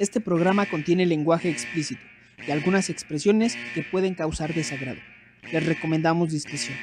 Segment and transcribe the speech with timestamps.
[0.00, 2.00] Este programa contiene lenguaje explícito
[2.48, 4.96] y algunas expresiones que pueden causar desagrado.
[5.52, 6.74] Les recomendamos discreción.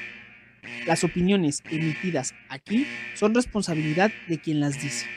[0.86, 2.86] Las opiniones emitidas aquí
[3.16, 5.08] son responsabilidad de quien las dice.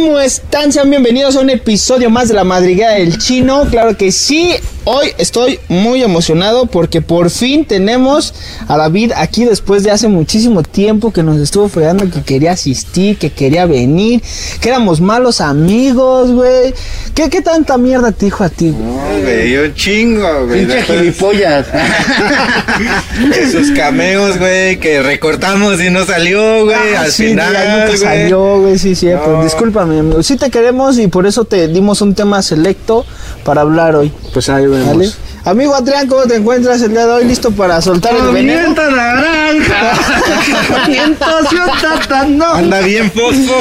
[0.00, 0.72] ¿Cómo están?
[0.72, 3.66] Sean bienvenidos a un episodio más de la madriguera del chino.
[3.70, 4.54] Claro que sí,
[4.84, 8.34] hoy estoy muy emocionado porque por fin tenemos
[8.68, 13.18] a David aquí después de hace muchísimo tiempo que nos estuvo fregando que quería asistir,
[13.18, 14.22] que quería venir,
[14.60, 16.74] que éramos malos amigos, güey.
[17.14, 18.84] ¿Qué, ¿Qué tanta mierda te dijo a ti, güey?
[18.84, 20.60] No, güey, un chingo, güey.
[20.60, 21.66] Pinche Después gilipollas.
[23.38, 27.86] Esos cameos, güey, que recortamos y no salió, güey, Ah, al sí, final, ya nunca
[27.86, 27.98] güey.
[27.98, 29.30] salió, güey, sí, cierto.
[29.30, 29.44] No.
[29.44, 30.22] Discúlpame, amigo.
[30.22, 33.04] Sí te queremos y por eso te dimos un tema selecto
[33.44, 34.12] para hablar hoy.
[34.32, 34.86] Pues ahí vemos.
[34.86, 35.10] ¿Vale?
[35.44, 37.24] Amigo Adrián, ¿cómo te encuentras el día de hoy?
[37.24, 38.60] ¿Listo para soltar el veneno?
[38.60, 39.92] Movimiento naranja.
[40.70, 42.54] Movimiento ciudadano.
[42.54, 43.54] Anda bien fosfo.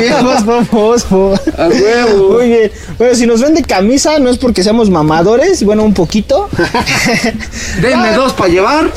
[0.00, 1.34] Bien, fosfo, fosfo.
[1.56, 2.34] A huevo.
[2.34, 2.72] Muy bien.
[2.98, 6.48] Bueno, si nos ven de camisa, no es porque seamos mamadores, bueno, un poquito.
[7.80, 8.90] Denme dos para llevar.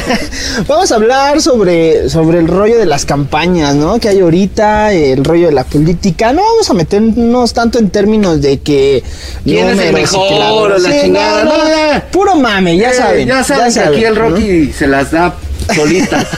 [0.68, 3.98] Vamos a hablar sobre, sobre el rollo de las campañas, ¿no?
[3.98, 6.32] Que hay ahorita, el rollo de la política.
[6.32, 9.02] No vamos a meternos tanto en términos de que...
[9.42, 11.39] ¿Quién es el mejor o la Sí, chingada?
[11.44, 12.02] No.
[12.10, 13.28] Puro mame, ya Eh, saben.
[13.28, 14.20] Ya saben que aquí el ¿no?
[14.30, 15.34] Rocky se las da
[15.74, 16.26] solitas.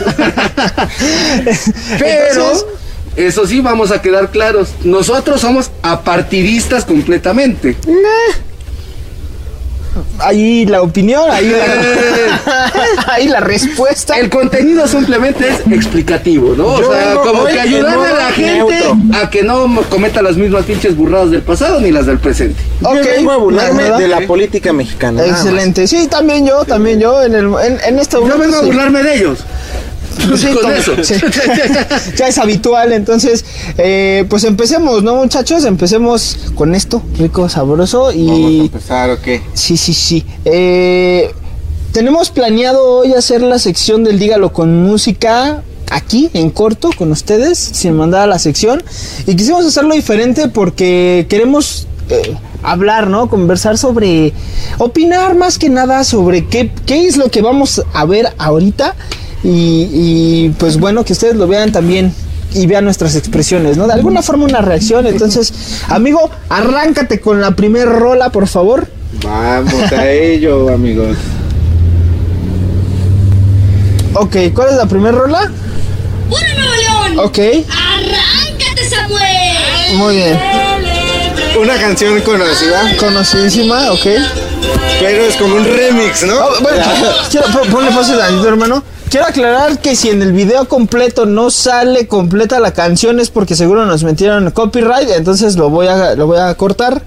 [1.99, 2.29] Pero.
[2.31, 2.67] Entonces-
[3.15, 4.71] Eso sí, vamos a quedar claros.
[4.85, 7.77] Nosotros somos apartidistas completamente.
[10.19, 12.73] Ahí la opinión, ahí la,
[13.13, 14.17] ahí la respuesta.
[14.19, 16.81] El contenido simplemente es explicativo, ¿no?
[16.81, 18.97] Yo o sea, como que ayudarle a la gente neutro.
[19.23, 22.61] a que no cometa las mismas pinches burradas del pasado ni las del presente.
[22.83, 23.99] Ok, Yo vengo a burlarme ¿verdad?
[23.99, 25.25] de la política mexicana.
[25.27, 25.87] Excelente.
[25.87, 28.67] Sí, también yo, también yo en el en, en este Yo momento, vengo a sí.
[28.67, 29.39] burlarme de ellos.
[30.37, 30.93] Sí, con como- eso.
[31.03, 31.15] sí.
[32.17, 33.45] ya es habitual, entonces,
[33.79, 35.65] eh, pues empecemos, ¿no, muchachos?
[35.65, 38.19] Empecemos con esto, rico, sabroso Vamos a
[38.51, 38.61] y...
[38.61, 39.43] empezar, ¿o qué?
[39.55, 40.25] Sí, sí, sí.
[40.45, 41.31] Eh,
[41.93, 47.59] tenemos planeado hoy hacer la sección del Dígalo con música aquí, en corto, con ustedes,
[47.59, 48.83] sin mandar a la sección.
[49.27, 53.29] Y quisimos hacerlo diferente porque queremos eh, hablar, ¿no?
[53.29, 54.33] Conversar sobre,
[54.79, 58.95] opinar más que nada sobre qué, qué es lo que vamos a ver ahorita.
[59.45, 62.15] Y, y, pues bueno, que ustedes lo vean también
[62.55, 63.87] y vean nuestras expresiones, ¿no?
[63.87, 65.07] De alguna forma una reacción.
[65.07, 65.53] Entonces,
[65.89, 68.89] amigo, arráncate con la primer rola, por favor.
[69.25, 71.17] Vamos a ello, amigos.
[74.15, 75.51] Ok, ¿cuál es la primera rola?
[76.29, 76.75] ¡Puro Nuevo
[77.15, 77.19] León!
[77.27, 79.97] Ok, ¡Arráncate, Samuel!
[79.97, 80.39] muy bien.
[81.61, 84.07] Una canción conocida, Conocidísima, ok.
[85.01, 86.35] pero es como un remix, ¿no?
[86.35, 86.83] Oh, bueno,
[87.31, 88.17] quiero, pon- ponle pausa
[88.47, 88.83] hermano.
[89.13, 93.55] Quiero aclarar que si en el video completo no sale completa la canción es porque
[93.57, 97.03] seguro nos metieron copyright, entonces lo voy a, lo voy a cortar.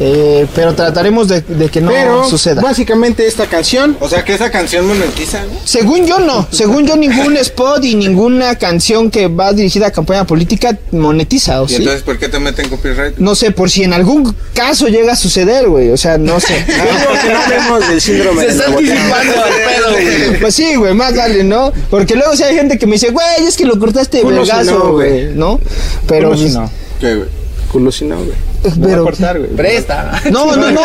[0.00, 2.60] Eh, pero trataremos de, de que no Pero suceda.
[2.62, 5.48] básicamente esta canción O sea que esa canción monetiza, ¿no?
[5.64, 10.24] Según yo no, según yo ningún spot y ninguna canción que va dirigida a campaña
[10.26, 11.74] política monetiza, ¿o ¿Y sí?
[11.76, 13.16] entonces por qué te meten copyright?
[13.18, 15.90] No sé, por si en algún caso llega a suceder, güey.
[15.90, 16.64] O sea, no sé.
[17.28, 20.40] No hablemos del síndrome Se está anticipando al pedo, güey.
[20.40, 21.72] Pues sí, güey, más vale, ¿no?
[21.90, 24.78] Porque luego si hay gente que me dice, güey, es que lo cortaste de vergazo,
[24.78, 25.34] no, güey.
[25.34, 25.60] ¿no?
[26.06, 26.70] Pero, si pues, no.
[27.00, 27.28] ¿Qué, güey?
[27.70, 28.36] Culo si no, güey.
[28.82, 29.50] pero, cortar, güey.
[29.50, 30.22] Presta.
[30.30, 30.82] no, no, no,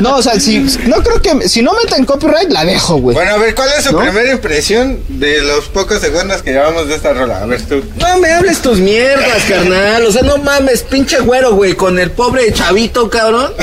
[0.00, 3.14] no, o sea, si, no creo que, si no meten copyright, la dejo, güey.
[3.14, 4.00] Bueno, a ver, ¿cuál es su ¿No?
[4.00, 7.42] primera impresión de los pocos segundos que llevamos de esta rola?
[7.42, 7.82] A ver tú.
[7.96, 10.04] No me hables tus mierdas, carnal.
[10.04, 13.52] O sea, no mames, pinche güero, güey, con el pobre chavito, cabrón.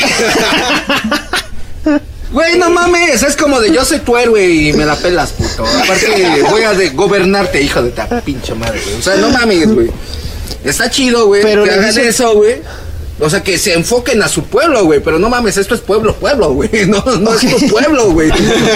[2.32, 5.64] Güey, no mames, es como de yo soy tu héroe y me la pelas, puto.
[5.66, 8.96] Aparte, voy a de gobernarte, hijo de ta pinche madre, güey.
[8.97, 9.90] O sea, no mames, güey.
[10.64, 12.62] Está chido, güey, Pero que hagan eso, güey.
[13.20, 15.00] O sea, que se enfoquen a su pueblo, güey.
[15.00, 16.70] Pero no mames, esto es pueblo, pueblo, güey.
[16.88, 18.29] No, no es tu pueblo, güey.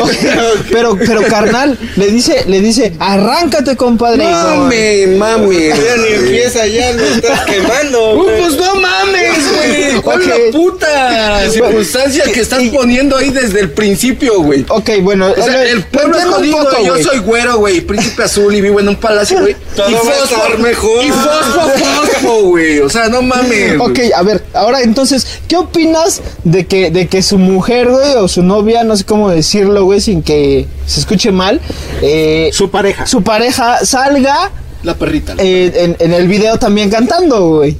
[0.71, 4.23] Pero, pero carnal, le dice, le dice, arráncate, compadre.
[4.23, 5.67] Mame, mame.
[5.69, 8.13] Ya ni empieza, ya lo estás quemando.
[8.15, 8.41] Uh, güey.
[8.41, 10.01] pues no mames, güey.
[10.01, 10.27] ¿Cuál Ok.
[10.27, 14.65] es la puta circunstancia que estás poniendo ahí desde el principio, güey?
[14.69, 18.53] Ok, bueno, O sea, el pueblo es jodido, poco, yo soy güero, güey, príncipe azul
[18.53, 19.55] y vivo en un palacio, güey.
[19.89, 21.03] Y fosfo, estar mejor.
[21.03, 22.79] Y fosfo, fosfo, güey.
[22.79, 23.79] O sea, no mames.
[23.79, 28.27] Ok, a ver, ahora entonces, ¿qué opinas de que, de que su mujer, güey, o
[28.27, 31.61] su novia, no sé cómo decirlo, güey, sin que se escuche mal,
[32.01, 33.05] eh, Su pareja.
[33.05, 34.51] su pareja salga
[34.83, 35.35] La perrita.
[35.35, 37.77] la eh, en, en el video también cantando, güey.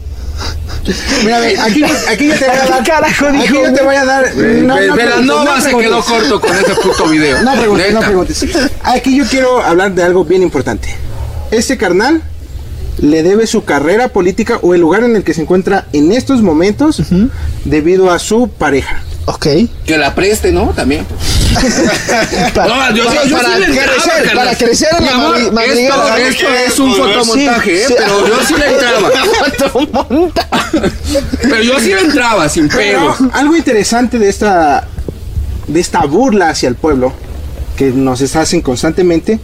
[1.24, 2.84] Mira, aquí, aquí yo te voy a dar.
[2.84, 4.36] Carajo, aquí dijo, yo te voy a dar.
[4.36, 7.42] No, no, Velanova preguntes, se no quedó corto con ese puto video.
[7.44, 8.46] No preguntes, no preguntes.
[8.84, 10.96] Aquí yo quiero hablar de algo bien importante.
[11.52, 12.22] Este carnal
[13.02, 16.42] le debe su carrera política o el lugar en el que se encuentra en estos
[16.42, 17.02] momentos
[17.66, 19.04] debido a su pareja.
[19.26, 19.46] Ok.
[19.86, 20.68] Que la preste, ¿no?
[20.76, 21.06] También.
[22.54, 26.16] Para, No, yo- para- yo para sí entraba, crecer, para crecer en la amor, esto,
[26.18, 27.86] esto es un fotomontaje, ¿eh?
[27.88, 27.94] Sí.
[27.98, 29.10] pero yo sí le entraba.
[29.72, 30.92] Fotomontaje.
[31.42, 33.30] Pero yo sí le entraba, sin Pero pedo.
[33.34, 34.88] algo interesante de esta
[35.68, 37.14] de esta burla hacia el pueblo
[37.78, 39.40] que nos hacen constantemente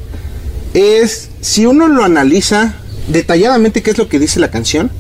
[0.73, 2.73] es si uno lo analiza
[3.07, 4.91] detalladamente qué es lo que dice la canción.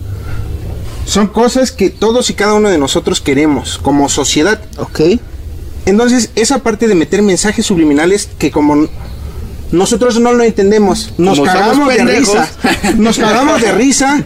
[1.05, 4.61] Son cosas que todos y cada uno de nosotros queremos como sociedad.
[4.77, 5.01] Ok.
[5.85, 8.87] Entonces, esa parte de meter mensajes subliminales que como
[9.71, 12.49] nosotros no lo entendemos, nos Como cagamos de risa,
[12.97, 14.23] nos cagamos de risa,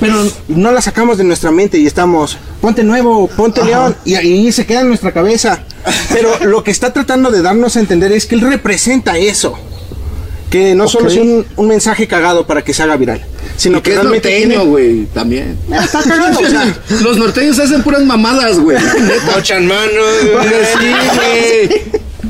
[0.00, 0.16] pero
[0.48, 4.66] no la sacamos de nuestra mente y estamos, ponte nuevo, ponte león, y ahí se
[4.66, 5.60] queda en nuestra cabeza.
[6.12, 9.58] Pero lo que está tratando de darnos a entender es que él representa eso.
[10.50, 13.22] Que no solo es un, un mensaje cagado para que se haga viral,
[13.56, 15.58] sino que que es realmente norteño, tiene- güey, también.
[15.72, 18.78] Está cagado, o sea, Los norteños hacen puras mamadas, güey.
[19.34, 21.82] Mochan manos, güey.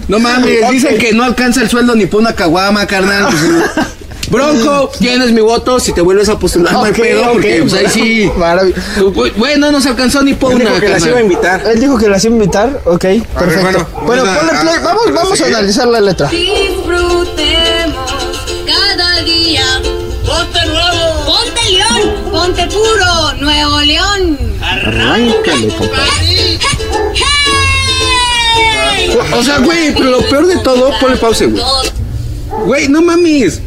[0.08, 3.28] No mames, dicen que no alcanza el sueldo ni por una caguama, carnal.
[4.30, 7.58] Pues, Bronco, tienes mi voto si te vuelves a postular, no hay Ok, pedo, porque
[7.62, 8.26] pues ahí sí.
[9.14, 11.62] Güey, Güey, no nos alcanzó ni por él una, dijo que las iba a invitar.
[11.66, 12.80] Él dijo que las iba a invitar.
[12.84, 13.04] Ok,
[13.38, 13.62] perfecto.
[13.62, 14.74] bueno, Bueno, a- ponle play.
[14.74, 16.28] a- Vamos, a vamos a analizar la letra.
[16.28, 17.96] Disfrutemos
[18.66, 19.64] cada día.
[20.26, 21.24] Ponte nuevo.
[21.26, 22.14] Ponte león.
[22.30, 23.32] Ponte puro.
[23.40, 24.38] Nuevo león.
[24.62, 25.72] Arráncale.
[27.14, 29.16] ¡Hey!
[29.38, 31.62] O sea, güey, pero lo peor de todo, ponle pausa, güey.
[32.66, 33.60] Güey, no mames.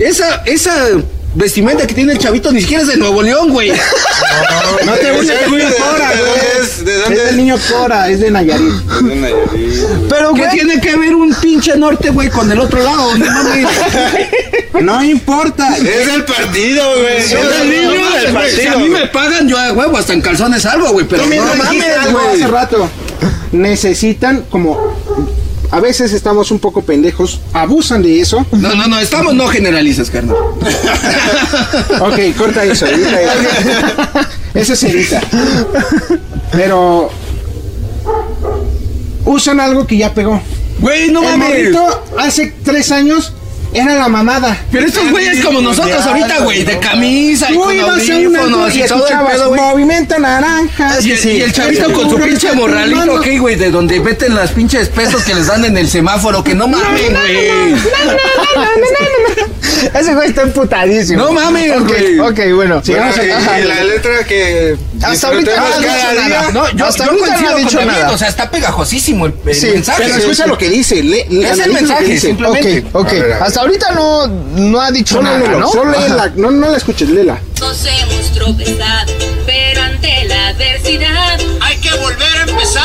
[0.00, 0.88] Esa, esa
[1.34, 3.72] vestimenta que tiene el chavito ni siquiera es de Nuevo León, güey.
[4.86, 6.62] No te burles ¿De del niño Cora, güey.
[6.62, 6.84] es?
[6.84, 8.68] ¿De dónde niño Cora, es de Nayarit.
[8.68, 10.08] Es de Nayarit, güey.
[10.08, 13.16] Pero, ¿Qué güey, tiene que ver un pinche norte, güey, con el otro lado?
[13.18, 13.68] No mames.
[14.80, 15.76] No importa.
[15.76, 17.16] Es del partido, güey.
[17.18, 18.78] Es del niño No del güey, Si a partido.
[18.78, 21.06] mí me pagan, yo a huevo, hasta en calzones salgo, güey.
[21.06, 22.50] Pero no mames, algo hace güey.
[22.50, 22.88] rato.
[23.52, 24.96] Necesitan como
[25.70, 28.44] a veces estamos un poco pendejos, abusan de eso.
[28.52, 30.36] No, no, no, estamos no generalizas, carnal.
[32.00, 33.32] Ok, corta eso, edita eso.
[34.54, 35.20] Eso se edita.
[36.52, 37.10] Pero
[39.24, 40.40] usan algo que ya pegó.
[40.80, 41.76] Güey, no El mames.
[42.18, 43.32] hace tres años
[43.72, 44.56] era la mamada.
[44.72, 48.00] Pero estos güeyes como nosotros ahorita, güey, de camisa y Tú con ibas a un
[48.00, 49.60] audífonos antro y y todo el escuchabas pedo, güey.
[49.60, 51.00] movimiento naranja.
[51.00, 53.56] Y, el- y el chavito con su pinche morralito, ¿ok, güey?
[53.56, 57.10] De donde meten las pinches pesos que les dan en el semáforo, que no mames,
[57.10, 57.74] güey.
[59.94, 61.24] ese güey está emputadísimo.
[61.24, 62.18] No mames, güey.
[62.18, 62.70] ok, bueno.
[62.70, 66.26] Bueno, Sigamos y- la letra que Hasta ahorita no disfrutemos dicho cada nada.
[66.26, 66.50] día.
[66.52, 68.10] No, yo, Hasta yo ahorita no coincido ha dicho David, nada.
[68.12, 70.02] O sea, está pegajosísimo el, el Sí, mensaje.
[70.04, 71.02] Pero escucha lo que dice.
[71.02, 72.26] le- le- Es el analiza lo que mensaje, dice.
[72.28, 72.84] simplemente.
[72.92, 73.08] Ok, ok.
[73.08, 73.42] A ver, a ver.
[73.42, 75.68] Hasta ahorita no, no ha dicho Solo nada, léelo, ¿no?
[75.70, 76.32] solo léela.
[76.36, 77.40] No, no la escuches, léela.
[77.60, 79.12] Nos hemos tropezado,
[79.46, 82.84] pero ante la adversidad hay que volver a empezar.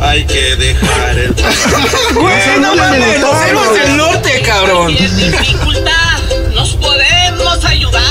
[0.00, 1.34] Hay que dejar el
[2.14, 4.96] Güey, no mames, los héroes del norte, cabrón.
[4.98, 6.18] es dificultad,
[6.54, 8.02] nos podemos ayudar.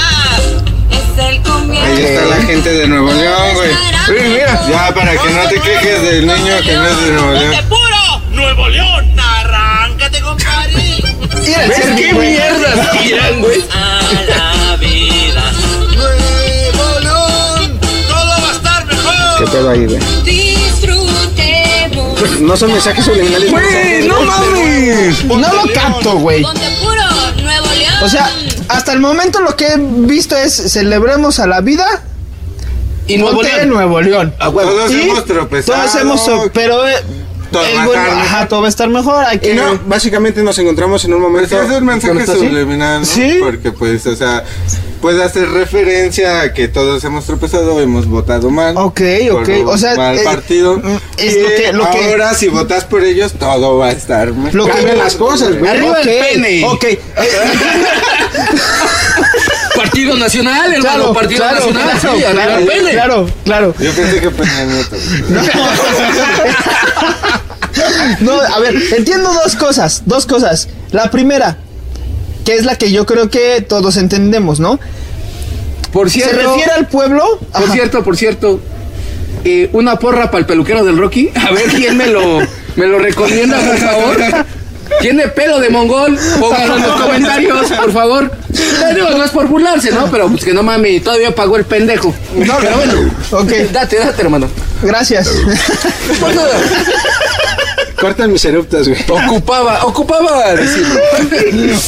[0.91, 1.85] Es el comienzo.
[1.85, 3.69] Ahí está la gente de Nuevo León, güey.
[4.29, 4.67] Mira.
[4.69, 7.51] Ya, para que no te quejes del niño que no es de Nuevo León.
[7.55, 8.21] ¡Ponte puro!
[8.31, 8.86] ¡Nuevo León!
[11.57, 12.27] Mira, el ¿Ves Sergi, qué güey.
[12.29, 13.63] mierdas tiran, güey?
[13.71, 13.99] A
[14.29, 15.43] la vida.
[15.95, 17.79] ¡Nuevo León!
[18.07, 19.37] ¡Todo va a estar mejor!
[19.39, 19.99] ¿Qué pedo ahí, güey?
[20.23, 22.39] Disfrutemos.
[22.41, 23.51] No son mensajes subliminales.
[23.51, 25.23] Güey, no mames.
[25.25, 26.43] No lo capto, güey.
[28.03, 28.29] O sea,
[28.69, 32.03] hasta el momento lo que he visto es celebremos a la vida
[33.07, 33.69] Y Nuevo ponte León.
[33.69, 34.33] Nuevo León.
[34.39, 35.79] Todos Y hemos tropezado.
[35.81, 36.21] Todos hemos,
[36.53, 36.93] pero eh,
[37.51, 38.27] Todo el va a bueno, estar mejor.
[38.35, 39.25] ajá, todo va a estar mejor.
[39.25, 41.61] Hay Y que no, básicamente nos encontramos en un Pues momento.
[41.61, 43.05] es un mensaje subliminal, ¿no?
[43.05, 43.37] Sí.
[43.41, 44.43] Porque, pues, o sea,
[45.01, 48.75] puede hacer referencia a que todos hemos tropezado, hemos votado mal.
[48.77, 49.01] Ok,
[49.31, 50.77] ok, o sea, Mal eh, partido.
[50.77, 54.33] mm, es lo que- lo que- ahora, si votas por ellos, todo va a estar
[54.33, 54.55] mejor.
[54.55, 55.71] lo que Cambian las cosas, güey.
[55.71, 56.65] Arriba el pene.
[56.65, 56.99] Ok, eh,
[59.77, 60.81] Partido Nacional, hermano.
[60.81, 61.99] claro, Partido claro, Nacional.
[61.99, 63.75] claro, sí, claro, claro, claro.
[63.79, 64.95] Yo pensé que Peña Nieto.
[68.21, 70.67] No, a ver, entiendo dos cosas, dos cosas.
[70.91, 71.57] La primera,
[72.45, 74.79] que es la que yo creo que todos entendemos, ¿no?
[75.91, 76.37] Por Se cierto.
[76.53, 77.23] refiere al pueblo.
[77.53, 77.73] Por Ajá.
[77.73, 78.59] cierto, por cierto,
[79.45, 81.29] eh, una porra para el peluquero del Rocky.
[81.35, 82.39] A ver quién me lo,
[82.75, 84.17] me lo recomienda, por favor.
[85.01, 86.17] ¿Tiene pelo de mongol?
[86.39, 88.31] Pónganlo en los comentarios, por favor.
[88.49, 90.09] Digo, no es por burlarse, ¿no?
[90.09, 92.13] Pero pues que no mami, todavía pagó el pendejo.
[92.35, 93.11] No, pero bueno.
[93.31, 93.51] Ok.
[93.71, 94.49] Date, date, hermano.
[94.81, 95.29] Gracias.
[96.19, 96.59] Por nada.
[97.99, 98.99] Cortan mis eruptas, güey.
[99.09, 100.99] Ocupaba, ocupaba decirlo.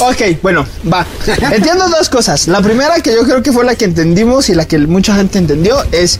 [0.00, 1.06] ok, bueno, va.
[1.52, 2.48] Entiendo dos cosas.
[2.48, 5.38] La primera que yo creo que fue la que entendimos y la que mucha gente
[5.38, 6.18] entendió es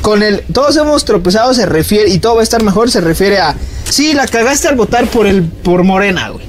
[0.00, 3.38] con el todos hemos tropezado se refiere y todo va a estar mejor se refiere
[3.38, 3.54] a
[3.88, 6.44] sí, la cagaste al votar por el por Morena, güey.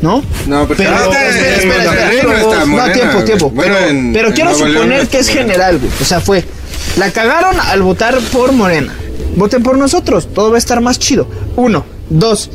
[0.00, 0.22] ¿No?
[0.46, 1.84] No, pero Pero, espera, en espera, espera.
[1.90, 3.50] Monterrey no está No, Morena, tiempo, tiempo.
[3.50, 5.90] Bueno, pero en- pero en quiero Nuevo suponer que es general, güey.
[6.00, 6.44] O sea, fue.
[6.96, 8.94] La cagaron al votar por Morena.
[9.38, 10.28] Voten por nosotros.
[10.34, 11.26] Todo va a estar más chido.
[11.56, 11.84] Uno.
[12.10, 12.50] Dos.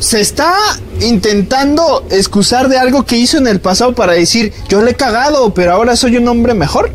[0.00, 0.54] Se está
[1.00, 5.54] intentando excusar de algo que hizo en el pasado para decir, yo le he cagado,
[5.54, 6.90] pero ahora soy un hombre mejor.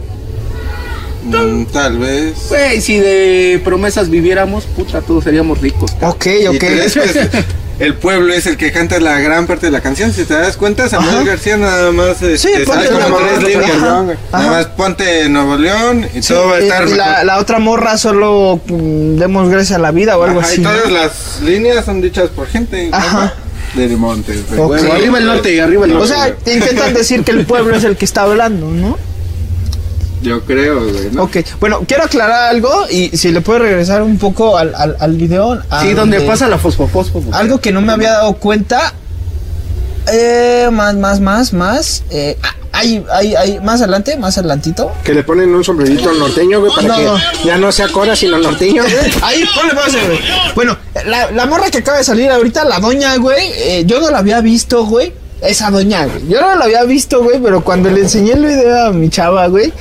[1.24, 2.34] Mm, tal vez.
[2.50, 5.92] Güey, si de promesas viviéramos, puta, todos seríamos ricos.
[6.02, 6.64] Ok, ¿Y ok.
[7.80, 10.12] el pueblo es el que canta la gran parte de la canción?
[10.14, 11.24] Si te das cuenta, Samuel Ajá.
[11.24, 13.72] García nada más este, Sí, ponte sale la como morra, tres líneas.
[13.78, 14.48] ajá, Nada ajá.
[14.52, 17.60] más ponte Nuevo León y Sí, todo va a y- estar y la, la otra
[17.60, 20.62] morra solo mm, demos gracias a la vida o algo Ajá, así.
[20.62, 20.72] y ¿no?
[20.72, 22.90] todas las líneas son dichas por gente.
[22.92, 23.34] Ajá.
[23.76, 24.48] De Montes.
[24.48, 24.60] güey.
[24.62, 24.68] Ok.
[24.68, 26.08] Bueno, arriba el norte, arriba el O norte.
[26.14, 28.98] sea, te intentan decir que el pueblo es el que está hablando, ¿no?
[30.22, 31.10] Yo creo, güey.
[31.12, 31.24] ¿no?
[31.24, 35.14] Ok, bueno, quiero aclarar algo y si le puedo regresar un poco al, al, al
[35.16, 35.60] video.
[35.70, 37.24] a sí, donde pasa la fosfofosfo.
[37.34, 38.94] Algo que no me había dado cuenta.
[40.12, 42.04] Eh, más, más, más, más.
[42.10, 44.92] Eh, ah, hay, hay, hay, más adelante, más adelantito.
[45.04, 47.18] Que le ponen un sombrerito norteño, güey, para No, que no.
[47.44, 48.96] ya no sea Cora, sino norteño, güey.
[49.24, 50.20] Ahí, ponle pausa, güey.
[50.56, 54.10] Bueno, la, la morra que acaba de salir ahorita, la doña, güey, eh, yo no
[54.12, 55.12] la había visto, güey.
[55.42, 56.28] Esa doña, güey.
[56.30, 59.48] Yo no la había visto, güey, pero cuando le enseñé el video a mi chava,
[59.48, 59.72] güey.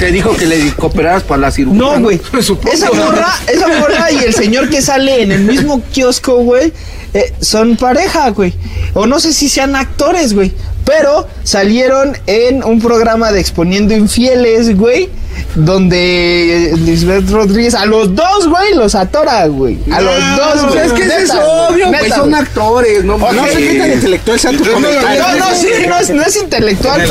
[0.00, 1.78] Te dijo que le cooperaras para la cirugía.
[1.78, 2.20] No, güey.
[2.72, 6.72] Esa morra, esa morra y el señor que sale en el mismo kiosco, güey,
[7.14, 8.54] eh, son pareja, güey.
[8.94, 10.52] O no sé si sean actores, güey.
[10.84, 15.08] Pero salieron en un programa de Exponiendo Infieles, güey.
[15.54, 19.78] Donde eh, Lisbeth Rodríguez a los dos, güey, los atora, güey.
[19.92, 20.86] A los dos, güey.
[20.86, 22.10] Es que eso es obvio, neta, güey.
[22.10, 25.14] Son actores, no No sé qué tan intelectual sea tu Entonces, no.
[25.14, 27.10] No, no, sí, no es, no es intelectual, ¿En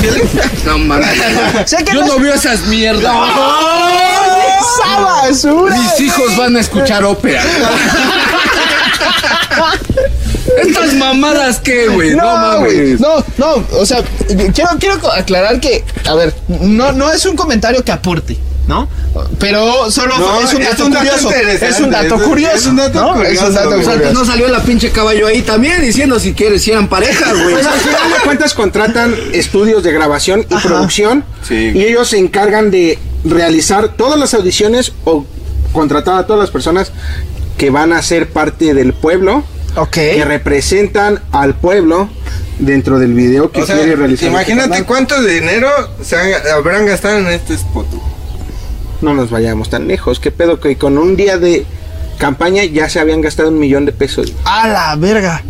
[0.00, 0.24] pero.
[0.66, 1.08] No mames.
[1.92, 3.14] Yo no veo esas mierdas.
[4.60, 5.76] ¡Esa basura!
[5.76, 7.42] Mis hijos van a escuchar ópera.
[10.60, 12.14] Estas mamadas qué, güey.
[12.14, 12.76] No, No, güey.
[12.76, 13.00] mames.
[13.00, 14.02] No, no, o sea,
[14.54, 18.88] quiero, quiero aclarar que, a ver, no, no es un comentario que aporte, ¿no?
[19.38, 21.30] Pero solo No, es un es dato un curioso.
[21.30, 22.54] Es un dato curioso.
[22.56, 23.12] es un dato ¿no?
[23.14, 23.78] curioso, Es un dato güey.
[23.78, 24.12] O sea, que curioso.
[24.14, 27.54] no salió la pinche caballo ahí también diciendo si quieres, si eran pareja, güey.
[27.54, 30.68] Pues al final de cuentas contratan estudios de grabación y Ajá.
[30.68, 31.72] producción Sí.
[31.74, 35.24] y ellos se encargan de realizar todas las audiciones o
[35.72, 36.92] contratar a todas las personas
[37.58, 39.44] que van a ser parte del pueblo,
[39.76, 39.90] Ok.
[39.92, 42.08] que representan al pueblo
[42.58, 44.24] dentro del video que O sea, quiere realizar.
[44.28, 44.86] este imagínate canal.
[44.86, 45.68] cuánto dinero
[46.02, 47.86] se han- habrán gastado en este spot.
[49.00, 50.20] No nos vayamos tan lejos.
[50.20, 51.64] ¿Qué pedo que con un día de
[52.18, 54.32] campaña ya se habían gastado un millón de pesos?
[54.44, 55.42] A la verga.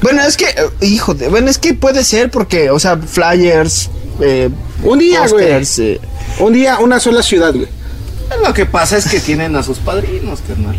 [0.00, 0.54] Bueno, es que, eh,
[0.86, 4.48] hijo de, bueno, es que puede ser porque, o sea, flyers, eh,
[4.84, 5.44] Un día, güey.
[5.50, 6.00] eh,
[6.38, 7.66] Un día, una sola ciudad, güey.
[8.46, 10.78] Lo que pasa es que tienen a sus padrinos, carnal.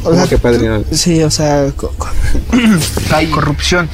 [0.00, 0.82] O ¿Cómo sea, que padrino?
[0.92, 2.08] Sí, o sea, co- co-
[3.32, 3.88] corrupción.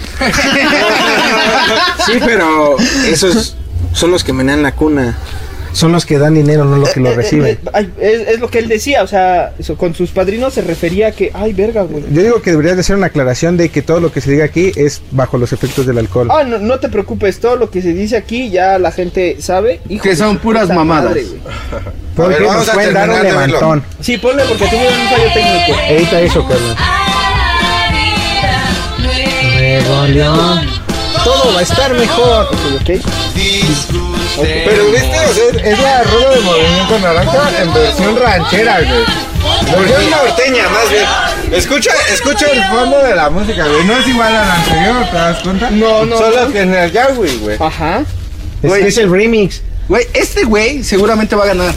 [2.06, 3.56] Sí, pero esos
[3.92, 5.16] son los que menean la cuna.
[5.76, 7.46] Son los que dan dinero, no los que lo Eh, eh, reciben.
[7.48, 10.62] eh, ay, es, es lo que él decía, o sea, eso, con sus padrinos se
[10.62, 12.02] refería a que, ay, verga, güey.
[12.10, 14.46] Yo digo que deberías de hacer una aclaración de que todo lo que se diga
[14.46, 16.28] aquí es bajo los efectos del alcohol.
[16.32, 19.80] Ah, no, no te preocupes, todo lo que se dice aquí ya la gente sabe.
[19.90, 21.10] Hijo Que son puras mamadas.
[21.10, 21.24] madre.
[22.16, 23.84] Porque ver, vamos nos a pueden dar un levantón.
[24.00, 25.80] sí, ponle porque tuvimos un fallo técnico.
[25.90, 26.76] Edita eso, carnal.
[31.22, 32.46] Todo va a estar mejor.
[34.42, 39.80] Pero viste, o sea, Es la rueda de movimiento naranja en versión ranchera, güey.
[39.80, 41.04] versión norteña más bien.
[41.52, 43.84] Escucha, escucha el fondo de la música, güey.
[43.84, 45.70] No es igual a la anterior, ¿te das cuenta?
[45.70, 47.56] No, no, Solo que en el Yahweh, güey.
[47.60, 48.00] Ajá.
[48.62, 48.86] Es, Güey.
[48.86, 49.62] es el remix.
[49.88, 51.72] Güey, este güey seguramente va a ganar.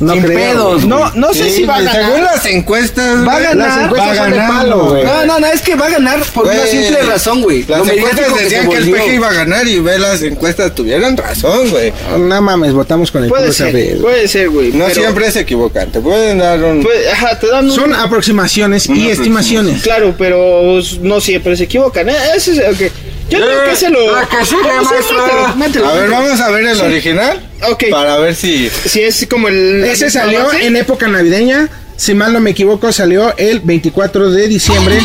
[0.00, 0.84] No Sin creo, pedos.
[0.84, 2.04] No, no sé Sí, si va a ganar.
[2.06, 3.56] Según las encuestas, Va a ganar.
[3.56, 5.04] las Las encuestas va son de ganando, palo, güey.
[5.04, 7.64] No, no, no, es que va a ganar por una Güey, simple razón, güey.
[7.68, 8.90] Las Lo encuestas decían que, el.
[8.90, 11.92] PG iba a ganar y ve las encuestas tuvieron razón, güey.
[12.18, 14.72] No mames, votamos con el Puede ser, puede ser, güey.
[14.72, 16.82] No pero- siempre se equivocan, te pueden dar un...
[16.82, 17.72] Pues, ajá, te dan un...
[17.72, 19.82] Son aproximaciones Una y estimaciones.
[19.82, 22.08] Claro, pero no siempre se equivocan.
[22.08, 22.16] ¿eh?
[22.36, 22.90] Ese es el que...
[23.30, 24.14] Yo digo que se lo...
[24.16, 25.16] Ah, que Vamos a maestro.
[25.26, 26.22] mételo, mételo, A ver, mételo.
[26.22, 27.84] vamos a ver el original Ok.
[27.90, 28.70] para ver si...
[28.70, 29.84] Si es como el...
[29.84, 30.66] Ese salió base.
[30.66, 34.98] en época navideña si mal no me equivoco, salió el 24 de diciembre.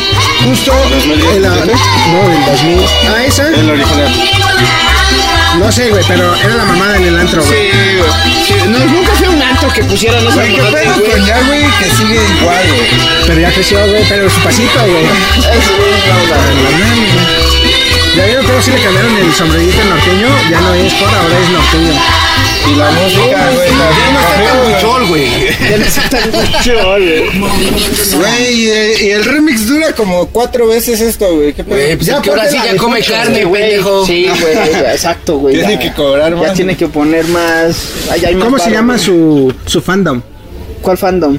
[0.44, 0.72] Justo
[1.32, 1.50] en la.
[1.50, 2.78] No, del 2000.
[3.08, 3.48] Ah, esa.
[3.48, 4.14] El original.
[5.60, 7.70] No sé, güey, pero era la mamada en el antro, güey.
[8.44, 11.10] Sí, no, nunca fue un alto que pusieran esa Güey, ¿qué mamada, pedo güey.
[11.12, 11.60] con ya, güey?
[11.78, 12.88] Que sigue igual, güey.
[13.28, 15.04] Pero ya creció, güey, pero su pasito, güey.
[15.04, 17.89] Eso, güey, no, no.
[18.16, 20.28] Ya vieron cómo sí le cambiaron el sombrerito norteño.
[20.50, 22.00] Ya no es por ahora es norteño.
[22.70, 23.70] Y la música, güey.
[23.70, 25.30] Ya no está tan la- güey.
[25.70, 28.20] Ya no está tan mucho, güey.
[28.20, 31.52] Güey, y el, y el remix dura como cuatro veces esto, güey.
[31.52, 34.04] Güey, pues Ya, es que ahora sí ya come carne, güey, viejo.
[34.04, 34.54] Sí, güey,
[34.92, 35.54] exacto, güey.
[35.54, 35.78] Tiene ya.
[35.78, 36.54] que cobrar Ya más.
[36.54, 37.76] tiene que poner más.
[38.10, 40.20] Ay, hay más ¿Cómo se llama su, su fandom?
[40.82, 41.38] ¿Cuál fandom?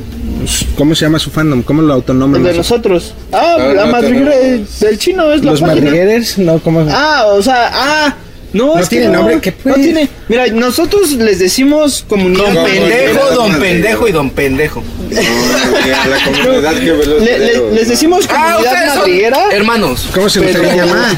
[0.78, 1.62] ¿Cómo se llama su fandom?
[1.64, 2.44] ¿Cómo lo El autonombran?
[2.44, 3.14] de nosotros.
[3.32, 4.80] Ah, Ah, la no, madriguera tenemos.
[4.80, 5.86] del chino es la Los página.
[5.92, 6.86] madrigueros, no, ¿cómo?
[6.90, 8.16] Ah, o sea, ah.
[8.54, 9.76] No, No es que tiene no, nombre, ¿qué No pues?
[9.86, 10.10] tiene.
[10.28, 14.84] Mira, nosotros les decimos comunidad Don Don pendejo, don pendejo y don pendejo.
[15.10, 17.90] No, la comunidad que Le- le- les ¿no?
[17.92, 19.40] decimos Ah, comunidad son madriguera.
[19.54, 20.06] hermanos.
[20.14, 21.18] ¿Cómo se gustaría Pero- llamar?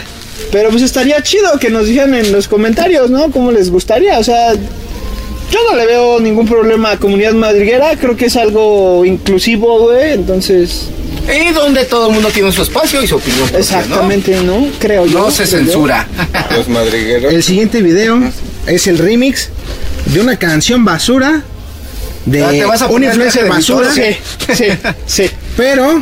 [0.51, 3.31] Pero pues estaría chido que nos dijeran en los comentarios, ¿no?
[3.31, 4.19] Cómo les gustaría.
[4.19, 4.53] O sea,
[5.51, 7.95] yo no le veo ningún problema a comunidad madriguera.
[7.97, 10.13] Creo que es algo inclusivo, güey.
[10.13, 10.88] Entonces,
[11.27, 13.50] Y donde todo el mundo tiene su espacio y su opinión.
[13.55, 14.67] exactamente, ¿no?
[14.79, 15.19] Creo yo.
[15.19, 16.07] No se censura.
[16.55, 17.33] Los madrigueros.
[17.33, 18.19] El siguiente video
[18.67, 19.50] es el remix
[20.07, 21.43] de una canción basura
[22.25, 24.01] de Ah, ¿te vas a una influencia de basura, Sí,
[24.53, 24.65] sí,
[25.05, 25.29] sí.
[25.57, 26.01] pero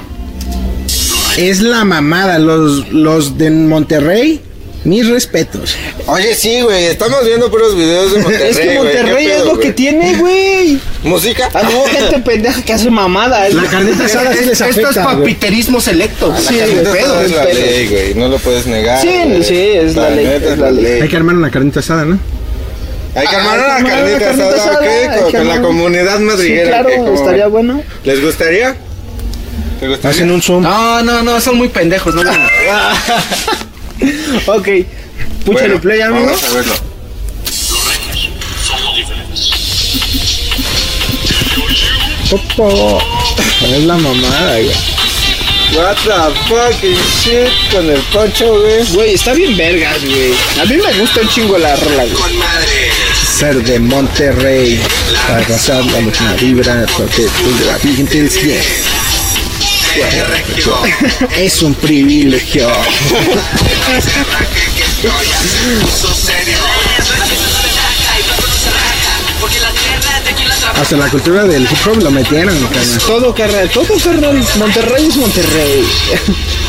[1.38, 2.40] es la mamada.
[2.40, 4.40] Los, los de Monterrey,
[4.84, 5.76] mis respetos.
[6.08, 6.86] Oye, sí, güey.
[6.86, 8.50] Estamos viendo puros videos de Monterrey.
[8.50, 10.80] es que güey, ¿qué Monterrey es lo que tiene, güey.
[11.04, 11.50] ¿Música?
[11.54, 13.48] Ah, no, gente pendeja que hace mamada.
[13.50, 15.18] La carnita asada sí les Esto es afecta, güey.
[15.18, 16.34] papiterismo selecto.
[16.38, 17.22] Sí, de Esta pedo.
[17.22, 18.16] es la ley, güey.
[18.16, 19.02] No lo puedes negar.
[19.02, 19.10] Sí,
[19.44, 21.02] sí, es la ley, neta es la ley.
[21.02, 22.18] Hay que armar una carnita asada, ¿no?
[23.14, 24.80] Hay que Ah, armar una carnita asada, asada,
[25.26, 25.32] ¿ok?
[25.32, 26.68] Con, la comunidad Sí, madriguera.
[26.70, 26.96] claro, ¿qué?
[26.98, 27.84] ¿Cómo estaría bueno.
[28.06, 28.76] ¿Les gustaría?
[29.80, 30.10] ¿Te gustaría?
[30.12, 30.64] Hacen un zoom.
[30.64, 32.24] No, no, no, son muy pendejos, no
[34.48, 34.68] Ok.
[35.46, 36.26] Púchale Bueno, play, amigo.
[36.26, 36.74] Vamos a verlo.
[42.30, 43.02] Popo.
[43.64, 44.72] Es la mamada, güey.
[45.74, 48.86] What the fucking shit con el poncho, güey.
[48.94, 50.34] Güey, está bien vergas, güey.
[50.62, 52.34] A mí me gusta un chingo la rola, güey.
[53.38, 54.82] Ser de Monterrey.
[55.28, 56.86] Para pasar la misma vibra.
[56.98, 58.30] Porque tú la gente del
[59.94, 60.82] cielo.
[61.38, 62.70] Es un privilegio.
[70.80, 72.98] Hasta la cultura del hip hop lo metieron, carnal.
[73.06, 74.44] Todo, carnal, todo, carnal.
[74.58, 75.86] Monterrey es Monterrey.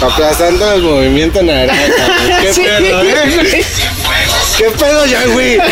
[0.02, 1.80] Aplazando el movimiento naranja.
[2.26, 2.42] güey.
[2.42, 3.64] ¿Qué Sí, pedo, eh?
[4.58, 5.56] ¿Qué pedo, ya, güey?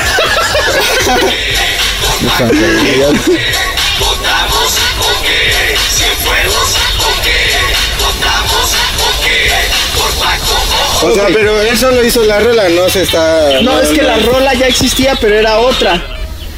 [11.03, 13.61] O sea, pero él solo hizo la rola, no se está...
[13.63, 16.03] No, es que la rola ya existía, pero era otra.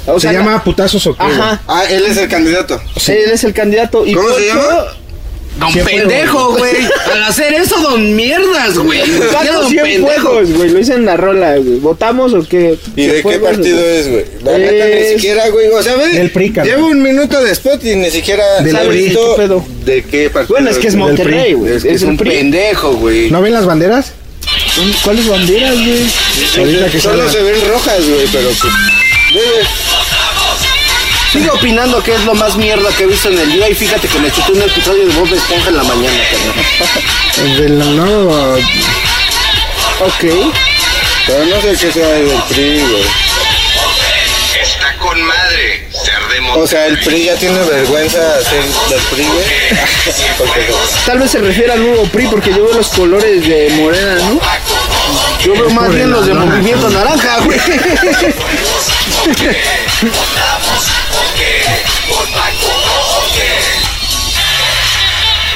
[0.07, 1.37] O Se sea, llama putazos o qué, güey?
[1.39, 1.63] Ajá.
[1.69, 2.81] Ah, él es el candidato.
[3.07, 4.05] Él es el candidato.
[4.05, 4.85] Y ¿Cómo se llama?
[5.59, 6.73] Don Cien pendejo, güey.
[7.13, 8.99] Al hacer eso, don mierdas, güey.
[9.53, 10.07] Don 100 pendejo.
[10.31, 10.71] fuegos, güey.
[10.71, 11.79] Lo hice en la rola, güey.
[11.79, 12.79] ¿Votamos o qué?
[12.97, 13.97] ¿Y de qué Fuegos, partido güey.
[13.99, 14.25] es, güey?
[14.45, 15.69] La neta ni siquiera, güey.
[15.69, 16.15] O sea, ¿ves?
[16.15, 16.75] Del PRI, cabrón.
[16.75, 19.15] Llevo un minuto de spot y ni siquiera Del PRI.
[19.85, 20.55] de qué partido.
[20.57, 21.75] Bueno, es que es Monterrey, güey.
[21.75, 22.31] Es que es el un PRI.
[22.31, 23.31] pendejo, güey.
[23.31, 24.15] ¿No ven las banderas?
[25.03, 26.07] ¿Cuáles banderas, güey?
[26.59, 28.73] Ahorita que Solo se ven rojas, güey, pero pues...
[29.33, 29.67] debe-
[31.33, 34.07] Sigo opinando que es lo más mierda que he visto en el día y fíjate
[34.07, 36.55] que me chuté un episodio de Bob Esponja en la mañana, carnal.
[37.39, 38.55] El del nuevo.
[40.01, 40.25] Ok.
[41.27, 43.05] Pero no sé qué sea del güey.
[44.61, 45.72] Está con madre,
[46.55, 49.27] O sea, el PRI ya tiene vergüenza de ser del PRI,
[51.07, 54.41] Tal vez se refiere al nuevo PRI porque yo veo los colores de Morena, ¿no?
[55.45, 56.57] Yo veo más bien los de naranja.
[56.57, 57.59] Movimiento Naranja, güey.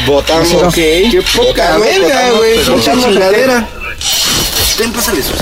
[0.07, 0.53] votamos.
[0.55, 0.75] Ok.
[0.75, 2.59] Qué poca verga, güey.
[2.71, 3.69] Mucha chingadera.
[4.77, 5.33] Ten, pásale eso.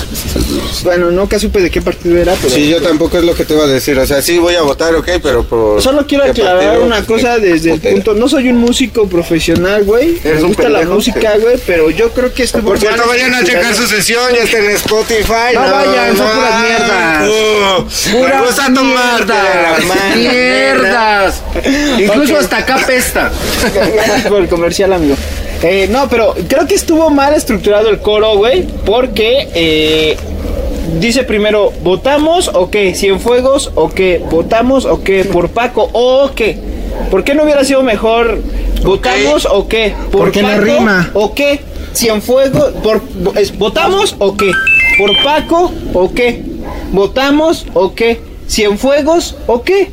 [0.83, 2.53] Bueno, nunca supe de qué partido era, pero...
[2.53, 3.97] Sí, yo tampoco es lo que te iba a decir.
[3.99, 5.81] O sea, sí voy a votar, ok, pero por.
[5.81, 6.85] Solo quiero ¿qué aclarar partido?
[6.85, 8.13] una Pues, cosa desde el punto...
[8.13, 10.19] No soy un músico profesional, güey.
[10.23, 12.69] Me ¿Eres un gusta la música, güey, pero yo creo que estuvo...
[12.69, 15.53] Por cierto, vayan a checar su sesión, ya está en Spotify.
[15.53, 17.29] No vayan, son puras mierdas.
[17.29, 19.83] Uh, Puras me gusta mierdas.
[20.15, 21.43] Mierdas.
[21.99, 23.31] Incluso hasta acá pesta.
[23.93, 25.15] Gracias por el comercial, amigo.
[25.63, 30.17] Eh, no, pero creo que estuvo mal estructurado el coro, güey, porque eh,
[30.99, 32.93] dice primero, ¿votamos o qué?
[32.93, 34.23] ¿Cienfuegos o qué?
[34.29, 35.25] ¿Votamos o qué?
[35.25, 36.57] ¿Por Paco o qué?
[37.09, 38.39] ¿Por qué no hubiera sido mejor
[38.83, 39.95] votamos o qué?
[40.11, 41.11] ¿Por Porque no Paco rima.
[41.13, 41.59] ¿O qué?
[41.93, 43.01] Cienfuegos, por,
[43.35, 44.51] es, ¿votamos o qué?
[44.97, 46.43] ¿Por Paco o qué?
[46.91, 48.19] ¿Votamos o qué?
[48.47, 49.91] ¿Cienfuegos o qué?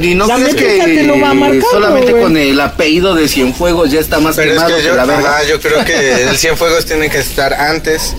[0.00, 4.00] Y no La crees que lo va marcando, solamente con el apellido de Cienfuegos ya
[4.00, 5.28] está más Pero quemado que que, yo, la verga.
[5.36, 8.14] ajá, yo creo que el Cienfuegos tiene que estar antes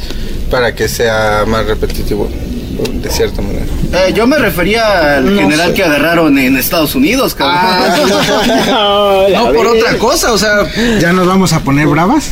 [0.50, 3.66] para que sea más repetitivo, de cierta manera.
[3.94, 5.74] Eh, yo me refería al No general sé.
[5.76, 7.58] que agarraron en Estados Unidos, cabrón.
[7.62, 10.66] Ah, no por otra cosa, o sea,
[11.00, 12.30] ¿Ya nos vamos a poner bravas?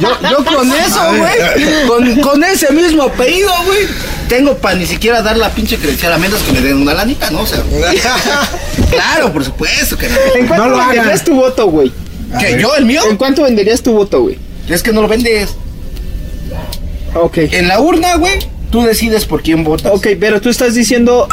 [0.00, 3.86] yo, yo con eso, güey, con, con ese mismo apellido, güey,
[4.28, 7.30] tengo para ni siquiera dar la pinche credencial, a menos que me den una lanita,
[7.30, 7.40] ¿no?
[7.40, 7.62] O sea,
[8.90, 10.16] claro, por supuesto que no.
[10.34, 11.24] ¿En cuánto No lo venderías hagan.
[11.24, 11.92] tu voto, güey?
[12.38, 13.02] ¿Que yo, el mío?
[13.08, 14.38] ¿En cuánto venderías tu voto, güey?
[14.68, 15.50] Es que no lo vendes.
[17.14, 17.38] Ok.
[17.38, 18.38] En la urna, güey,
[18.70, 19.92] tú decides por quién votas.
[19.94, 21.28] Ok, pero tú estás diciendo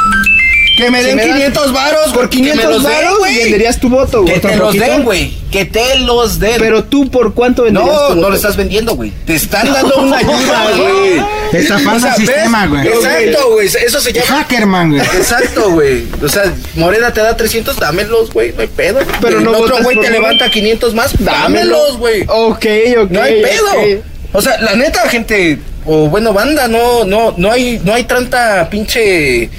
[0.84, 4.34] Que me Si den me dan- 500 varos, por 500 varos venderías tu voto, güey.
[4.34, 5.32] Que te ¿Otro los den, güey.
[5.50, 6.56] Que te los den.
[6.58, 9.12] Pero tú, ¿por cuánto venderías no, tu no lo estás vendiendo, güey.
[9.26, 11.22] Te están dando una ayuda, güey.
[11.52, 12.88] Estafando O sea, el sistema, güey.
[12.88, 13.66] Exacto, güey.
[13.66, 14.26] Eso se llama.
[14.26, 15.02] Hackerman, güey.
[15.02, 16.04] Exacto, güey.
[16.22, 18.52] O sea, Morena te da 300, dámelos, güey.
[18.52, 19.00] No hay pedo.
[19.20, 22.22] Pero El no otro güey te levanta 500 más, dámelos, güey.
[22.28, 22.66] Ok,
[23.02, 23.10] ok.
[23.10, 24.02] No hay pedo.
[24.32, 28.70] O sea, la neta, gente, o bueno, banda, no, no, no hay, no hay tanta
[28.70, 29.50] pinche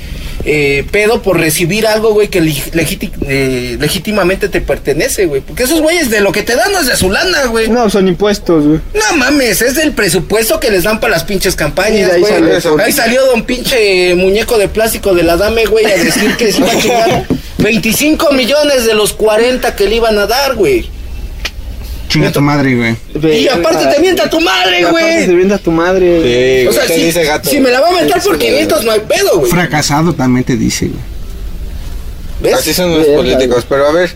[0.46, 5.42] eh, pedo por recibir algo, güey, que eh, legítimamente te pertenece, güey.
[5.42, 7.70] Porque esos güeyes de lo que te dan no es de su lana, güey.
[7.70, 7.84] No.
[7.84, 8.80] No, son impuestos, güey.
[9.18, 12.34] mames, es del presupuesto que les dan para las pinches campañas, ahí güey.
[12.80, 16.60] Ahí salió don pinche muñeco de plástico de la dame, güey, a decir que se
[16.60, 17.28] iba a chingar
[17.58, 20.90] 25 millones de los 40 que le iban a dar, güey.
[22.10, 22.96] Chinga tu madre, güey.
[23.42, 25.26] Y aparte te mienta tu madre, güey.
[25.26, 26.62] te vienda tu madre.
[26.64, 27.50] Sí, O sea, si, dice gato.
[27.50, 29.50] si me la va a meter por 500 no hay pedo, güey.
[29.52, 31.00] Fracasado también te dice, güey.
[32.42, 32.54] ¿Ves?
[32.56, 34.12] Así son los políticos, pero a ver,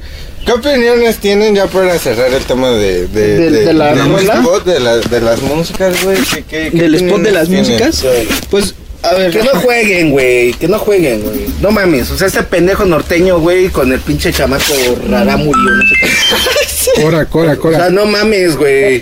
[0.46, 4.80] ¿qué opiniones tienen ya para cerrar el tema de, de, ¿De- de la spot, de,
[4.80, 6.18] la- de las músicas, güey?
[6.18, 7.66] ¿Qué- qué- qué ¿Del spot de las tienen?
[7.72, 8.04] músicas?
[8.50, 9.32] Pues, a ver.
[9.32, 10.54] Que no jueguen, güey.
[10.54, 11.46] Que no jueguen, güey.
[11.62, 12.10] No mames.
[12.12, 14.74] O sea, este pendejo norteño, güey, con el pinche chamaco
[15.10, 17.02] rara murió, no sé qué.
[17.02, 17.90] Cora, cora, O sea, cora.
[17.90, 19.02] no mames, güey.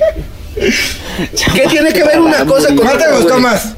[0.55, 3.73] ¿Qué tiene que ver una cosa con ¿Cuál te gustó más?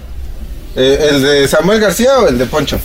[0.75, 2.79] Eh, ¿El de Samuel García o el de Poncho?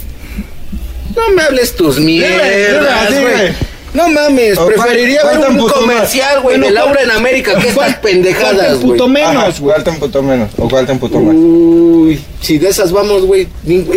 [1.15, 3.53] No me hables tus mierdas, dime, güey.
[3.95, 7.69] No mames, ¿O cuál- preferiría ver un comercial, güey, de ¿cuál- Laura en América que
[7.69, 8.83] estas ¿Cuál te pendejadas, güey.
[8.93, 9.73] emputó menos, güey?
[9.75, 10.51] ¿Cuál te emputó menos?
[10.57, 11.35] ¿O cuál emputó más?
[11.37, 13.49] Uy, si de esas vamos, güey.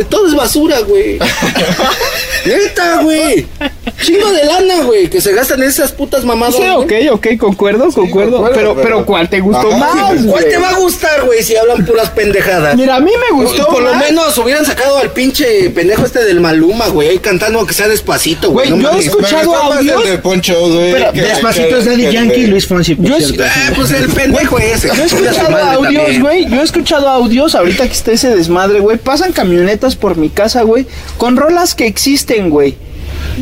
[0.09, 1.17] Todo es basura, güey.
[2.45, 3.47] Neta, güey.
[4.01, 5.09] Chingo de lana, güey.
[5.09, 6.55] Que se gastan en esas putas mamadas.
[6.55, 7.07] Sí, güey.
[7.09, 8.37] ok, ok, concuerdo, concuerdo.
[8.37, 9.77] concuerdo, pero, pero- pero ¿cuál te gustó Ajá,
[10.11, 10.19] más?
[10.21, 12.75] sí, ¿Cuál te va a gustar, güey, si hablan puras pendejadas?
[12.75, 13.67] Mira, a mí me gustó.
[13.67, 14.03] Por lo más.
[14.05, 18.51] menos hubieran sacado al pinche pendejo este del Maluma, güey, ahí cantando aunque sea despacito,
[18.51, 18.69] güey.
[18.69, 20.05] Güey, no yo escucho- escuchado audios.
[20.05, 20.87] de Poncho, güey.
[20.89, 23.43] Espera, que- Despacito es Daddy que- Yankee y Luis Fonsi, por Yo cierto.
[23.45, 24.87] Ah, pues el pendejo ese.
[24.95, 26.21] Yo he escuchado audios, también.
[26.21, 26.49] güey.
[26.49, 28.97] Yo he escuchado audios ahorita que está ese desmadre, güey.
[28.97, 30.85] Pasan camionetas por mi casa, güey.
[31.17, 32.75] Con rolas que existen, güey.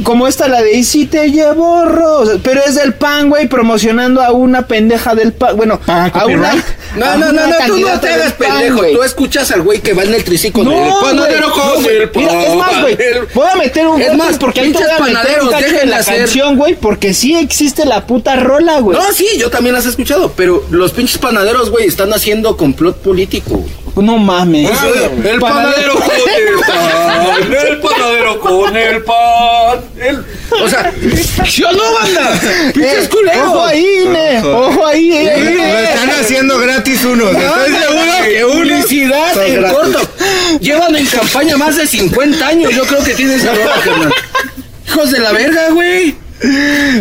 [0.03, 2.39] Como esta, la de Y si te llevo rosas.
[2.43, 5.55] Pero es del pan, güey, promocionando a una pendeja del pan.
[5.55, 6.53] Bueno, Ah, a una.
[6.95, 8.81] No, a no, no, una no, tú no te hagas PAN, pendejo.
[8.93, 11.97] Tú escuchas al güey que va en el triciclo No, del panadero no, güey.
[11.97, 12.23] el pan.
[12.23, 12.97] Mira, es más, güey.
[13.33, 15.49] Voy a meter un Es más, porque ahí te pinches voy a meter un panaderos,
[15.49, 18.97] cacho dejen de de la hacer- canción, güey, porque sí existe la puta rola, güey.
[18.97, 22.97] No, sí, yo también las he escuchado, pero los pinches panaderos, güey, están haciendo complot
[22.97, 23.82] político, güey.
[23.95, 24.69] No mames.
[25.23, 29.79] El panadero con el pan, el panadero con el pan.
[29.99, 30.25] el-
[30.63, 30.91] O sea,
[31.47, 32.39] ¿sí o no, banda?
[32.73, 33.47] Pinches Eh, culeros.
[33.47, 34.41] Ojo ahí, ne.
[34.43, 37.35] Ojo ahí, eh, Sí, Lo están haciendo gratis unos.
[37.35, 38.45] Estoy seguro que.
[38.45, 39.77] Publicidad en gratis.
[39.77, 40.09] corto.
[40.59, 42.73] Llevan en campaña más de 50 años.
[42.75, 43.43] Yo creo que tienes
[43.85, 44.13] carnal.
[44.87, 46.15] Hijos de la verga, güey.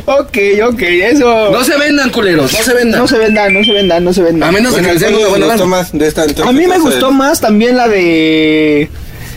[0.06, 1.50] Ok, ok, eso.
[1.50, 2.52] No se vendan, culeros.
[2.52, 3.00] No se vendan.
[3.00, 4.48] No se vendan, no se vendan, no se vendan.
[4.48, 6.46] A menos Bueno, que les den ¿cuál una les buena gustó más de esta entonces?
[6.46, 8.88] A mí me gustó más también la de.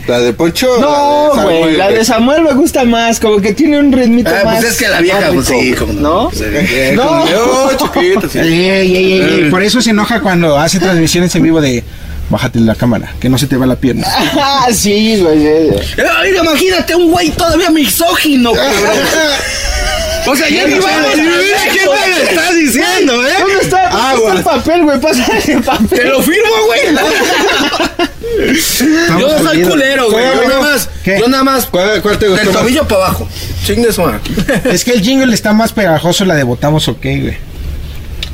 [0.06, 0.68] ¿La de Poncho?
[0.80, 4.60] No, güey, la de Samuel me gusta más, como que tiene un ritmito Ah, más.
[4.60, 6.28] pues es que la vieja, pues sí, como ¿no?
[6.30, 7.08] Pues, eh, No.
[7.08, 8.38] como de, oh, chiquito, sí.
[8.38, 11.82] Ey, ey, ey, ey, Por eso se enoja cuando hace transmisiones en vivo de
[12.30, 14.06] bájate la cámara, que no se te va la pierna.
[14.08, 15.40] Ah, sí, güey.
[15.40, 16.00] sí.
[16.18, 18.72] Ay, imagínate un güey todavía misógino, cabrón.
[20.26, 21.14] O sea, ya ni vamos.
[21.14, 23.30] ¿Qué te le estás diciendo, eh?
[23.38, 25.00] ¿Dónde está, Ah, ¿dónde está el papel, güey?
[25.00, 26.08] Pásale el Te papel.
[26.08, 26.80] lo firmo, güey.
[29.20, 30.24] Yo soy culero, güey.
[30.24, 30.88] Yo nada más.
[31.04, 31.18] ¿Qué?
[31.20, 31.66] Yo nada más.
[31.66, 33.28] ¿Cuál, cuál te gustó Del tobillo para abajo.
[33.64, 34.02] Chingue su.
[34.64, 37.36] Es que el jingle está más pegajoso la de votamos ok, güey.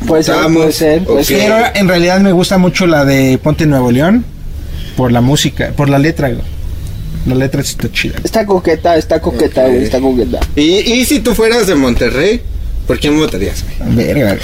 [0.06, 1.04] Puede ser, Vamos, puede ser.
[1.04, 1.38] puede ser.
[1.38, 4.24] Pero en realidad me gusta mucho la de Ponte Nuevo León
[4.96, 6.40] por la música, por la letra, güey.
[7.26, 8.16] La letra sí está chida.
[8.24, 10.40] Está coqueta, está coqueta, güey, está coqueta.
[10.56, 12.42] Y, y si tú fueras de Monterrey,
[12.86, 13.94] ¿por quién votarías, güey?
[13.96, 14.38] Verga.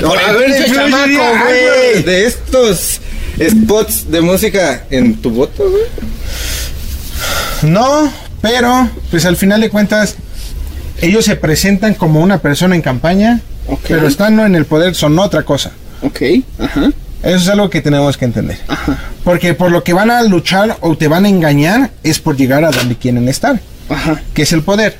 [0.00, 2.02] No, a ver, influiría chamaco, güey.
[2.04, 3.00] De estos
[3.42, 5.82] spots de música en tu voto, güey.
[7.62, 8.12] No,
[8.42, 10.16] pero pues al final de cuentas
[11.00, 13.80] ellos se presentan como una persona en campaña, Ok.
[13.88, 15.72] pero estando en el poder son otra cosa.
[16.02, 16.20] Ok,
[16.58, 16.92] ajá.
[17.22, 18.58] Eso es algo que tenemos que entender.
[19.24, 22.64] Porque por lo que van a luchar o te van a engañar es por llegar
[22.64, 24.20] a donde quieren estar, Ajá.
[24.34, 24.98] que es el poder.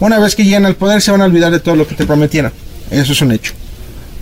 [0.00, 2.04] Una vez que llegan al poder se van a olvidar de todo lo que te
[2.04, 2.52] prometieron.
[2.90, 3.52] Eso es un hecho.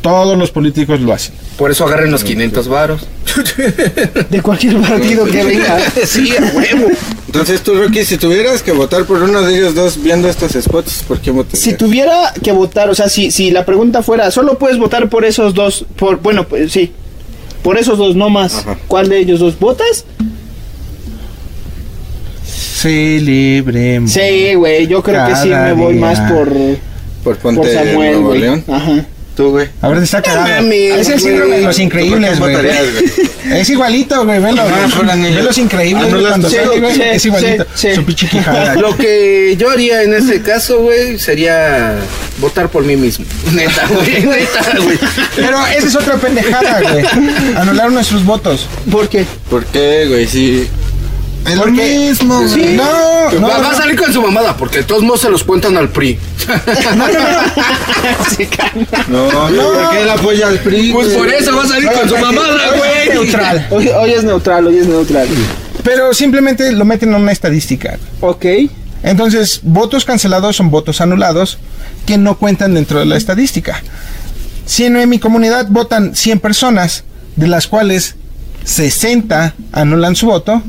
[0.03, 1.35] Todos los políticos lo hacen.
[1.57, 3.07] Por eso agarren los 500 varos.
[4.31, 5.79] De cualquier partido que venga.
[6.07, 6.89] sí, a huevo.
[7.27, 11.05] Entonces tú, Rocky, si tuvieras que votar por uno de ellos dos viendo estos spots,
[11.09, 11.65] ¿por quién votarías?
[11.65, 15.25] Si tuviera que votar, o sea, si, si la pregunta fuera, solo puedes votar por
[15.25, 16.93] esos dos, por, bueno, pues sí,
[17.65, 18.59] por esos dos, no más.
[18.59, 18.79] Ajá.
[18.87, 20.05] ¿Cuál de ellos dos votas?
[22.45, 24.13] Celebremos.
[24.13, 26.01] Sí, güey, yo creo que sí me voy día.
[26.03, 26.53] más por,
[27.25, 28.41] Por Ponte por Samuel, Nuevo güey.
[28.41, 28.65] León.
[28.69, 29.07] Ajá.
[29.37, 29.69] Tú, güey.
[29.83, 30.47] A ver, está cagado.
[30.47, 31.19] es el güey.
[31.19, 32.55] síndrome de los ¿Por increíbles, güey.
[32.55, 33.59] güey?
[33.61, 34.41] Es igualito, güey.
[34.41, 34.89] Velo, Ah.
[35.17, 37.01] Ve los increíbles, güey, cuando sale, güey.
[37.03, 37.67] Es igualito.
[37.75, 38.77] Su pinche quijada.
[38.77, 41.97] Lo que yo haría en ese caso, güey, sería
[42.39, 43.27] votar por mí mismo.
[43.53, 44.99] Neta, güey, neta, güey.
[45.35, 47.05] Pero esa es otra pendejada, güey.
[47.57, 48.69] Anular nuestros votos.
[48.91, 49.25] ¿Por qué?
[49.51, 50.27] ¿Por qué, güey?
[50.29, 50.69] Sí.
[51.47, 52.77] Es lo mismo, güey.
[52.77, 53.77] No, no, va, va a no.
[53.79, 56.19] salir con su mamada, porque de todos modos se los cuentan al PRI.
[58.37, 58.87] Sí, calma.
[59.09, 59.63] No, no.
[59.73, 60.93] ¿Por qué él apoya al PRI?
[60.93, 63.09] Pues por eso va a salir con su mamada, güey.
[63.11, 63.67] Neutral.
[63.71, 65.29] Hoy, hoy es neutral, hoy es neutral.
[65.83, 67.99] Pero simplemente lo meten en una estadística.
[68.21, 68.47] Ok.
[69.03, 71.59] Entonces, votos cancelados son votos anulados
[72.07, 73.83] que no cuentan dentro de la estadística.
[74.65, 77.05] Si en mi comunidad votan 100 personas,
[77.37, 78.17] de las cuales
[78.65, 80.63] 60 anulan su voto,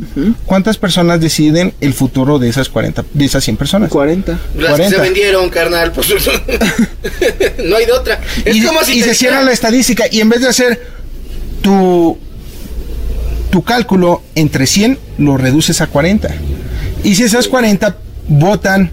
[0.46, 3.90] ¿cuántas personas deciden el futuro de esas 40, de esas 100 personas?
[3.90, 4.32] 40.
[4.32, 4.90] Las que 40.
[4.90, 6.10] se vendieron, carnal, pues
[7.64, 8.22] no hay de otra.
[8.44, 10.88] Es y, como si y te se cierra la estadística y en vez de hacer
[11.62, 12.18] tu
[13.50, 16.28] tu cálculo entre 100 lo reduces a 40
[17.06, 17.96] y si esas 40
[18.28, 18.92] votan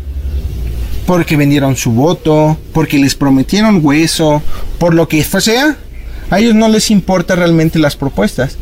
[1.04, 4.40] porque vendieron su voto porque les prometieron hueso
[4.78, 5.76] por lo que sea
[6.30, 8.56] a ellos no les importa realmente las propuestas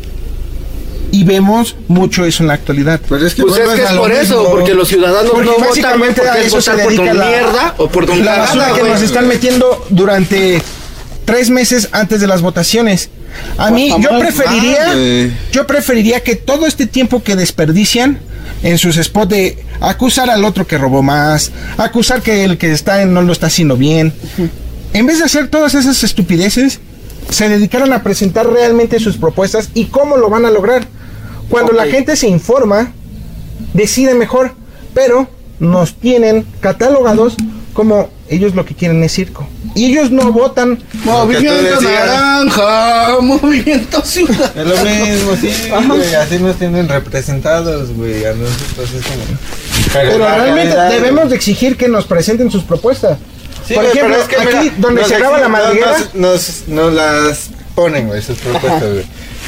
[1.13, 4.37] y vemos mucho eso en la actualidad Pues es que Pues es que por eso,
[4.41, 4.51] mismo.
[4.51, 8.15] porque los ciudadanos Porque no votan, porque a se por la- mierda o por tu
[8.17, 10.63] la basura que nos están metiendo durante
[11.25, 13.09] tres meses antes de las votaciones.
[13.59, 18.19] A mí, yo Jamás preferiría, yo preferiría que todo este tiempo que desperdician
[18.65, 23.03] en sus spots de acusar al otro que robó más, acusar que el que está
[23.03, 24.13] en no lo está haciendo bien,
[24.93, 26.81] en vez de hacer todas esas estupideces,
[27.31, 30.89] se dedicaron a presentar realmente sus propuestas y cómo lo van a lograr.
[31.51, 32.93] Cuando la gente se informa,
[33.75, 34.53] decide mejor,
[34.95, 37.37] pero nos tienen catalogados
[37.75, 39.47] como ellos lo que quieren es circo.
[39.75, 40.83] Y ellos no votan.
[41.05, 44.57] Movimiento naranja, movimiento ciudad.
[44.57, 45.53] Es lo mismo, sí,
[45.87, 46.15] güey.
[46.15, 48.25] Así nos tienen representados, güey.
[48.25, 49.23] A nosotros es como.
[49.93, 53.19] Pero realmente realidad, debemos de exigir que nos presenten sus propuestas.
[53.67, 56.93] Sí, Por ejemplo, es que aquí mira, donde se graba la madriguera, Nos, nos, nos
[56.93, 59.05] las ponen, güey, sus propuestas, güey.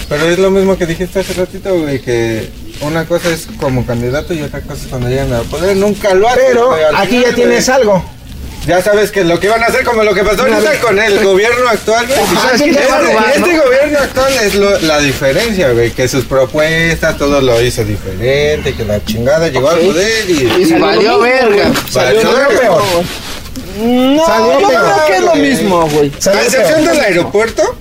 [0.09, 2.51] Pero es lo mismo que dijiste hace ratito, güey, que
[2.83, 5.77] una cosa es como candidato y otra cosa es cuando llegan al poder.
[5.77, 7.77] Nunca lo hacen, pero güey, aquí final, ya tienes güey.
[7.81, 8.05] algo.
[8.67, 11.25] Ya sabes que lo que van a hacer, como lo que pasó ahorita con el
[11.25, 12.19] gobierno actual, güey.
[12.21, 13.65] Ajá, Este, sí, este ¿no?
[13.65, 18.85] gobierno actual es lo- la diferencia, güey, que sus propuestas, todo lo hizo diferente, que
[18.85, 20.33] la chingada llegó al poder y...
[20.63, 21.73] Y salió valió verga.
[21.91, 22.83] Salió Valió lo peor.
[23.81, 26.13] No, Salió yo peor, creo que es lo mismo, güey.
[26.17, 27.75] A Salió excepción del aeropuerto,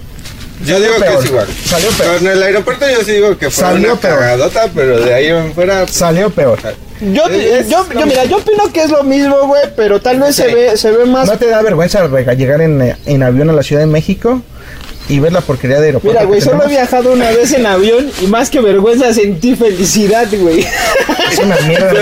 [0.65, 1.47] yo digo que es igual.
[1.65, 2.17] Salió peor.
[2.17, 4.19] Con el aeropuerto yo sí digo que fue Salió una peor.
[4.19, 5.87] cagadota, pero de ahí en fuera...
[5.87, 6.59] Salió peor.
[7.01, 10.35] Yo, Es- yo, yo, mira, yo opino que es lo mismo, güey, pero tal vez
[10.35, 13.63] se ve, se ve más ¿No te da vergüenza llegar en, en avión a la
[13.63, 14.41] Ciudad de México
[15.09, 16.19] y ver la porquería de aeropuerto?
[16.19, 20.27] Mira, güey, solo he viajado una vez en avión y más que vergüenza sentí felicidad,
[20.31, 20.59] güey.
[21.31, 21.91] Es una mierda.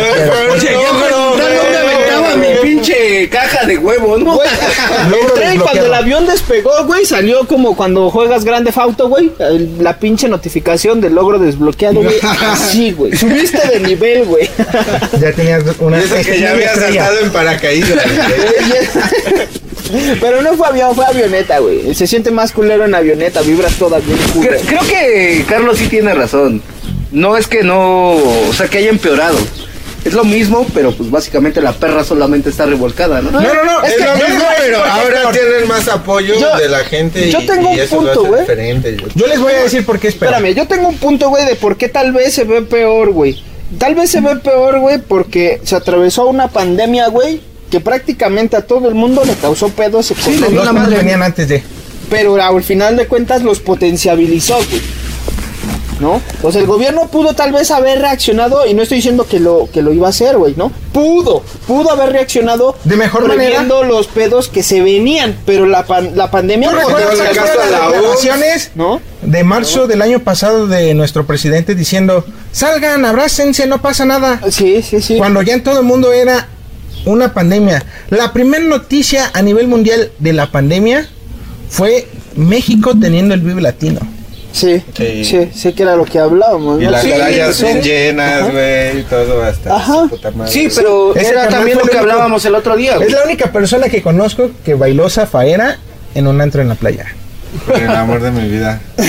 [2.81, 4.35] pinche caja de huevo, ¿no?
[4.35, 4.49] Güey,
[5.29, 9.83] entré y cuando el avión despegó, güey, salió como cuando juegas Grande Fauto, güey, el-
[9.83, 12.15] la pinche notificación del logro desbloqueado, güey.
[12.41, 13.15] Así, güey.
[13.15, 14.49] Subiste de nivel, güey.
[15.19, 17.89] Ya tenías una que ya había saltado en paracaídas.
[19.91, 20.19] güey.
[20.19, 21.93] Pero no fue avión, fue avioneta, güey.
[21.95, 24.19] Se siente más culero en avioneta, vibras todas bien.
[24.67, 26.61] Creo que Carlos sí tiene razón.
[27.11, 29.37] No es que no, o sea, que haya empeorado.
[30.09, 33.31] Es lo mismo, pero pues básicamente la perra solamente está revolcada, ¿no?
[33.31, 33.83] No, no, no.
[33.83, 37.39] Es que lo mismo, pero ahora tienen más apoyo Yo- de la gente y, yo
[37.45, 38.41] tengo y un eso punto, güey.
[38.41, 38.97] diferente.
[39.15, 40.33] yo- les voy a decir por qué es peor.
[40.33, 43.41] Espérame, yo tengo un punto, güey, de por qué tal vez se ve peor, güey.
[43.77, 48.61] tal vez se ve peor, güey, porque se atravesó una pandemia, güey, que prácticamente a
[48.61, 51.61] todo el mundo le causó pedos Sí, los venían antes de.
[52.09, 54.81] pero al final de cuentas los potenciabilizó, güey.
[55.99, 56.21] ¿No?
[56.43, 59.67] O sea, el gobierno pudo tal vez haber reaccionado, y no estoy diciendo que lo,
[59.73, 60.71] que lo iba a hacer, güey, ¿no?
[60.93, 63.63] Pudo, pudo haber reaccionado De mejor manera.
[63.63, 66.69] los pedos que se venían, pero la, pan- la pandemia...
[66.69, 69.01] ¿Tú no recuerdas fue- el caso de la las declaraciones ¿No?
[69.21, 74.39] de marzo del año pasado de nuestro presidente diciendo, salgan, abrácense, no pasa nada?
[74.49, 75.17] Sí, sí, sí.
[75.17, 76.47] Cuando ya en todo el mundo era
[77.05, 77.83] una pandemia.
[78.09, 81.09] La primera noticia a nivel mundial de la pandemia
[81.69, 83.99] fue México teniendo el Vive Latino.
[84.51, 85.23] Sí, Sí.
[85.25, 86.81] sí, sí, que era lo que hablábamos.
[86.81, 86.91] Y ¿no?
[86.91, 87.63] las Sí, playas sí.
[87.65, 89.93] bien llenas, güey, y todo hasta Ajá.
[89.93, 90.51] su puta madre.
[90.51, 93.07] Sí, pero era también lo que único- hablábamos el otro día, güey.
[93.07, 95.77] Es la única persona que conozco que bailó zafaera
[96.15, 97.05] en un antro en la playa.
[97.67, 98.81] Por el amor de mi vida.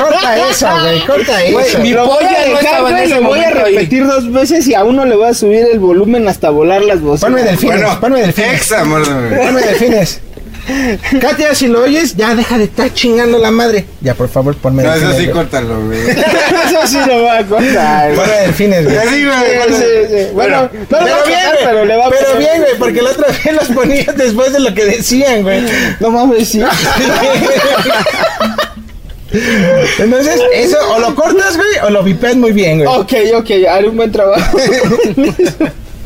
[0.00, 1.52] corta eso, güey, corta eso.
[1.58, 3.48] Güey, mi Lo voy polla a no dejar, estaba en güey, ese lo voy a
[3.48, 3.54] ahí.
[3.54, 7.00] repetir dos veces y a uno le voy a subir el volumen hasta volar las
[7.00, 7.24] voces.
[7.24, 8.54] Ponme delfines, ponme delfines.
[8.54, 9.42] ex amor de mi vida.
[9.46, 10.20] Ponme delfines.
[11.20, 13.86] Katia, si lo oyes, ya deja de estar chingando la madre.
[14.00, 16.00] Ya, por favor, ponme No, eso sí, córtalo, güey.
[16.10, 18.14] Eso sí lo voy a contar.
[18.14, 18.16] güey.
[18.26, 18.96] Ponme delfines, güey.
[19.08, 20.26] Sí, güey, Sí, sí, sí.
[20.34, 21.64] Bueno, no lo va a bien, contar, güey.
[21.66, 24.52] pero le va a Pero poner- bien, güey, porque la otra vez los ponías después
[24.52, 25.62] de lo que decían, güey.
[26.00, 26.62] No mames, sí.
[29.98, 32.88] Entonces, eso o lo cortas, güey, o lo vipeas muy bien, güey.
[32.88, 34.58] ok, ok, haré un buen trabajo.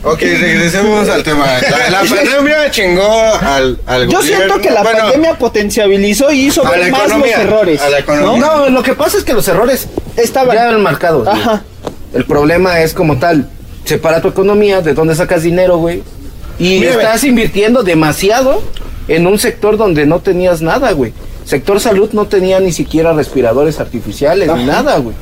[0.05, 1.47] Ok, regresemos al tema.
[1.71, 3.09] La, la pandemia chingó
[3.41, 4.23] al, al Yo gobierno.
[4.23, 7.81] siento que la Bueno, pandemia potenciabilizó y hizo ver más los errores.
[7.81, 8.41] a la economía.
[8.47, 10.57] No, lo que pasa es que los errores Estaban.
[10.57, 11.25] ya eran marcados.
[11.29, 11.41] güey.
[11.41, 11.63] Ajá.
[12.13, 13.49] El problema es como tal,
[13.85, 16.03] separa tu economía, de dónde sacas dinero, güey.
[16.59, 18.61] Y Mira, estás invirtiendo demasiado
[19.09, 21.13] en un sector donde no tenías nada, güey.
[21.45, 25.15] Sector salud no tenía ni siquiera respiradores artificiales ni nada, güey.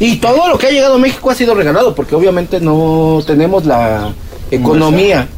[0.00, 3.64] Y todo lo que ha llegado a México ha sido regalado, porque obviamente no tenemos
[3.66, 4.12] la
[4.50, 5.28] economía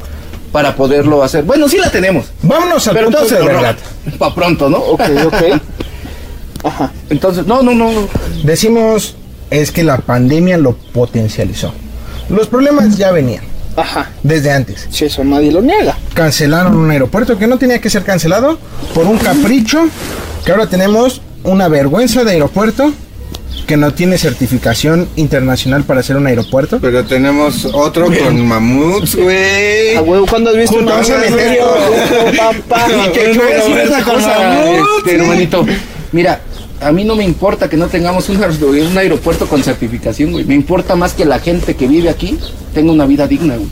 [0.52, 1.44] para poderlo hacer.
[1.44, 2.26] Bueno, sí la tenemos.
[2.42, 3.76] Vámonos al Pero punto entonces, de verdad.
[4.18, 4.78] para pronto, ¿no?
[4.78, 5.60] Ok, ok.
[6.64, 6.92] Ajá.
[7.10, 7.92] Entonces, no, no, no.
[7.92, 8.08] no.
[8.44, 9.16] Decimos
[9.50, 11.72] es que la pandemia lo potencializó.
[12.28, 13.44] Los problemas ya venían
[13.76, 14.10] Ajá.
[14.22, 14.86] desde antes.
[14.90, 15.96] Sí, eso nadie lo niega.
[16.14, 18.58] Cancelaron un aeropuerto que no tenía que ser cancelado
[18.94, 19.86] por un capricho
[20.44, 22.92] que ahora tenemos una vergüenza de aeropuerto
[23.66, 26.78] que no tiene certificación internacional para ser un aeropuerto.
[26.80, 29.96] Pero tenemos otro con mamuts, güey.
[29.96, 31.06] A huevo, ¿cuándo has visto un mamut?
[32.68, 32.86] Papá.
[33.14, 35.64] Este, hermanito.
[36.12, 36.40] Mira,
[36.80, 40.44] a mí no me importa que no tengamos un, aer- un aeropuerto con certificación, güey.
[40.44, 42.38] Me importa más que la gente que vive aquí
[42.74, 43.68] tenga una vida digna, güey.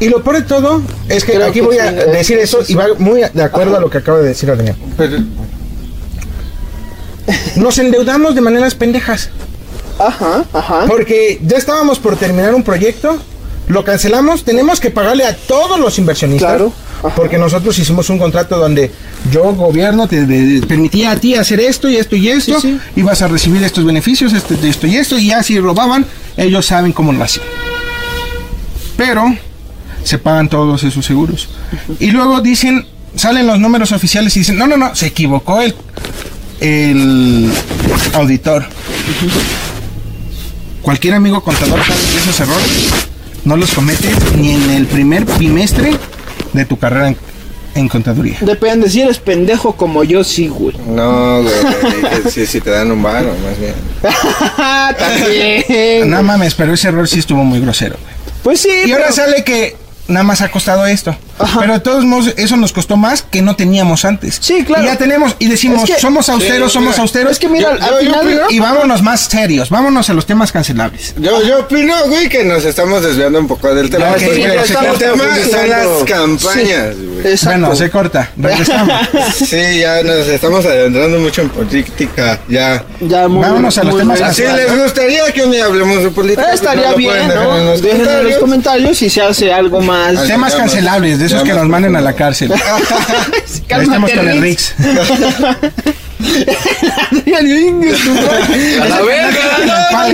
[0.00, 2.58] Y lo peor de todo es que Creo aquí que voy a sí, decir eso
[2.68, 4.76] y va muy de acuerdo a lo que acaba de decir Adrián.
[4.96, 5.18] Pero,
[7.56, 9.30] Nos endeudamos de maneras pendejas.
[9.98, 10.84] Ajá, ajá.
[10.86, 13.18] Porque ya estábamos por terminar un proyecto,
[13.68, 16.50] lo cancelamos, tenemos que pagarle a todos los inversionistas.
[16.50, 17.14] Claro, ajá.
[17.14, 18.90] Porque nosotros hicimos un contrato donde
[19.32, 20.24] yo, gobierno, te
[20.68, 23.00] permitía a ti hacer esto y esto y esto, Sí, sí.
[23.00, 26.04] y vas a recibir estos beneficios, esto, esto y esto, y ya si robaban,
[26.36, 27.46] ellos saben cómo lo hacían.
[28.96, 29.24] Pero
[30.04, 31.48] se pagan todos esos seguros.
[31.98, 32.86] Y luego dicen,
[33.16, 35.74] salen los números oficiales y dicen, no, no, no, se equivocó el,
[36.60, 37.50] el
[38.14, 38.64] auditor.
[40.82, 42.88] Cualquier amigo contador sabe que esos errores
[43.44, 45.96] no los cometes ni en el primer bimestre
[46.52, 47.16] de tu carrera en,
[47.74, 48.38] en contaduría.
[48.40, 50.76] Depende, si eres pendejo como yo, sí, güey.
[50.88, 51.54] no, güey.
[52.30, 53.74] Si, si te dan un varo, más bien.
[54.98, 56.10] También.
[56.10, 57.96] No mames, pero ese error sí estuvo muy grosero.
[58.00, 58.14] güey.
[58.42, 59.76] Pues sí, Y ahora sale que
[60.08, 61.16] nada más ha costado esto.
[61.38, 61.60] Ajá.
[61.60, 64.38] Pero de todos modos, eso nos costó más que no teníamos antes.
[64.40, 64.84] Sí, claro.
[64.84, 67.32] Y ya tenemos, y decimos, Es que- somos austeros, Sí, somos mira, austeros.
[67.32, 68.36] es que mira, Yo- al yo- yo final...
[68.36, 68.50] ¿no?
[68.50, 71.14] Y vámonos más serios, vámonos a los temas cancelables.
[71.18, 74.06] Yo, yo opino, güey, que nos estamos desviando un poco del tema.
[74.06, 77.26] Ya, porque sí, el tema son las campañas, güey.
[77.32, 77.58] Exacto.
[77.60, 78.94] Bueno, se corta, regresamos.
[79.36, 82.40] Sí, ya nos estamos adentrando mucho en política.
[82.48, 82.84] Ya.
[83.00, 84.34] Ya, muy Vámonos a los muy temas bien.
[84.34, 84.72] Si cancelables.
[84.72, 87.58] les gustaría que un día hablemos de política, Eh, estaría lo bien, ¿no?
[87.58, 88.38] en los Dejen en los comentarios.
[88.40, 89.95] comentarios si se hace algo más.
[90.04, 92.52] Al- temas cancelables, de esos que nos manden a la cárcel.
[93.70, 94.74] Ahí estamos con el Rix.
[94.78, 94.82] A
[98.88, 100.10] la verga,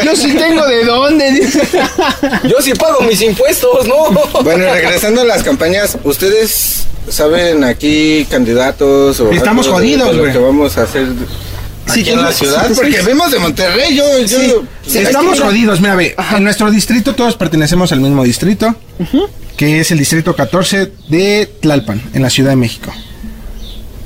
[0.04, 1.32] Yo sí tengo de dónde.
[1.32, 1.62] dice.
[2.44, 4.10] Yo sí pago mis impuestos, ¿no?
[4.42, 10.22] Bueno, regresando a las campañas, ¿ustedes saben aquí candidatos o Estamos algo de- jodidos, lo
[10.22, 10.32] güey.
[10.32, 11.06] que vamos a hacer
[11.90, 12.66] aquí Sí, en la ciudad?
[12.68, 15.46] sí, Porque vemos de Monterrey, yo, yo Sí, Estamos mira.
[15.46, 18.74] jodidos, mira, ve, en nuestro distrito todos pertenecemos al mismo distrito,
[19.56, 22.92] que es el distrito 14 de Tlalpan, en la Ciudad de México.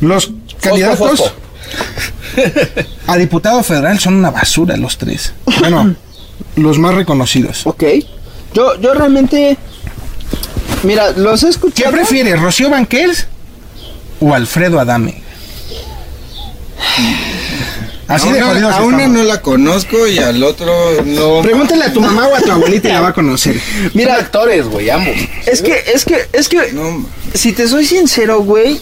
[0.01, 0.31] Los
[0.61, 1.33] candidatos
[3.07, 5.33] a diputado federal son una basura los tres.
[5.61, 5.95] Bueno,
[6.57, 7.67] los más reconocidos.
[7.67, 7.85] Ok.
[8.53, 9.57] Yo, yo realmente.
[10.83, 11.93] Mira, los he ¿Qué escuchado.
[11.93, 13.27] prefieres, Rocío Banquels
[14.21, 15.23] o Alfredo Adame?
[18.09, 21.41] Así a de una, a una no la conozco y al otro no.
[21.43, 23.59] Pregúntale a tu mamá o a tu abuelita y la va a conocer.
[23.95, 25.15] Mira, actores, güey, ambos.
[25.47, 26.73] es que, es que, es que.
[26.73, 28.79] No, Si te soy sincero, güey.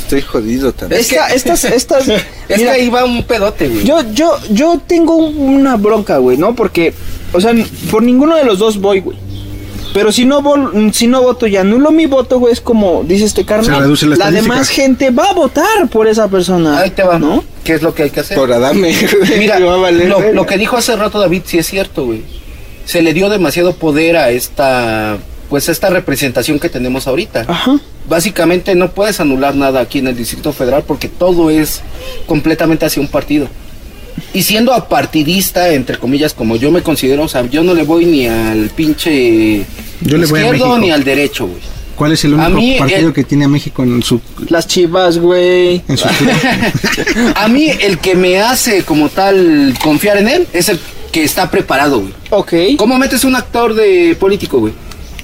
[0.00, 1.00] estoy jodido también.
[1.00, 2.08] Esta, estas, estas.
[2.08, 3.84] Es que mira, ahí va un pedote, güey.
[3.84, 6.54] Yo, yo, yo tengo una bronca, güey, ¿no?
[6.54, 6.94] Porque,
[7.32, 7.52] o sea,
[7.90, 9.18] por ninguno de los dos voy, güey.
[9.98, 13.24] Pero si no, vol- si no voto y anulo mi voto, güey, es como, dice
[13.24, 16.78] este carnal, Se reduce la la demás gente va a votar por esa persona.
[16.78, 17.42] Ahí te va, ¿no?
[17.64, 18.36] ¿Qué es lo que hay que hacer?
[18.36, 18.94] Por Adame.
[19.38, 22.22] Mira, Va a valer lo, que dijo hace rato David sí es cierto, güey.
[22.84, 25.18] Se le dio demasiado poder a esta,
[25.50, 27.44] pues esta representación que tenemos ahorita.
[27.48, 27.80] Ajá.
[28.08, 31.80] Básicamente no puedes anular nada aquí en el Distrito Federal porque todo es
[32.26, 33.48] completamente hacia un partido.
[34.32, 38.06] Y siendo apartidista, entre comillas, como yo me considero, o sea, yo no le voy
[38.06, 39.64] ni al pinche
[40.00, 41.60] Yo le voy a izquierdo ni al derecho, güey.
[41.98, 44.20] ¿Cuál es el único mí, partido eh, que tiene a México en su...
[44.50, 45.82] Las chivas, güey.
[45.88, 46.06] En su
[47.34, 50.78] A mí el que me hace como tal confiar en él es el
[51.10, 52.14] que está preparado, güey.
[52.30, 52.52] Ok.
[52.76, 54.72] ¿Cómo metes un actor de político, güey?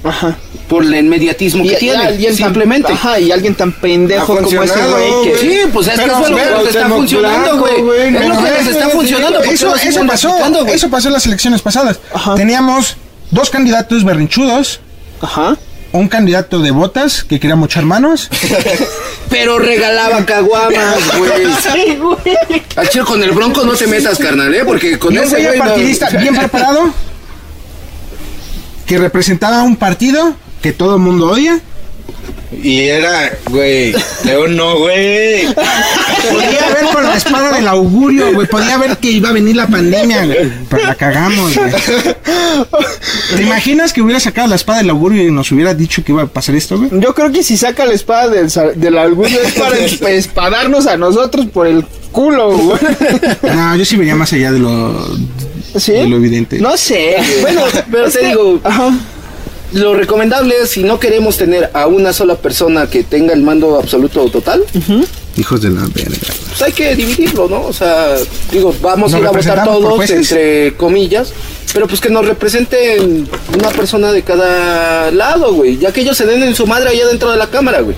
[0.05, 0.37] Ajá.
[0.69, 2.93] Por el inmediatismo que Y, tiene, alguien tan- simplemente.
[2.93, 5.39] ajá, y alguien tan pendejo Ha como ese güey que.
[5.39, 8.17] Sí, pues es que eso es lo que está funcionando, güey.
[8.17, 9.41] Es lo que está funcionando.
[9.43, 10.37] Eso, eso pasó,
[10.67, 11.99] eso pasó en las elecciones pasadas.
[12.13, 12.35] Ajá.
[12.35, 12.97] Teníamos
[13.31, 14.81] dos candidatos berrinchudos,
[15.21, 15.57] Ajá.
[15.93, 18.29] un candidato de botas que quería mochar manos,
[19.31, 21.31] Pero regalaba caguamas, güey.
[21.73, 22.63] Sí, güey.
[22.77, 24.63] Al con el bronco no te metas, carnal, ¿eh?
[24.65, 26.93] Porque con y ese güey no- partidista bien preparado
[28.87, 31.61] que representaba un partido que todo el mundo odia.
[32.63, 33.95] Y era, güey.
[34.25, 35.47] León no, güey.
[36.33, 38.47] Podía ver con la espada del augurio, güey.
[38.47, 40.53] Podía ver que iba a venir la pandemia, güey.
[40.69, 41.71] Pero la cagamos, güey.
[43.37, 46.23] ¿Te imaginas que hubiera sacado la espada del augurio y nos hubiera dicho que iba
[46.23, 46.91] a pasar esto, güey?
[47.01, 50.97] Yo creo que si saca la espada del, del augurio es para esp- espadarnos a
[50.97, 52.79] nosotros por el culo, güey.
[53.43, 55.17] No, yo sí vería más allá de lo,
[55.77, 55.93] ¿Sí?
[55.93, 56.59] de lo evidente.
[56.59, 57.17] No sé.
[57.43, 58.93] Bueno, pero te digo, Ajá.
[59.73, 63.79] lo recomendable es si no queremos tener a una sola persona que tenga el mando
[63.79, 64.63] absoluto o total,
[65.37, 66.17] Hijos de la verga.
[66.49, 67.63] pues hay que dividirlo, ¿no?
[67.63, 68.15] O sea,
[68.53, 71.33] digo, vamos a ir a votar todos, entre comillas,
[71.73, 76.27] pero pues que nos representen una persona de cada lado, güey, ya que ellos se
[76.27, 77.97] den en su madre allá dentro de la cámara, güey.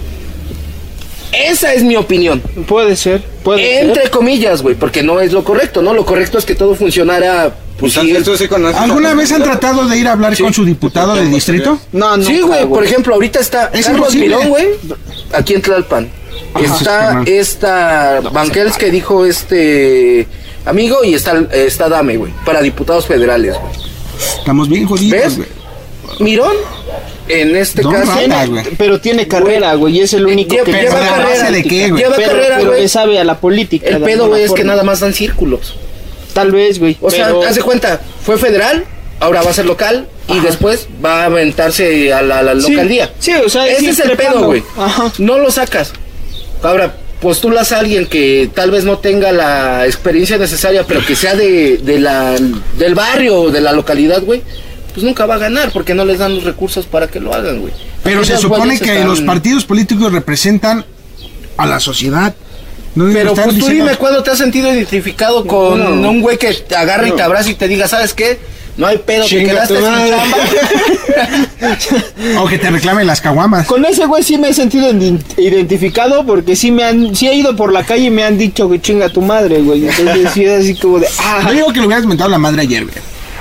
[1.33, 2.41] Esa es mi opinión.
[2.67, 3.23] Puede ser.
[3.43, 4.11] Puede Entre ser.
[4.11, 5.93] comillas, güey, porque no es lo correcto, ¿no?
[5.93, 7.55] Lo correcto es que todo funcionara.
[7.79, 8.81] Pues, sí, tú sí conoces.
[8.81, 11.79] ¿Alguna vez han tratado de ir a hablar con su diputado de distrito?
[11.93, 12.25] No, no.
[12.25, 14.15] sí, güey, por ejemplo, ahorita está Es Carlos.
[14.15, 14.67] Mirón, güey,
[15.33, 16.09] aquí en Tlalpan.
[16.63, 20.27] Está esta Banquels que dijo este
[20.65, 23.73] amigo y está, está Dame, güey, para diputados federales, güey.
[24.39, 25.37] Estamos bien jodidos, ¿Ves?
[25.37, 25.49] güey.
[26.21, 26.55] Mirón,
[27.29, 28.47] en este Don caso, Rata.
[28.79, 31.51] Pero tiene carrera, güey, y es el único Lleva- que lleva ¿Pero a carrera.
[31.51, 32.03] de qué, güey?
[32.03, 32.83] Lleva pero, carrera, pero güey.
[32.83, 33.89] le sabe a la política.
[33.89, 35.75] El pedo, güey, es que nada más dan círculos.
[36.33, 36.97] Tal vez, güey.
[37.01, 38.85] O sea, haz de cuenta, fue federal,
[39.21, 43.13] ahora va a ser local y después va a aventarse a la, la Sí, localía.
[43.19, 44.39] sí, o sea, ese es el trepando.
[44.39, 44.63] pedo, güey.
[45.19, 45.93] No lo sacas.
[46.63, 51.35] Ahora, postulas a alguien que tal vez no tenga la experiencia necesaria, pero que sea
[51.35, 52.37] de, de la,
[52.79, 54.43] del barrio o de la localidad, güey.
[54.93, 57.61] Pues nunca va a ganar porque no les dan los recursos para que lo hagan,
[57.61, 57.73] güey.
[58.03, 60.85] Pero se supone que están- los partidos políticos representan
[61.59, 62.35] a la sociedad.
[62.95, 66.11] No Pero pues tú diciendo- dime cuándo te has sentido identificado con No.
[66.11, 68.39] un güey que te agarra y te abraza y te diga, ¿sabes qué?
[68.77, 70.23] No hay pedo, te quedaste sin chamba.
[72.41, 73.67] O que te reclamen las caguamas.
[73.67, 77.35] Con ese güey sí me he sentido ident- identificado porque sí me han, sí he
[77.35, 79.89] ido por la calle y me han dicho que chinga tu madre, güey.
[79.89, 82.63] Entonces sí es así como de, ah, Yo digo que le hubieras mentado la madre
[82.63, 82.97] ayer, güey.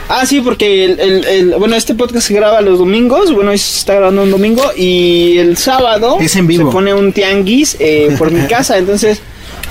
[0.07, 3.57] ah sí, porque el, el- el- bueno, este podcast se graba los domingos, bueno, hoy
[3.57, 6.69] se está grabando un domingo y el sábado Es en vivo.
[6.69, 9.19] se pone un tianguis eh, por mi casa, entonces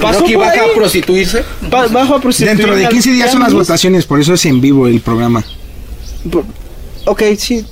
[0.00, 1.44] pasó ¿No que por baja ahí, a prostituirse?
[1.70, 4.44] pa- bajo a prostituirme Dentro de al 15 días son las votaciones, por eso es
[4.46, 5.44] en vivo el programa.
[6.30, 6.44] Por-
[7.06, 7.64] Ok, sí,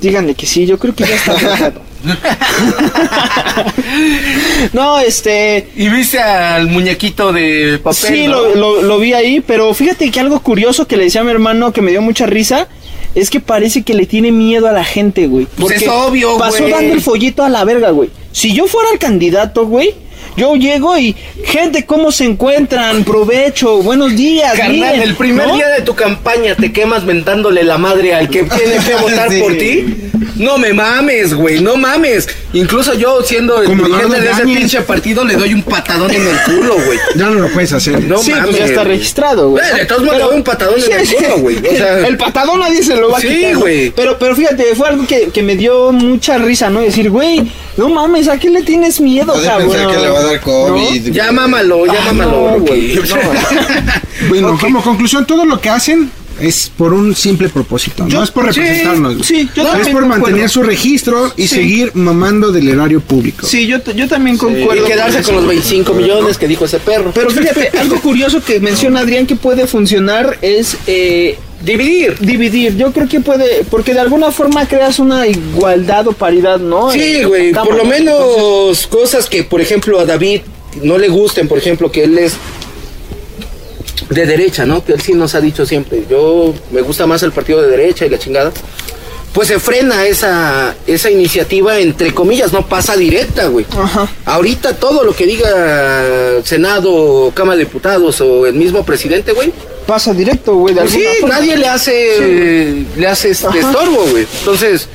[0.00, 1.82] díganle que sí, yo creo que ya está votado.
[4.72, 7.98] no, este, Y viste al muñequito de papel.
[7.98, 8.40] sí, ¿no?
[8.42, 11.30] lo, lo- lo vi ahí, pero fíjate que algo curioso que le decía a mi
[11.30, 12.68] hermano que me dio mucha risa
[13.14, 15.46] es que parece que le tiene miedo a la gente, güey.
[15.46, 16.72] Pues Porque es obvio, Pasó güey.
[16.72, 18.10] dando el follito a la verga, güey.
[18.32, 19.94] Si yo fuera el candidato, güey,
[20.38, 21.14] yo llego y,
[21.44, 23.04] gente, ¿cómo se encuentran?
[23.04, 24.52] Provecho, buenos días.
[24.56, 25.54] Carnal, miren", el primer ¿no?
[25.56, 29.40] día de tu campaña te quemas mentándole la madre al que tiene que votar Sí.
[29.40, 29.94] por ti.
[30.36, 32.28] No me mames, güey, no mames.
[32.52, 36.36] Incluso yo, siendo el dirigente de ese pinche partido, le doy un patadón en el
[36.46, 36.98] culo, güey.
[37.16, 38.00] Ya no lo puedes hacer.
[38.04, 38.46] No sí, mames.
[38.46, 39.64] pues ya está registrado, güey.
[39.74, 41.56] De todos modos le doy un patadón en el culo, güey.
[41.58, 43.52] O sea, el patadón nadie se lo va a Sí, quitar.
[43.54, 43.60] ¿no?
[43.60, 43.90] güey.
[43.90, 46.80] Pero, pero fíjate, fue algo que, que me dio mucha risa, ¿no?
[46.80, 47.42] Decir, güey,
[47.78, 49.70] no mames, ¿a qué le tienes miedo, No cabrón?
[49.70, 51.06] pensar que le va a dar COVID.
[51.08, 51.12] ¿No?
[51.14, 52.94] ya mámalo, ya Ah, mámalo, no, güey.
[52.96, 53.02] no.
[54.28, 56.10] Bueno, como conclusión, todo lo que hacen
[56.40, 58.04] es por un simple propósito.
[58.08, 59.14] no es por sí, representarnos.
[59.14, 59.24] güey.
[59.24, 61.56] sí, yo es también por mantener su registro y Sí.
[61.56, 63.46] seguir mamando del erario público.
[63.46, 64.84] Sí, yo, yo también concuerdo.
[64.84, 67.10] Y quedarse con los 25 millones que dijo ese perro.
[67.14, 72.18] Pero fíjate, algo curioso que menciona Adrián que puede funcionar es eh, dividir.
[72.18, 72.76] dividir.
[72.76, 76.90] Yo creo que puede, porque de alguna forma creas una igualdad o paridad, ¿no?
[76.90, 80.42] Sí, güey, por lo menos cosas que, por ejemplo, a David
[80.82, 82.34] no le gusten, por ejemplo, que él es
[84.10, 84.84] de derecha, ¿no?
[84.84, 88.06] Que él sí nos ha dicho siempre, yo me gusta más el partido de derecha
[88.06, 88.52] y la chingada.
[89.32, 93.66] Pues se frena esa, esa iniciativa, entre comillas, no pasa directa, güey.
[93.76, 94.08] Ajá.
[94.24, 99.52] Ahorita todo lo que diga Senado, Cámara de Diputados o el mismo presidente, güey,
[99.88, 101.36] Pasa directo, güey, de pues sí, forma.
[101.36, 104.26] nadie le hace, le hace este estorbo, güey.
[104.40, 104.86] Entonces,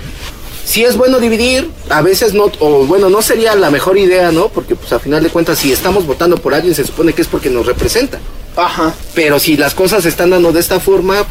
[0.65, 4.49] sí es bueno dividir, a veces no, o bueno, no sería la mejor idea, ¿no?
[4.49, 7.27] Porque pues a final de cuentas, si estamos votando por alguien, se supone que es
[7.27, 8.19] porque nos representa.
[8.55, 8.93] Ajá.
[9.13, 11.25] Pero si las cosas se están dando de esta forma,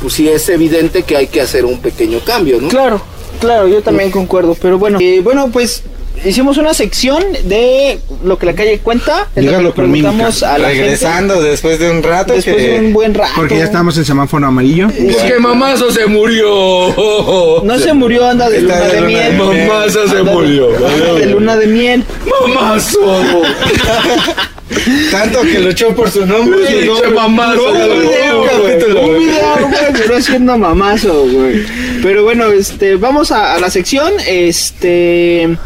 [0.00, 2.68] pues sí es evidente que hay que hacer un pequeño cambio, ¿no?
[2.68, 3.00] Claro,
[3.40, 4.56] claro, yo también concuerdo.
[4.60, 5.82] Pero bueno, eh, bueno, pues
[6.24, 9.28] hicimos una sección de lo que la calle cuenta.
[9.34, 10.10] Es lo que Dígalo mímica.
[10.10, 12.62] preguntamos a la Regresando después de un rato después que...
[12.62, 13.32] de un buen rato.
[13.36, 14.88] Porque ya estamos en semáforo amarillo.
[14.88, 17.62] Porque mamazo se murió.
[17.64, 19.38] No se murió, anda de luna de miel.
[19.38, 19.66] de miel.
[19.68, 20.68] Mamazo se murió.
[21.18, 22.04] de luna de miel.
[22.48, 23.00] Mamazo.
[25.10, 26.58] Tanto que luchó por su nombre.
[26.58, 27.10] Pinche su nombre.
[27.10, 27.90] mamazo, güey.
[27.90, 29.20] un video, capítulo, Un güey.
[29.26, 29.68] video,
[30.08, 31.62] güey, haciendo mamazo, güey.
[32.02, 35.56] Pero bueno, este, vamos a, a la sección, este,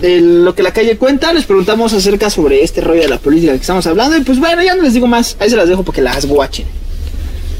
[0.00, 1.32] de lo que la calle cuenta.
[1.32, 4.16] Les preguntamos acerca sobre este rollo de la política que estamos hablando.
[4.16, 5.36] Y pues bueno, ya no les digo más.
[5.40, 6.66] Ahí se las dejo para que las guachen.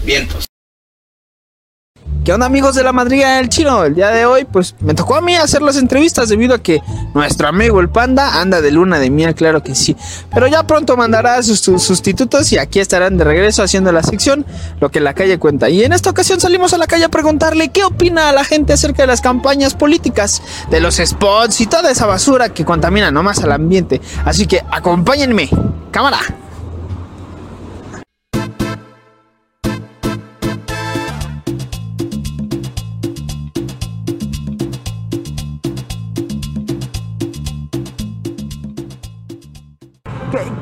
[0.05, 0.49] Vientos.
[2.29, 3.85] ¿Qué onda amigos de la madriga del chino?
[3.85, 6.83] El día de hoy pues me tocó a mí hacer las entrevistas debido a que
[7.15, 9.97] nuestro amigo el panda anda de luna de miel, claro que sí.
[10.35, 14.45] Pero ya pronto mandará sus, sus sustitutos y aquí estarán de regreso haciendo la sección
[14.79, 15.71] Lo que la calle cuenta.
[15.71, 18.75] Y en esta ocasión salimos a la calle a preguntarle qué opina a la gente
[18.75, 23.43] acerca de las campañas políticas, de los spots y toda esa basura que contamina nomás
[23.43, 24.03] al ambiente.
[24.27, 25.49] Así que acompáñenme.
[25.91, 26.19] Cámara.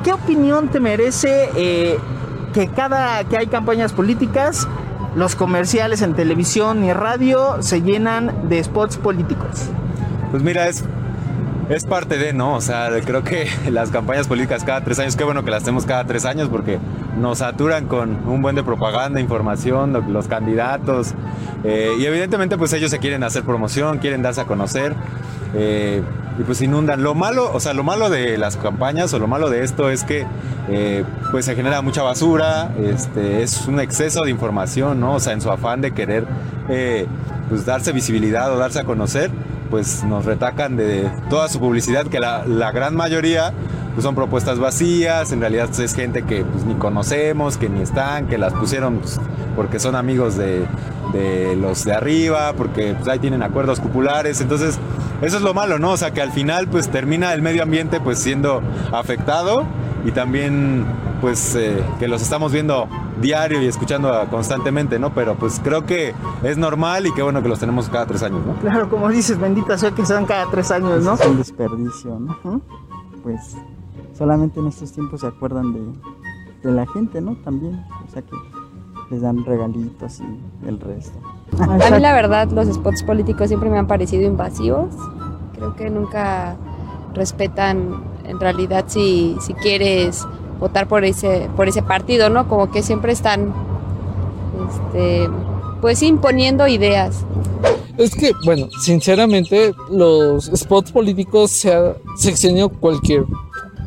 [0.07, 1.97] ¿Qué, opinión te merece eh,
[2.53, 4.65] que cada que hay campañas políticas,
[5.15, 9.65] los comerciales en televisión y radio se llenan de spots políticos?
[10.31, 10.85] Pues mira, es,
[11.67, 12.53] es parte de, ¿no?
[12.55, 15.85] O sea, creo que las campañas políticas cada tres años, qué bueno que las hacemos
[15.85, 16.79] cada tres años porque
[17.19, 21.15] nos saturan con un buen de propaganda, información, lo- los candidatos.
[21.65, 24.95] eh, y evidentemente pues ellos se quieren hacer promoción, quieren darse a conocer.
[25.53, 26.01] eh,
[26.37, 27.03] y pues inundan.
[27.03, 30.03] Lo malo, o sea, lo malo de las campañas o lo malo de esto es
[30.03, 30.25] que
[30.69, 35.15] eh, pues se genera mucha basura, este, es un exceso de información, ¿no?
[35.15, 36.25] O sea, en su afán de querer
[36.69, 37.07] eh,
[37.49, 39.31] pues darse visibilidad o darse a conocer,
[39.69, 43.53] pues nos retacan de toda su publicidad, que la, la gran mayoría
[43.93, 48.27] pues son propuestas vacías, en realidad es gente que pues ni conocemos, que ni están,
[48.27, 49.19] que las pusieron pues,
[49.55, 50.67] porque son amigos de,
[51.13, 54.77] de los de arriba, porque pues, ahí tienen acuerdos populares, entonces
[55.21, 55.91] eso es lo malo, ¿no?
[55.91, 58.61] O sea que al final pues termina el medio ambiente pues siendo
[58.91, 59.63] afectado
[60.05, 60.85] y también
[61.21, 62.87] pues eh, que los estamos viendo
[63.19, 65.13] diario y escuchando constantemente, ¿no?
[65.13, 66.13] Pero pues creo que
[66.43, 68.53] es normal y qué bueno que los tenemos cada tres años, ¿no?
[68.55, 71.15] Claro, como dices, bendita sea que sean cada tres años, ¿no?
[71.15, 72.61] Es un desperdicio, ¿no?
[73.23, 73.55] Pues
[74.17, 75.81] solamente en estos tiempos se acuerdan de,
[76.63, 77.35] de la gente, ¿no?
[77.37, 78.35] También, o sea que
[79.09, 81.19] les dan regalitos y el resto.
[81.59, 84.93] A mí la verdad los spots políticos siempre me han parecido invasivos.
[85.55, 86.55] Creo que nunca
[87.13, 90.25] respetan en realidad si, si quieres
[90.59, 92.47] votar por ese, por ese partido, ¿no?
[92.47, 93.53] Como que siempre están
[94.69, 95.29] este,
[95.81, 97.25] pues imponiendo ideas.
[97.97, 103.25] Es que, bueno, sinceramente, los spots políticos se ha seccionado cualquier,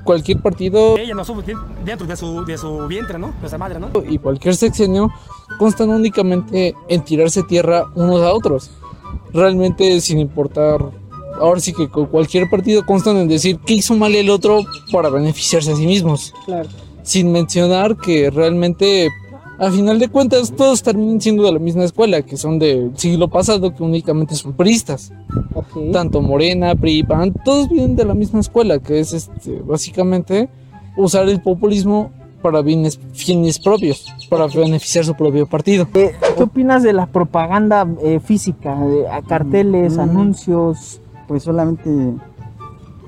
[0.03, 1.45] cualquier partido Ella no sube
[1.85, 3.33] dentro de su, de su vientre, ¿no?
[3.39, 3.91] Nuestra madre, ¿no?
[4.09, 5.13] y cualquier sexenio
[5.61, 8.71] constan únicamente en tirarse tierra unos a otros.
[9.35, 10.81] Realmente sin importar,
[11.39, 15.11] ahora sí que con cualquier partido constan en decir qué hizo mal el otro para
[15.11, 16.33] beneficiarse a sí mismos.
[16.47, 16.71] Claro.
[17.03, 19.11] Sin mencionar que realmente
[19.59, 23.29] a final de cuentas todos terminan siendo de la misma escuela, que son del siglo
[23.29, 25.13] pasado, que únicamente son priistas.
[25.93, 30.49] Tanto Morena, PRI, PAN, todos vienen de la misma escuela, que es este, básicamente
[30.97, 35.86] usar el populismo para fines, fines propios, para beneficiar su propio partido.
[35.91, 40.01] ¿Qué opinas de la propaganda eh, física, de a carteles, Mm.
[40.01, 41.01] anuncios?
[41.28, 41.91] Pues solamente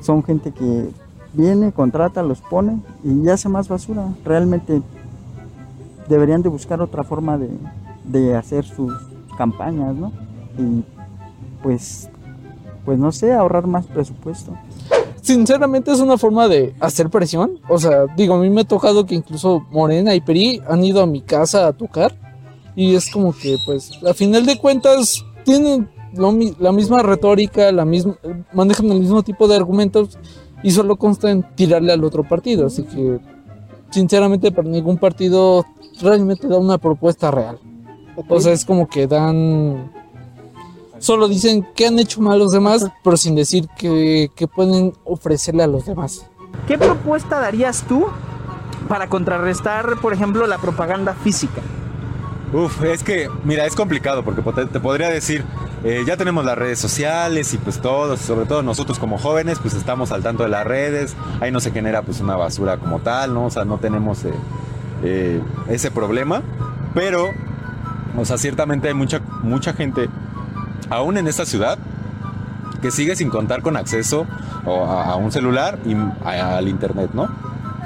[0.01, 0.89] son gente que
[1.33, 4.05] viene, contrata, los pone y hace más basura.
[4.25, 4.83] Realmente
[6.09, 7.49] deberían de buscar otra forma de,
[8.05, 8.93] de hacer sus
[9.37, 10.13] campañas, ¿no?
[10.59, 10.85] Y
[11.63, 12.09] pues,
[12.85, 14.53] pues no sé, ahorrar más presupuesto.
[15.23, 17.61] Sinceramente es una forma de hacer presión.
[17.69, 21.01] O sea, digo, a mí me ha tocado que incluso Morena y Peri han ido
[21.01, 22.13] a mi casa a tocar.
[22.75, 27.85] Y es como que, pues, a final de cuentas, tienen lo la misma retórica, la
[27.85, 28.17] misma,
[28.53, 30.19] manejan el mismo tipo de argumentos
[30.63, 32.67] y solo consta en tirarle al otro partido.
[32.67, 33.21] Así que,
[33.91, 35.65] sinceramente, para ningún partido
[36.01, 37.61] realmente da una propuesta real.
[38.29, 39.93] O sea, es como que dan.
[41.03, 45.65] Solo dicen que han hecho mal los demás, pero sin decir que, que pueden ofrecerle
[45.65, 46.27] a los demás.
[46.69, 48.07] ¿Qué propuesta darías tú
[48.87, 51.61] para contrarrestar, por ejemplo, la propaganda física?
[52.53, 55.45] Uf, es que, mira, es complicado porque te podría decir,
[55.83, 59.75] eh, ya tenemos las redes sociales y pues todos, sobre todo nosotros como jóvenes, pues
[59.75, 63.35] estamos al tanto de las redes, ahí no se genera pues una basura como tal,
[63.35, 63.47] ¿no?
[63.47, 64.33] O sea, no tenemos eh,
[65.03, 66.43] eh, ese problema,
[66.95, 67.31] pero,
[68.17, 70.09] o sea, ciertamente hay mucha, mucha gente,
[70.91, 71.79] aún en esta ciudad,
[72.81, 74.27] que sigue sin contar con acceso
[74.67, 77.29] a, un celular y al internet, ¿no?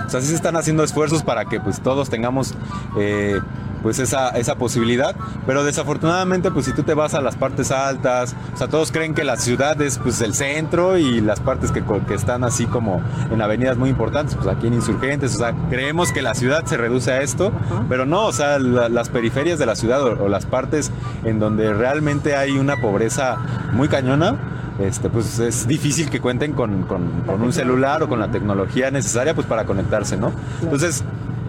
[0.06, 2.54] O sea, sí se están haciendo esfuerzos para que pues todos tengamos
[2.98, 3.40] eh,
[3.86, 5.14] pues esa, esa posibilidad,
[5.46, 9.14] pero desafortunadamente pues si tú te vas a las partes altas, o sea, todos creen
[9.14, 13.00] que la ciudad es pues el centro y las partes que, que están así como
[13.30, 16.76] en avenidas muy importantes, pues aquí en Insurgentes, o sea, creemos que la ciudad se
[16.76, 17.52] reduce a esto,
[17.88, 20.90] pero no, o sea, la- las periferias de la ciudad o, o las partes
[21.22, 23.36] en donde realmente hay una pobreza
[23.72, 24.34] muy cañona,
[24.80, 28.90] este, pues es difícil que cuenten con, con- con un celular o con la tecnología
[28.90, 30.32] necesaria pues para conectarse, ¿no?
[30.60, 31.04] Entonces,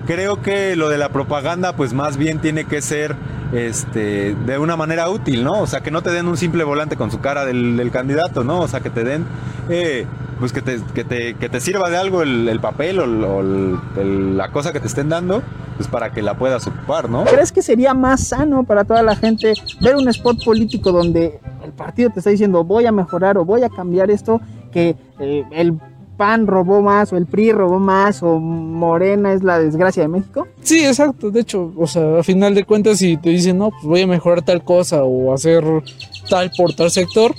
[0.07, 3.15] creo que lo de la propaganda pues más bien tiene que ser
[3.53, 5.61] este, de una manera útil, ¿no?
[5.61, 8.59] O sea, que no te den un simple volante con su cara del, candidato, ¿no?
[8.61, 9.25] O sea, que te den,
[9.69, 10.05] eh,
[10.39, 14.37] pues que te, que, te, que te sirva de algo el, el papel o, el-
[14.37, 15.41] la cosa que te estén dando,
[15.77, 17.23] pues para que la puedas ocupar, ¿no?
[17.25, 21.71] ¿Crees que sería más sano para toda la gente ver un spot político donde el
[21.71, 24.41] partido te está diciendo voy a mejorar o voy a cambiar esto
[24.71, 25.79] que eh, el
[26.18, 30.47] PAN robó más o el PRI robó más o Morena es la desgracia de México?
[30.61, 31.32] Sí, exacto.
[31.32, 34.07] De hecho, o sea, a final de cuentas, si te dicen, no, pues voy a
[34.07, 35.63] mejorar tal cosa o hacer
[36.30, 37.34] tal por tal sector,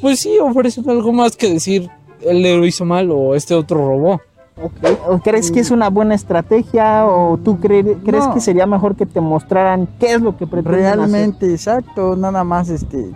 [0.00, 1.88] pues sí, ofrecen algo más que decir,
[2.20, 4.20] él lo hizo mal o este otro robó.
[5.08, 8.34] ¿O crees que es una buena estrategia o tú cre- crees No.
[8.34, 10.98] que sería mejor que te mostraran qué es lo que pretenden hacer?
[10.98, 13.10] Realmente, exacto, nada más este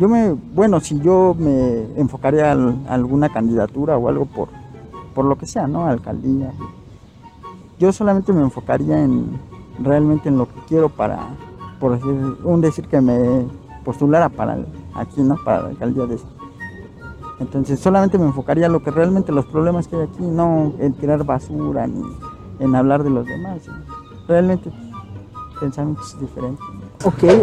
[0.00, 2.56] yo me bueno, si yo me enfocaría a
[2.94, 4.48] alguna candidatura o algo por
[5.14, 5.86] por lo que sea, ¿no?
[5.86, 6.52] Alcaldía.
[7.78, 9.38] Yo solamente me enfocaría en
[9.80, 11.28] realmente en lo que quiero para
[11.78, 13.46] por decir un decir que me
[13.84, 15.36] postulara para el- aquí, ¿no?
[15.44, 16.18] Para la alcaldía de
[17.40, 20.92] entonces solamente me enfocaría a lo que realmente los problemas que hay aquí, no en
[20.94, 22.02] tirar basura ni
[22.58, 23.60] en hablar de los demás.
[24.26, 24.72] Realmente
[25.60, 26.64] pensamientos diferentes.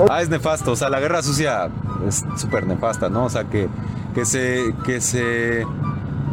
[0.10, 1.70] Ah, es nefasto, o sea, la guerra sucia
[2.06, 3.24] es súper nefasta, ¿no?
[3.26, 3.70] O sea, que,
[4.14, 5.66] que, se, que se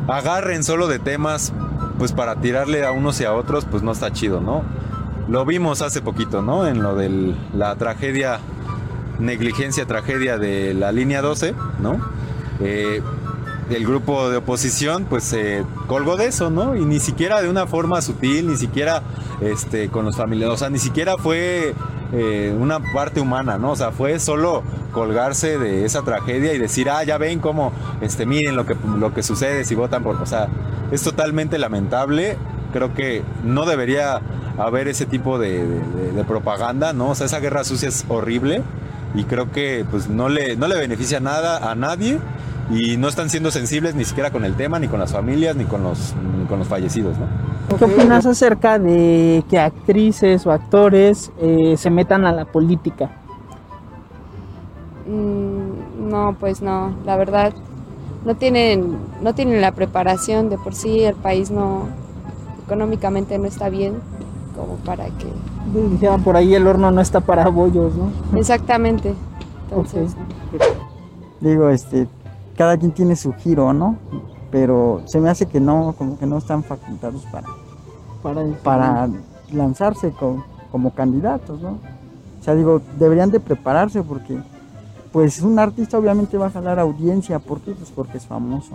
[0.09, 1.53] agarren solo de temas,
[1.99, 4.63] pues para tirarle a unos y a otros, pues no está chido, ¿no?
[5.29, 6.67] Lo vimos hace poquito, ¿no?
[6.67, 8.41] En lo de la tragedia,
[9.19, 12.01] negligencia, tragedia de la línea 12, ¿no?
[12.61, 13.03] Eh,
[13.71, 16.77] el grupo de oposición pues se colgó de eso, ¿no?
[16.77, 19.03] Y ni siquiera de una forma sutil, ni siquiera
[19.41, 21.75] este, con los familiares, o sea, ni siquiera fue
[22.13, 23.73] eh, una parte humana, ¿no?
[23.73, 28.27] O sea, fue solo colgarse de esa tragedia y decir, ah, ya ven cómo, este,
[28.27, 30.49] miren lo que, lo que sucede si votan por, o sea,
[30.91, 32.37] es totalmente lamentable,
[32.73, 34.21] creo que no debería
[34.59, 37.11] haber ese tipo de, de- de propaganda, ¿no?
[37.11, 38.63] O sea, esa guerra sucia es horrible
[39.15, 42.19] y creo que pues no le, no le beneficia nada a nadie
[42.71, 45.65] y no están siendo sensibles ni siquiera con el tema, ni con las familias, ni
[45.65, 47.27] con los, ni con los fallecidos, ¿no?
[47.77, 53.11] ¿Qué opinas acerca de que actrices o actores eh, se metan a la política?
[55.07, 57.53] Mm, no, pues no, la verdad
[58.25, 61.89] no tienen no tienen la preparación de por sí el país no
[62.65, 63.95] económicamente no está bien
[64.55, 65.27] como para que
[65.91, 68.11] Dijeron por ahí el horno no está para bollos, ¿no?
[68.39, 69.15] exactamente.
[69.69, 70.15] Entonces,
[71.41, 72.07] Digo, este,
[72.57, 73.97] cada quien tiene su giro, ¿no?
[74.51, 77.47] Pero se me hace que no, como que no están facultados para,
[78.23, 79.09] Para, para
[79.53, 81.79] lanzarse con, como candidatos, ¿no?
[82.41, 84.37] O sea, digo, deberían de prepararse porque,
[85.13, 87.39] pues, un artista obviamente va a jalar audiencia.
[87.39, 87.73] ¿Por qué?
[87.73, 88.71] Pues porque es famoso.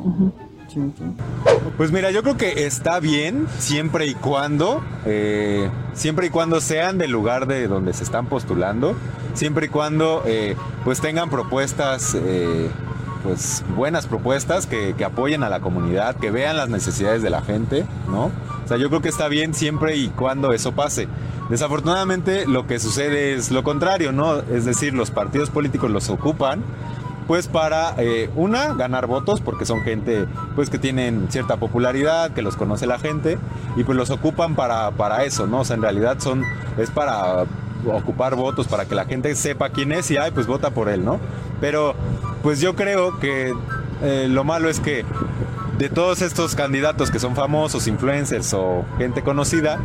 [0.69, 1.15] Chin, chin.
[1.75, 6.97] Pues mira, yo creo que está bien siempre y cuando, eh, siempre y cuando sean
[6.97, 8.95] del lugar de donde se están postulando,
[9.33, 10.55] siempre y cuando eh,
[10.85, 12.69] pues tengan propuestas, eh,
[13.23, 17.85] pues buenas propuestas que, apoyen a la comunidad, que vean las necesidades de la gente,
[18.09, 18.25] ¿no?
[18.25, 21.07] O sea, yo creo que está bien siempre y cuando eso pase.
[21.49, 24.39] Desafortunadamente lo que sucede es lo contrario, ¿no?
[24.39, 26.63] Es decir, los partidos políticos los ocupan
[27.27, 32.41] pues para eh, una ganar votos porque son gente pues que tienen cierta popularidad que
[32.41, 33.37] los conoce la gente
[33.75, 36.43] y pues los ocupan para, para eso no o sea en realidad son
[36.77, 37.45] es para
[37.85, 41.05] ocupar votos para que la gente sepa quién es y ay pues vota por él
[41.05, 41.19] no
[41.61, 41.95] pero
[42.43, 43.53] pues yo creo que
[44.01, 45.05] eh, lo malo es que
[45.77, 49.79] de todos estos candidatos que son famosos, influencers o gente conocida,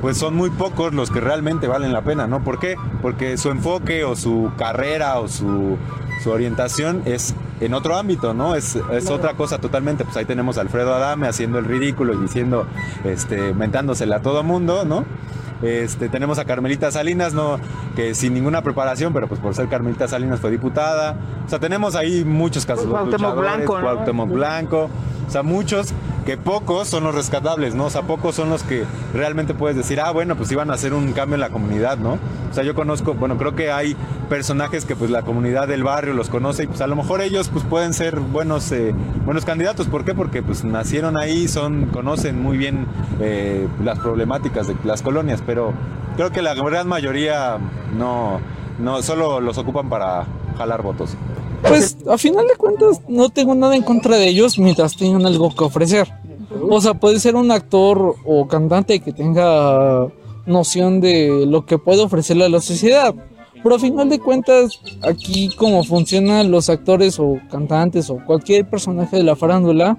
[0.00, 2.42] pues son muy pocos los que realmente valen la pena, ¿no?
[2.42, 2.76] ¿Por qué?
[3.00, 5.78] Porque su enfoque o su carrera o su,
[6.22, 8.54] su orientación es en otro ámbito, ¿no?
[8.54, 10.04] Es, es otra cosa totalmente.
[10.04, 12.66] Pues ahí tenemos a Alfredo Adame haciendo el ridículo y diciendo,
[13.04, 15.04] este, mentándosela a todo mundo, ¿no?
[15.62, 17.58] Este, tenemos a Carmelita Salinas, ¿no?
[17.96, 21.16] que sin ninguna preparación, pero pues por ser Carmelita Salinas fue diputada.
[21.44, 22.86] O sea, tenemos ahí muchos casos.
[22.86, 23.82] Cuauhtémoc Blanco, ¿no?
[23.82, 24.90] Cuauhtémoc Blanco.
[25.26, 25.92] O sea, muchos
[26.24, 27.86] que pocos son los rescatables, ¿no?
[27.86, 30.92] O sea, pocos son los que realmente puedes decir, ah, bueno, pues iban a hacer
[30.92, 32.18] un cambio en la comunidad, ¿no?
[32.50, 33.96] O sea, yo conozco, bueno, creo que hay
[34.28, 37.48] personajes que pues la comunidad del barrio los conoce y pues a lo mejor ellos
[37.48, 39.86] pues pueden ser buenos, eh, buenos candidatos.
[39.86, 40.14] ¿Por qué?
[40.14, 42.86] Porque pues nacieron ahí, son, conocen muy bien
[43.20, 45.72] eh, las problemáticas de las colonias, pero
[46.16, 47.58] creo que la gran mayoría
[47.96, 48.40] no,
[48.78, 50.26] no, solo los ocupan para
[50.58, 51.16] jalar votos.
[51.62, 55.54] Pues a final de cuentas no tengo nada en contra de ellos mientras tengan algo
[55.54, 56.08] que ofrecer.
[56.68, 60.08] O sea, puede ser un actor o cantante que tenga
[60.46, 63.14] noción de lo que puede ofrecerle a la sociedad.
[63.62, 69.16] Pero a final de cuentas, aquí como funcionan los actores o cantantes o cualquier personaje
[69.16, 69.98] de la farándula,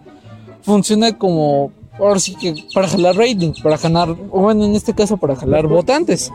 [0.62, 5.36] funciona como, ahora sí que para jalar rating, para ganar, bueno, en este caso para
[5.36, 6.32] jalar votantes.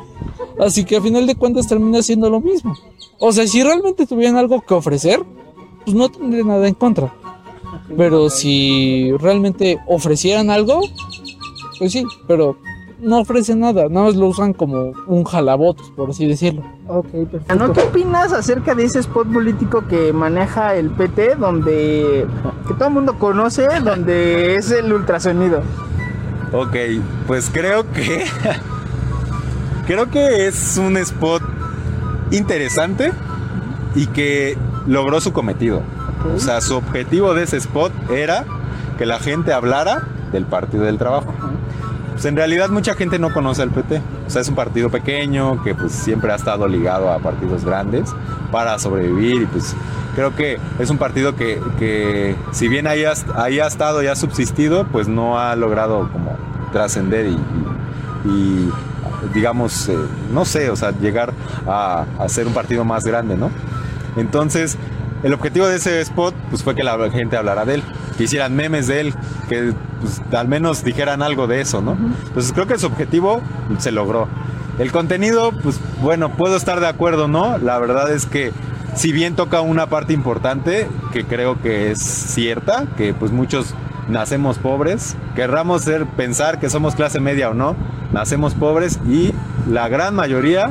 [0.59, 2.75] Así que a final de cuentas termina siendo lo mismo.
[3.19, 5.23] O sea, si realmente tuvieran algo que ofrecer,
[5.85, 7.15] pues no tendría nada en contra.
[7.97, 10.81] Pero si realmente ofrecieran algo,
[11.79, 12.57] pues sí, pero
[13.03, 16.63] no ofrecen nada, nada más lo usan como un jalabotos, por así decirlo.
[16.87, 17.55] Ok, perfecto.
[17.57, 17.73] ¿No?
[17.73, 22.27] ¿Qué opinas acerca de ese spot político que maneja el PT, donde
[22.69, 25.63] que todo el mundo conoce, donde es el ultrasonido?
[26.53, 26.77] Ok,
[27.27, 28.25] pues creo que.
[29.87, 31.43] creo que es un spot
[32.31, 33.13] interesante
[33.95, 35.83] y que logró su cometido.
[36.35, 38.45] O sea, su objetivo de ese spot era
[38.97, 41.35] que la gente hablara del Partido del Trabajo.
[42.13, 44.01] Pues en realidad mucha gente no conoce al PT.
[44.27, 48.11] O sea, es un partido pequeño que pues siempre ha estado ligado a partidos grandes
[48.51, 49.75] para sobrevivir y pues
[50.15, 54.07] creo que es un partido que, que si bien ahí ha, ahí ha estado y
[54.07, 56.37] ha subsistido, pues no ha logrado como
[56.73, 57.27] trascender
[58.25, 58.71] y,
[59.35, 59.97] digamos, eh,
[60.33, 61.33] no sé, o sea, llegar
[61.67, 63.51] a, a ser un partido más grande, ¿no?
[64.17, 64.77] Entonces,
[65.23, 67.83] el objetivo de ese spot pues fue que la gente hablara de él,
[68.17, 69.15] que hicieran memes de él,
[69.49, 71.97] que pues, al menos dijeran algo de eso, ¿no?
[72.27, 73.41] Entonces creo que su objetivo
[73.79, 74.29] se logró.
[74.79, 77.59] El contenido, pues bueno, puedo estar de acuerdo, ¿no?
[77.59, 78.53] La verdad es que
[78.95, 83.75] si bien toca una parte importante, que creo que es cierta, que pues muchos
[84.09, 87.77] nacemos pobres, querramos ser, pensar que somos clase media o no,
[88.13, 89.33] nacemos pobres y
[89.69, 90.71] la gran mayoría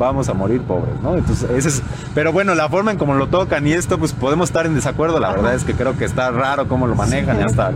[0.00, 1.14] vamos a morir pobres, ¿no?
[1.14, 1.82] Entonces, ese es,
[2.14, 5.20] pero bueno, la forma en cómo lo tocan y esto, pues podemos estar en desacuerdo,
[5.20, 7.70] la verdad es que creo que está raro cómo lo manejan y hasta,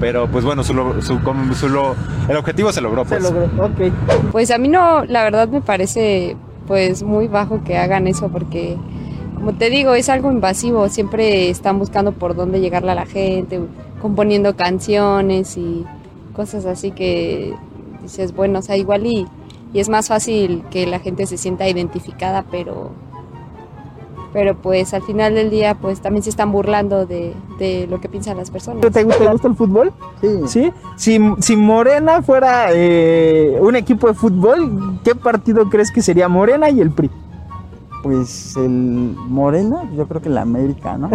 [0.00, 1.94] pero pues bueno, su, lo- su- como su lo-
[2.28, 3.24] el objetivo se logró, pues.
[3.26, 3.92] ok.
[4.32, 6.36] Pues a mí no, la verdad me parece
[6.66, 8.76] pues muy bajo que hagan eso porque
[9.34, 13.60] como te digo, es algo invasivo, siempre están buscando por dónde llegarle a la gente,
[14.00, 15.84] componiendo canciones y
[16.34, 17.54] cosas así que
[18.02, 19.26] dices, bueno, o sea, igual y,
[19.72, 22.92] y es más fácil que la gente se sienta identificada, pero
[24.36, 28.10] pero pues al final del día pues también se están burlando de, de lo que
[28.10, 28.82] piensan las personas.
[28.82, 29.94] ¿Te, te gusta el fútbol?
[30.46, 30.70] Sí.
[30.96, 36.68] Si, si Morena fuera eh, un equipo de fútbol, ¿qué partido crees que sería Morena
[36.68, 37.10] y el PRI?
[38.02, 41.08] Pues el Morena, yo creo que el América, ¿no?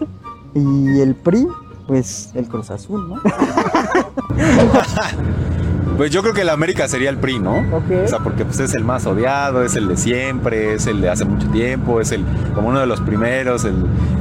[0.54, 1.46] y el PRI,
[1.86, 3.20] pues el Cruz Azul, ¿no?
[5.96, 7.58] Pues yo creo que el América sería el PRI, ¿no?
[7.58, 8.04] Ok.
[8.04, 11.10] O sea, porque pues es el más odiado, es el de siempre, es el de
[11.10, 12.24] hace mucho tiempo, es el
[12.54, 13.74] como uno de los primeros, el,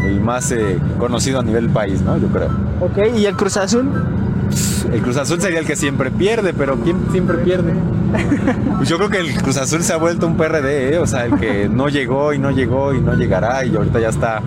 [0.04, 2.18] el más eh, conocido a nivel país, ¿no?
[2.18, 2.50] Yo creo.
[2.82, 3.90] Ok, ¿y el Cruz Azul?
[4.92, 7.74] El Cruz Azul sería el que siempre pierde, pero ¿quién siempre pierde?
[8.78, 10.98] Pues yo creo que el Cruz Azul se ha vuelto un PRD, ¿eh?
[10.98, 14.10] o sea, el que no llegó y no llegó y no llegará y ahorita ya
[14.10, 14.42] está.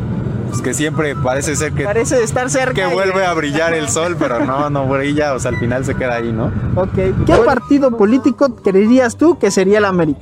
[0.54, 2.74] Pues que siempre parece ser que, Parece estar cerca.
[2.74, 5.84] que y- vuelve a brillar el sol, pero no, no brilla, o sea, al final
[5.84, 6.52] se queda ahí, ¿no?
[6.76, 6.94] Ok.
[7.26, 10.20] ¿Qué partido político creerías tú que sería el América?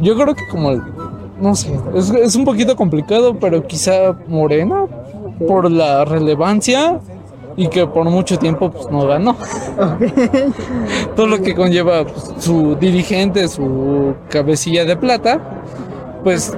[0.00, 0.82] Yo creo que como, el-
[1.38, 4.86] no sé, es, es un poquito complicado, pero quizá Morena,
[5.46, 6.98] por la relevancia
[7.56, 9.36] y que por mucho tiempo pues, no ganó.
[11.14, 15.60] Todo lo que conlleva pues, su dirigente, su cabecilla de plata,
[16.24, 16.56] pues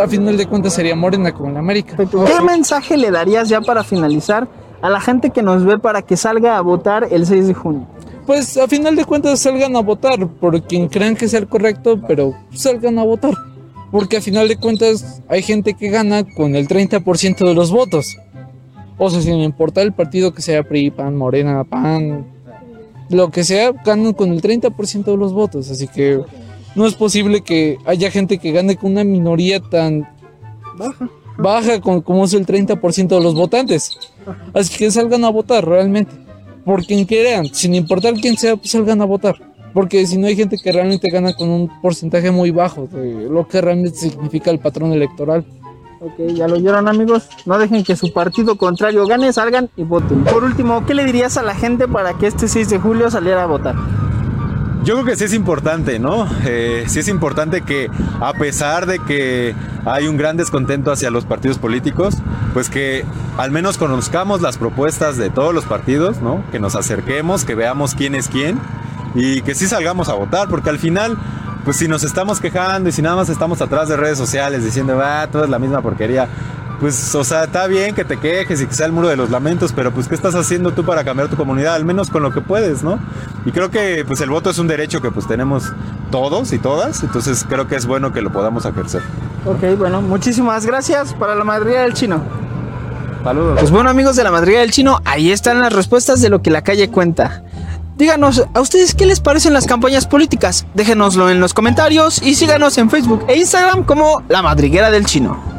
[0.00, 1.96] a final de cuentas sería Morena como en América.
[1.96, 4.48] ¿Qué mensaje le darías ya para finalizar
[4.82, 7.86] a la gente que nos ve para que salga a votar el 6 de junio?
[8.26, 12.00] Pues a final de cuentas salgan a votar por quien crean que sea el correcto,
[12.06, 13.34] pero salgan a votar.
[13.92, 18.16] Porque a final de cuentas hay gente que gana con el 30% de los votos.
[18.98, 22.26] O sea, sin importar el partido que sea PRI, PAN, Morena, PAN,
[23.10, 25.70] lo que sea, ganan con el 30% de los votos.
[25.70, 26.20] Así que
[26.76, 30.08] no es posible que haya gente que gane con una minoría tan
[31.38, 33.96] baja, con- como es el 30% de los votantes.
[34.54, 36.12] Así que salgan a votar realmente.
[36.64, 39.36] Por quien crean, sin importar quién sea, pues salgan a votar.
[39.72, 43.46] Porque si no hay gente que realmente gana con un porcentaje muy bajo de lo
[43.46, 45.44] que realmente significa el patrón electoral.
[46.00, 47.28] Ok, ya lo oyeron amigos.
[47.46, 50.24] No dejen que su partido contrario gane, salgan y voten.
[50.24, 53.44] Por último, ¿qué le dirías a la gente para que este 6 de julio saliera
[53.44, 53.74] a votar?
[54.86, 56.28] Yo creo que sí es importante, ¿no?
[56.44, 59.52] Eh, sí es importante que a pesar de que
[59.84, 62.14] hay un gran descontento hacia los partidos políticos,
[62.54, 63.04] pues que
[63.36, 66.44] al menos conozcamos las propuestas de todos los partidos, ¿no?
[66.52, 68.60] Que nos acerquemos, que veamos quién es quién
[69.16, 71.18] y que sí salgamos a votar, porque al final,
[71.64, 75.00] pues si nos estamos quejando y si nada más estamos atrás de redes sociales diciendo,
[75.02, 76.28] ah, todo es la misma porquería,
[76.80, 79.30] pues, o sea, está bien que te quejes y que sea el muro de los
[79.30, 81.74] lamentos, pero pues, ¿qué estás haciendo tú para cambiar tu comunidad?
[81.74, 82.98] Al menos con lo que puedes, ¿no?
[83.44, 85.72] Y creo que, pues, el voto es un derecho que, pues, tenemos
[86.10, 89.02] todos y todas, entonces creo que es bueno que lo podamos ejercer.
[89.44, 92.22] Ok, bueno, muchísimas gracias para la madriguera del chino.
[93.24, 93.58] Saludos.
[93.58, 96.50] Pues bueno amigos de la madriguera del chino, ahí están las respuestas de lo que
[96.50, 97.42] la calle cuenta.
[97.96, 100.66] Díganos, ¿a ustedes qué les parecen las campañas políticas?
[100.74, 105.55] Déjenoslo en los comentarios y síganos en Facebook e Instagram como La Madriguera del Chino.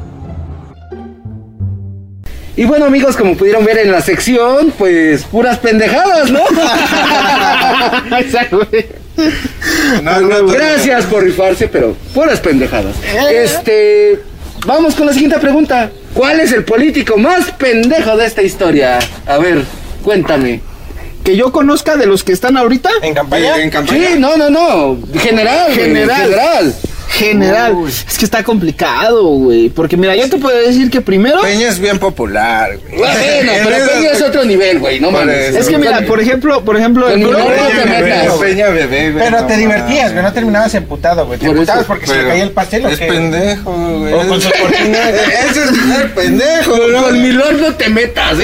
[2.57, 6.39] Y bueno amigos, como pudieron ver en la sección, pues puras pendejadas, ¿no?
[8.17, 8.87] Exacto, güey.
[10.51, 12.95] Gracias por rifarse, pero puras pendejadas.
[13.31, 14.19] Este,
[14.65, 15.91] vamos con la siguiente pregunta.
[16.15, 18.97] ¿Cuál es el político más pendejo de esta historia?
[19.27, 19.63] A ver,
[20.03, 20.61] cuéntame.
[21.23, 22.89] Que yo conozca de los que están ahorita.
[23.03, 23.57] ¿En campaña?
[23.57, 24.07] En campaña.
[24.07, 24.97] Sí, no, no, no.
[25.19, 26.73] General, güey, General.
[27.09, 27.73] General.
[27.87, 29.69] Es que está complicado, güey.
[29.69, 31.41] Porque mira, yo te puedo decir que primero.
[31.41, 32.97] Peña es bien popular, güey.
[32.97, 33.13] Bueno,
[33.63, 35.49] pero Peña es otro nivel, güey, no mames.
[35.49, 35.59] eso.
[35.59, 38.33] Es que mira, por ejemplo, por ejemplo, el no te Peña bebé, metas.
[38.37, 39.23] Peña bebé, güey.
[39.29, 41.39] Pero te divertías, güey, no terminabas emputado, güey.
[41.39, 43.05] Te emputabas eso, porque se le caía el pastel o Es qué?
[43.07, 44.13] pendejo, güey.
[44.13, 45.09] O con sus cortinas.
[45.49, 47.03] Ese es ser pendejo, ¿no?
[47.03, 48.37] Con mi lord no te metas.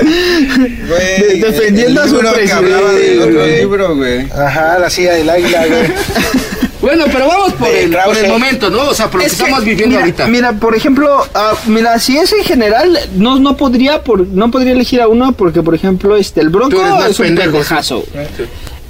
[0.00, 4.30] Güey, defendiendo el a su libro que hablaba del otro presidente, libro, güey.
[4.32, 5.92] Ajá, la silla del águila, güey.
[6.80, 8.28] Bueno, pero vamos por el, por el Krause.
[8.28, 8.88] momento, ¿no?
[8.88, 10.26] O sea, por lo que Es que, estamos viviendo mira, ahorita.
[10.28, 14.72] Mira, por ejemplo, ah, mira, si es en general, no, no podría por, no podría
[14.72, 18.04] elegir a uno porque, por ejemplo, este, el Bronco es un pendejo, pendejazo.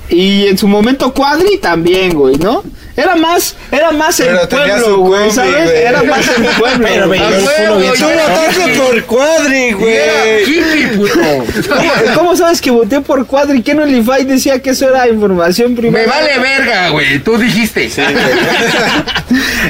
[0.09, 2.62] Y en su momento Cuadri también, güey, ¿no?
[2.97, 5.64] Era más, era más el Pero tenía pueblo, su güey, combi, ¿sabes?
[5.70, 5.82] güey.
[5.82, 6.86] Era más el pueblo.
[6.88, 8.09] Pero el sabroso.
[8.09, 10.43] votaste por Cuadri, Era güey.
[10.45, 11.20] hippie, puto.
[11.68, 13.62] ¿Cómo, cómo sabes que voté por Cuadri?
[13.62, 16.07] ¿Qué no el IFAI decía que eso era información Me privada?
[16.07, 17.18] vale verga, güey.
[17.20, 17.91] Tú dijiste.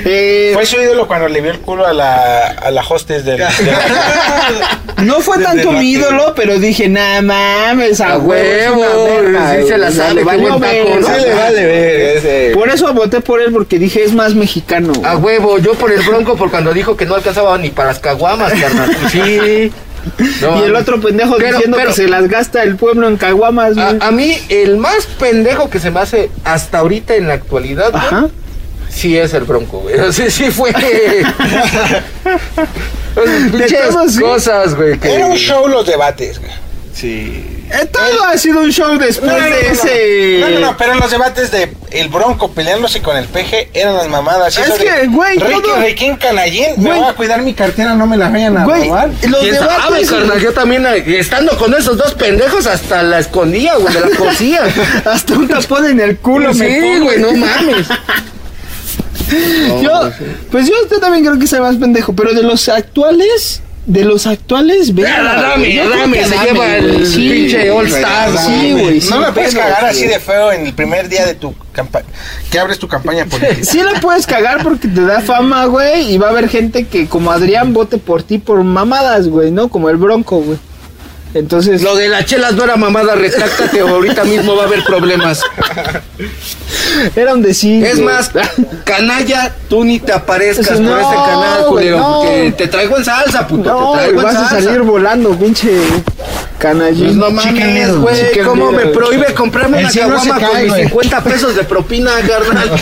[0.04, 3.38] Eh, Fue su ídolo cuando le vio el culo a la, a la hostess del...
[3.38, 9.66] del- no fue Desde tanto mi ídolo, pero dije, nah mames, a, huevo, verga, sí
[9.68, 11.00] se la güey, sabe, le qué valió buen taco, verga.
[11.00, 11.06] ¿no?
[11.06, 12.50] Sí le vale ver ese.
[12.54, 14.92] Por eso voté por él, porque dije, es más mexicano.
[14.94, 15.11] güey.
[15.11, 17.98] A huevo, yo por el bronco, por cuando dijo que no alcanzaba ni para las
[17.98, 18.96] caguamas, carnal.
[19.11, 19.72] Sí.
[20.40, 23.16] No, y el otro pendejo Pero- diciendo pero- que se las gasta el pueblo en
[23.18, 23.86] caguamas, güey.
[24.00, 27.90] A, a mí, el más pendejo que se me hace hasta ahorita en la actualidad,
[27.90, 28.30] güey,
[28.88, 29.96] sí es el bronco, güey.
[30.12, 30.72] Sí, sí fue.
[33.68, 34.20] Sí.
[34.20, 34.98] cosas, güey.
[34.98, 36.52] que- Era un show los debates, güey.
[36.94, 37.44] Sí.
[37.70, 39.68] Eh, todo ha sido un show después No, no, no, de no.
[39.70, 40.19] ese.
[40.78, 44.56] Pero los debates de el Bronco peleándose con el peje eran las mamadas.
[44.56, 48.16] Es que, güey, Ricky, todo- Riquín Canallín, me voy a cuidar mi cartera, no me
[48.16, 49.08] la vayan a Güey, robar.
[49.28, 50.10] los ¿Quién sabe, debates.
[50.10, 50.40] carnal?
[50.40, 54.62] Yo también, eh, estando con esos dos pendejos, hasta la escondía, güey, de la cosía.
[55.04, 57.86] Hasta un tapón en el culo me sí, güey, no mames.
[59.82, 60.10] Yo,
[60.50, 64.94] pues yo también creo que sea más pendejo, pero de los actuales, de los actuales,
[64.94, 65.02] ve.
[65.02, 68.36] Dame, dame, se lleva el Sí, pinche All Star.
[68.38, 69.00] Sí, güey.
[69.00, 72.06] sí, no la puedes cagar así de feo en el primer día de tu campaña.
[72.50, 73.64] Que abres tu campaña política.
[73.64, 77.06] Sí la puedes cagar porque te da fama, güey, y va a haber gente que
[77.06, 79.68] como Adrián vote por ti por mamadas, güey, ¿no?
[79.68, 80.58] Como el Bronco, güey.
[81.32, 84.82] Entonces, Lo de las chelas no era mamada, retráctate o ahorita mismo va a haber
[84.84, 85.40] problemas.
[87.14, 87.84] era un decir.
[87.84, 88.30] Es más,
[88.84, 92.16] canalla, tú ni te aparezcas No, por este canal, culero, no.
[92.22, 95.70] porque te traigo en salsa, puto, No, te traigo en vas a salir volando, pinche
[96.61, 97.06] canallín.
[97.06, 100.82] Pues no mames, güey, ¿cómo me prohíbe comprarme El una caguama con cae, mis güey.
[100.84, 102.70] 50 pesos de propina, carnal?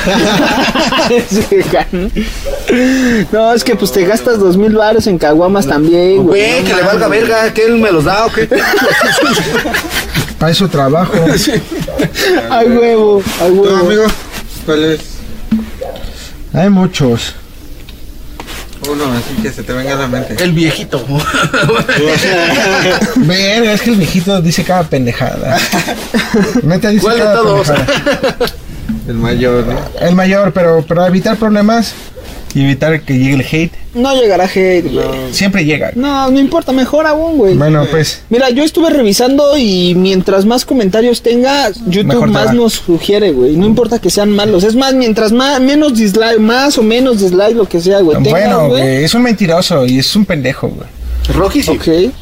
[3.32, 6.50] No, es que pues te gastas dos mil baros en caguamas también, güey.
[6.50, 8.46] Güey, No que le valga verga, que él me los da o qué.
[10.38, 11.14] Para eso trabajo.
[12.50, 13.76] Ay, huevo, ay, ¿Tú, huevo.
[13.76, 14.04] amigo?
[14.66, 15.00] ¿Cuál es
[16.52, 17.34] Hay muchos.
[18.88, 20.42] Uno así que se te venga a la mente?
[20.42, 21.04] El viejito.
[23.16, 25.58] Verga, es que el viejito dice cada pendejada.
[26.62, 27.68] Neta dice ¿Cuál de todos?
[27.68, 28.34] pendejada.
[29.08, 29.78] El mayor, ¿no?
[30.00, 31.94] El mayor, pero para evitar problemas
[32.54, 35.06] y evitar que llegue el hate, No llegará hate, güey.
[35.32, 35.90] siempre llega.
[35.94, 37.54] No, no importa, mejor aún, güey.
[37.56, 42.52] Bueno, pues Mira, yo estuve revisando y mientras más comentarios tenga, YouTube Mejor más va.
[42.54, 43.56] nos sugiere, güey.
[43.56, 44.64] No importa que sean malos.
[44.64, 48.22] Es más, mientras más, menos dislike, más o menos dislike, lo que sea, güey.
[48.22, 50.88] tengas, bueno, güey, es un mentiroso y es un pendejo, güey.
[51.34, 51.70] Rocky sí.
[51.72, 52.12] Ok.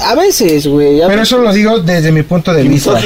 [0.00, 1.00] A veces, güey.
[1.00, 1.32] a Pero veces.
[1.32, 3.00] eso lo digo desde mi punto de vista.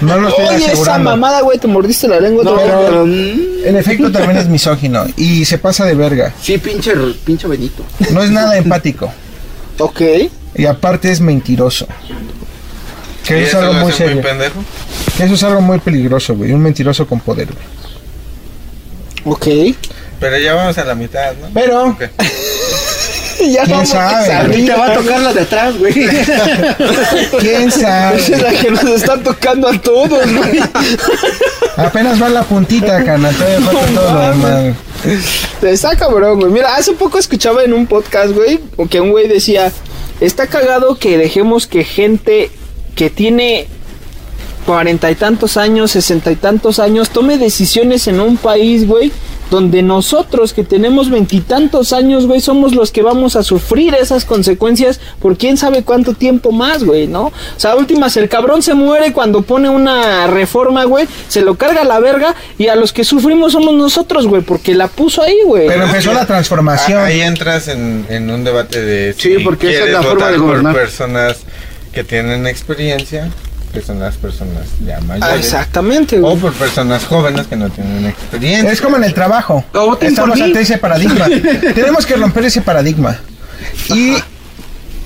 [0.00, 2.44] No lo estoy Oye, esa mamada, güey, te mordiste la lengua.
[2.44, 6.32] No, pero, En efecto también es misógino y se pasa de verga.
[6.42, 6.92] sí, pinche,
[7.24, 7.84] pinche Benito.
[8.12, 9.12] No es nada empático
[9.78, 10.00] Ok.
[10.54, 11.86] y aparte es mentiroso.
[13.26, 14.22] Que ¿Y eso es algo muy muy serio.
[14.22, 14.64] pendejo?
[15.16, 16.52] Que eso es algo muy peligroso, güey.
[16.52, 19.34] Un mentiroso con poder, güey.
[19.34, 19.76] Ok.
[20.18, 21.48] Pero ya vamos a la mitad, ¿no?
[21.54, 21.96] Pero,
[23.40, 23.46] Ok.
[23.50, 24.56] ya ¿Quién vamos sabe, a?
[24.56, 25.92] Y te va a tocar la de atrás, güey.
[27.40, 28.38] quién Esa es sabe.
[28.42, 30.60] la que nos está tocando a todos, güey.
[31.76, 33.30] Apenas va la puntita, cana.
[33.30, 34.76] Todavía falta todo lo demás.
[35.62, 36.52] Está cabrón, güey.
[36.52, 39.72] Mira, hace poco escuchaba en un podcast, güey, que un güey decía,
[40.20, 42.50] está cagado que dejemos que gente
[42.94, 43.66] que tiene
[44.66, 49.10] cuarenta y tantos años, sesenta y tantos años, tome decisiones en un país, güey,
[49.50, 55.00] donde nosotros que tenemos veintitantos años, güey, somos los que vamos a sufrir esas consecuencias
[55.20, 57.26] por quién sabe cuánto tiempo más, güey, ¿no?
[57.26, 61.82] O sea, últimas, el cabrón se muere cuando pone una reforma, güey, se lo carga
[61.82, 65.36] a la verga y a los que sufrimos somos nosotros, güey, porque la puso ahí,
[65.44, 65.66] güey.
[65.66, 66.98] Pero empezó la transformación.
[67.00, 70.38] Ah, Ahí entras en, en un debate de Sí, porque esa es la forma de
[70.38, 70.72] gobernar.
[70.72, 71.38] por personas
[71.92, 73.30] que tienen experiencia,
[73.72, 75.44] que son las personas ya Ah, mayores.
[75.46, 78.70] exactamente, O por personas jóvenes que no tienen experiencia.
[78.72, 79.64] Es como en el trabajo.
[79.74, 80.44] O voten Estamos por mí.
[80.44, 81.26] ante ese paradigma.
[81.74, 83.18] Tenemos que romper ese paradigma.
[83.94, 84.14] Y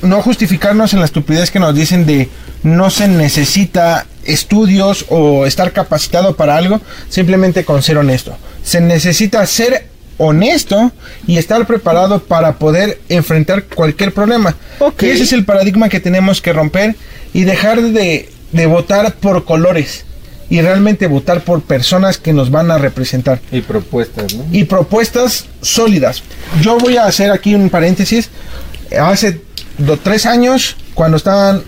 [0.02, 2.28] no justificarnos en la estupidez que nos dicen de
[2.62, 8.36] no se necesita estudios o estar capacitado para algo, simplemente con ser honesto.
[8.62, 10.92] Se necesita ser honesto
[11.26, 14.54] y estar preparado para poder enfrentar cualquier problema.
[15.00, 16.96] Y ese es el paradigma que tenemos que romper
[17.32, 20.05] y dejar de, de votar por colores
[20.48, 24.44] y realmente votar por personas que nos van a representar Y propuestas, ¿no?
[24.52, 26.22] y propuestas sólidas.
[26.62, 28.28] Yo voy a hacer aquí un paréntesis.
[28.98, 29.40] Hace
[29.78, 31.62] do- tres años, cuando estaban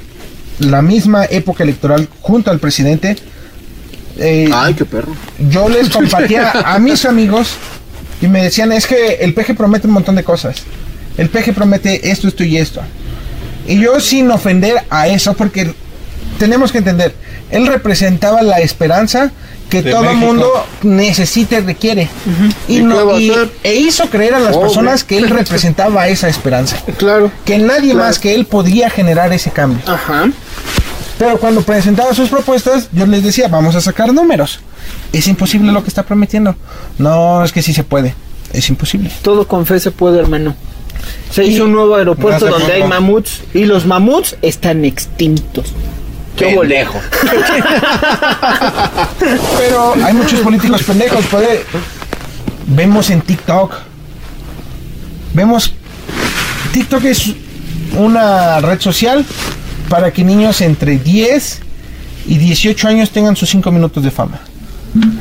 [0.59, 3.17] la misma época electoral junto al presidente,
[4.19, 5.15] eh, Ay, qué perro.
[5.51, 7.55] yo les compartía a mis amigos
[8.23, 10.63] y me decían, es que el peje promete un montón de cosas.
[11.19, 12.81] El peje promete esto, esto y esto.
[13.67, 15.75] Y yo sin ofender a eso, porque
[16.39, 17.15] tenemos que entender,
[17.51, 19.31] él representaba la esperanza
[19.71, 20.27] que De todo México.
[20.27, 20.51] mundo
[20.83, 22.09] necesita y requiere.
[22.69, 23.33] y, ¿Y no- y-
[23.65, 24.67] e hizo creer a las Pobre.
[24.69, 26.77] personas que él representaba esa esperanza.
[26.97, 27.31] Claro.
[27.45, 29.81] Que nadie más que él podía generar ese cambio.
[29.87, 30.29] Ajá.
[31.19, 34.61] Pero cuando presentaba sus propuestas, yo les decía, vamos a sacar números.
[35.13, 36.55] Es imposible lo que está prometiendo.
[36.99, 38.15] No, es que sí se puede.
[38.53, 39.11] Es imposible.
[39.23, 40.55] Todo con fe se puede, hermano.
[41.31, 45.73] Se hizo un nuevo aeropuerto donde hay mamuts y los mamuts están extintos.
[46.37, 47.01] Qué bolejo.
[49.59, 51.25] Pero hay muchos políticos pendejos.
[51.27, 51.65] Puede...
[52.67, 53.75] Vemos en TikTok.
[55.33, 55.73] Vemos...
[56.73, 57.33] TikTok es
[57.97, 59.25] una red social
[59.89, 61.61] para que niños entre 10
[62.27, 64.41] y 18 años tengan sus 5 minutos de fama.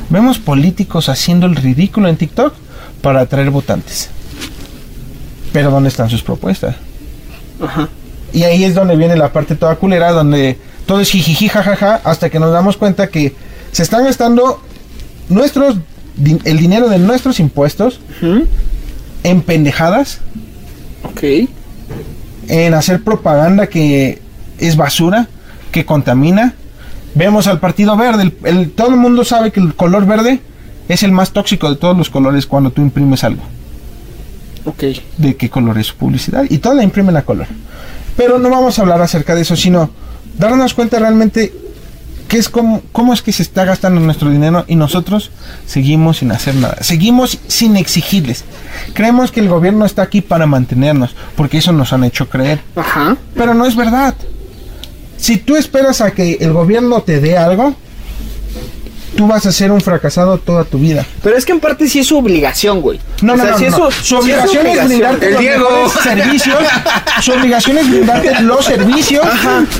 [0.10, 2.54] Vemos políticos haciendo el ridículo en TikTok
[3.02, 4.10] para atraer votantes.
[5.54, 6.76] Pero ¿dónde están sus propuestas?
[7.62, 7.88] Ajá.
[8.34, 12.30] Y ahí es donde viene la parte toda culera, donde todo es jijiji, jajaja, hasta
[12.30, 13.34] que nos damos cuenta que
[13.72, 14.62] se están gastando
[15.30, 15.78] nuestros,
[16.44, 18.00] el dinero de nuestros impuestos
[19.24, 20.20] en pendejadas
[21.04, 21.24] Ok.
[22.48, 24.22] en hacer propaganda que
[24.60, 25.28] es basura,
[25.72, 26.54] que contamina.
[27.16, 30.40] Vemos al Partido Verde, el- el- todo el mundo sabe que el color verde
[30.88, 33.42] es el más tóxico de todos los colores cuando tú imprimes algo.
[34.66, 34.84] Ok.
[35.18, 37.48] De qué color es su publicidad y todo la imprimen a color.
[38.18, 39.90] Pero no vamos a hablar acerca de eso, sino
[40.38, 41.54] darnos cuenta realmente
[42.28, 45.32] qué es cómo, cómo es que se está gastando nuestro dinero y nosotros
[45.66, 46.78] seguimos sin hacer nada.
[46.82, 48.44] Seguimos sin exigirles.
[48.94, 52.62] Creemos que el gobierno está aquí para mantenernos, porque eso nos han hecho creer.
[52.76, 53.18] Ajá.
[53.36, 54.16] Pero no es verdad.
[55.18, 57.76] Si tú esperas a que el gobierno te dé algo,
[59.16, 61.06] tú vas a ser un fracasado toda tu vida.
[61.24, 63.00] Pero es que en parte sí es su obligación, güey.
[63.22, 63.92] No, O no, sea, no, sí no, es no.
[63.92, 65.94] su- es obligación es brindarte El los Diego.
[66.04, 66.58] servicios.
[67.22, 69.26] Su obligación es brindarte los servicios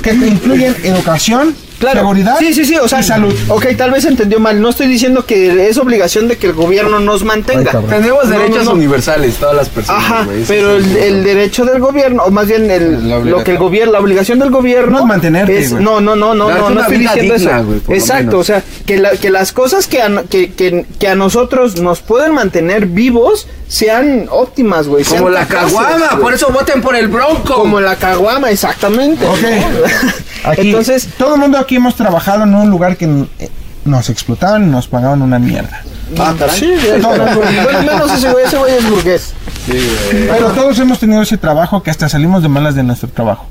[0.02, 3.34] que te incluyen educación, seguridad Sí, sí, sí, o sea, y salud.
[3.48, 4.60] Ok, tal vez entendió mal.
[4.60, 7.70] No estoy diciendo que es obligación de que el gobierno nos mantenga.
[7.88, 8.72] Tenemos No, no, derechos no.
[8.72, 10.02] universales, todas las personas.
[10.04, 13.92] Ajá, pero el, el derecho del gobierno, o más bien el, lo que el gobierno,
[13.92, 16.98] la obligación del gobierno No es mantenerte, es- no, no, no, no, no, no estoy
[16.98, 17.92] diciendo digna, eso.
[17.92, 21.80] Exacto, o sea, que, la- que las cosas que a, que, que, que a nosotros
[21.80, 25.04] nos pueden mantener vivos sean óptimas, güey.
[25.04, 27.54] Como la caguama, por eso voten por el Bronco.
[27.54, 29.26] Como la caguama, exactamente.
[29.26, 29.38] Ok.
[30.44, 33.04] Aquí, Entonces, todo el mundo aquí hemos trabajado en un lugar que
[33.40, 33.50] eh,
[33.84, 35.82] nos explotaban y nos pagaban una mierda.
[36.18, 39.34] ah, sí, bueno, menos ese güey, ese güey es burgués.
[39.66, 43.46] Pero todos hemos tenido ese trabajo que hasta salimos de malas de nuestro trabajo.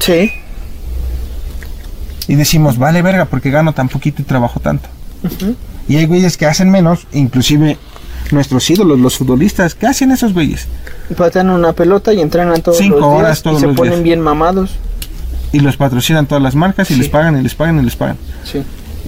[0.00, 0.32] Sí.
[2.26, 4.88] Y decimos, vale verga, porque gano tan poquito y trabajo tanto.
[5.88, 7.78] Y hay güeyes que hacen menos, inclusive
[8.32, 10.66] nuestros ídolos, los futbolistas, ¿qué hacen esos güeyes?
[11.16, 13.92] Patean una pelota y entrenan todos Cinco los días horas todos y se los ponen
[13.94, 14.02] días.
[14.02, 14.72] bien mamados.
[15.52, 18.16] Y los patrocinan todas las marcas y les pagan y les pagan y les pagan.
[18.44, 18.62] Sí.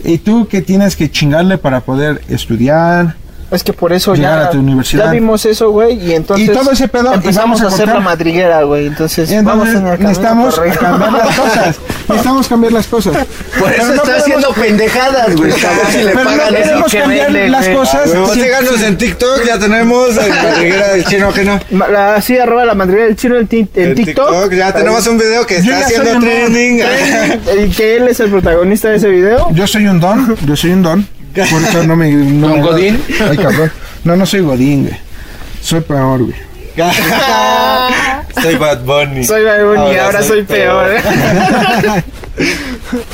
[0.04, 3.16] Y tú que tienes que chingarle para poder estudiar.
[3.50, 5.06] Es que por eso Llegar ya, a tu universidad.
[5.06, 7.98] ya vimos eso, güey, y entonces Y todo ese pedo empezamos a a hacer la
[7.98, 8.86] madriguera, güey.
[8.86, 11.76] Entonces, entonces vamos en necesitamos cambiar las cosas.
[12.10, 13.26] Necesitamos cambiar las cosas.
[13.58, 15.52] Por eso no está podemos- haciendo pendejadas, güey.
[15.52, 18.10] Si le Pero no pagan podemos que cambiar vele, las cosas.
[18.10, 21.60] Sin- síganos en TikTok, ya tenemos en la reguera del chino que no.
[22.16, 24.52] Así, arroba la madriguera del chino en, ti- en En TikTok.
[24.52, 26.80] ya tenemos un video que está haciendo trending.
[27.64, 29.48] Y que él es el protagonista de ese video.
[29.52, 31.06] Yo soy un don, yo soy un don.
[31.34, 32.10] Por eso no me.
[32.10, 33.02] No ¿Don me- Godín?
[33.28, 33.70] Ay, cabrón.
[34.04, 34.96] No, no soy Godín, güey.
[35.62, 36.36] Soy peor, güey.
[38.42, 39.24] Soy Bad Bunny.
[39.24, 40.92] Soy Bad y ahora, soy peor.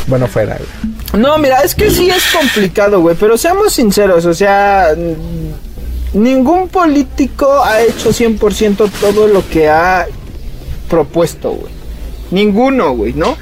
[0.07, 1.23] Bueno, fuera, güey.
[1.23, 4.89] No, mira, es que sí es complicado, güey, pero seamos sinceros, o sea,
[6.13, 10.07] ningún político ha hecho 100% todo lo que ha
[10.89, 11.73] propuesto, güey.
[12.31, 13.37] Ninguno, güey, ¿no?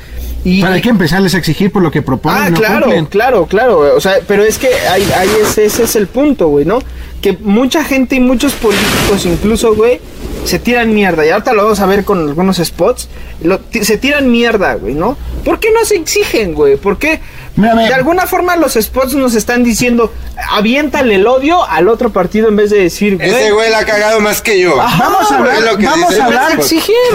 [0.44, 2.42] Y, Pero hay que empezarles a exigir por lo que proponen.
[2.42, 3.06] Ah, no claro, cumplen.
[3.06, 3.96] claro, claro.
[3.96, 6.80] O sea, pero es que ahí, ahí ese, ese es el punto, güey, ¿no?
[7.24, 9.98] Que mucha gente y muchos políticos incluso, güey,
[10.44, 11.24] se tiran mierda.
[11.24, 13.08] Y ahorita lo vamos a ver con algunos spots.
[13.42, 15.16] Lo- se tiran mierda, güey, ¿no?
[15.42, 16.76] ¿Por qué no se exigen, güey?
[16.76, 17.20] ¿Por qué?
[17.56, 17.88] Mira, mira.
[17.88, 20.12] De alguna forma los spots nos están diciendo,
[20.50, 23.30] aviéntale el odio al otro partido en vez de decir, güey.
[23.30, 24.78] Ese güey la ha cagado más que yo.
[24.78, 26.58] Ajá, Vamos a hablar, lo que vamos dice a hablar,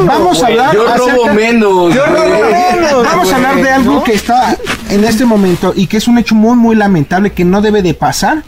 [0.06, 1.94] vamos a hablar, Yo robo acerca- menos.
[1.94, 4.04] Yo robo menos, Vamos a hablar de algo ¿no?
[4.04, 4.58] que está
[4.90, 7.94] en este momento y que es un hecho muy muy lamentable que no debe de
[7.94, 8.44] pasar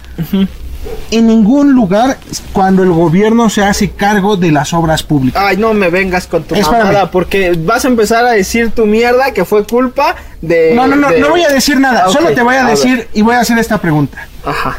[1.11, 2.17] en ningún lugar
[2.53, 5.41] cuando el gobierno se hace cargo de las obras públicas.
[5.45, 6.79] Ay, no me vengas con tu Espérame.
[6.85, 10.73] mamada, porque vas a empezar a decir tu mierda que fue culpa de...
[10.75, 12.65] No, no, no, de- no voy a decir nada, Ah, solo te voy a, a
[12.67, 12.75] ver.
[12.77, 14.27] decir y voy a hacer esta pregunta.
[14.45, 14.77] Ajá,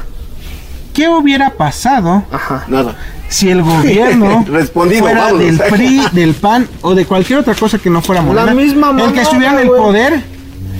[0.94, 2.64] ¿Qué hubiera pasado ajá.
[2.68, 2.96] Nada.
[3.28, 5.58] si el gobierno Respondido, fuera vámonos.
[5.58, 8.46] del PRI, del PAN o de cualquier otra cosa que no fuera Morena?
[8.46, 10.22] La misma El que estuviera en el poder,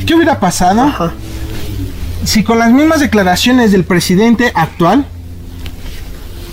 [0.07, 1.13] ¿qué hubiera pasado Ajá.
[2.25, 5.05] Si con las mismas declaraciones del presidente actual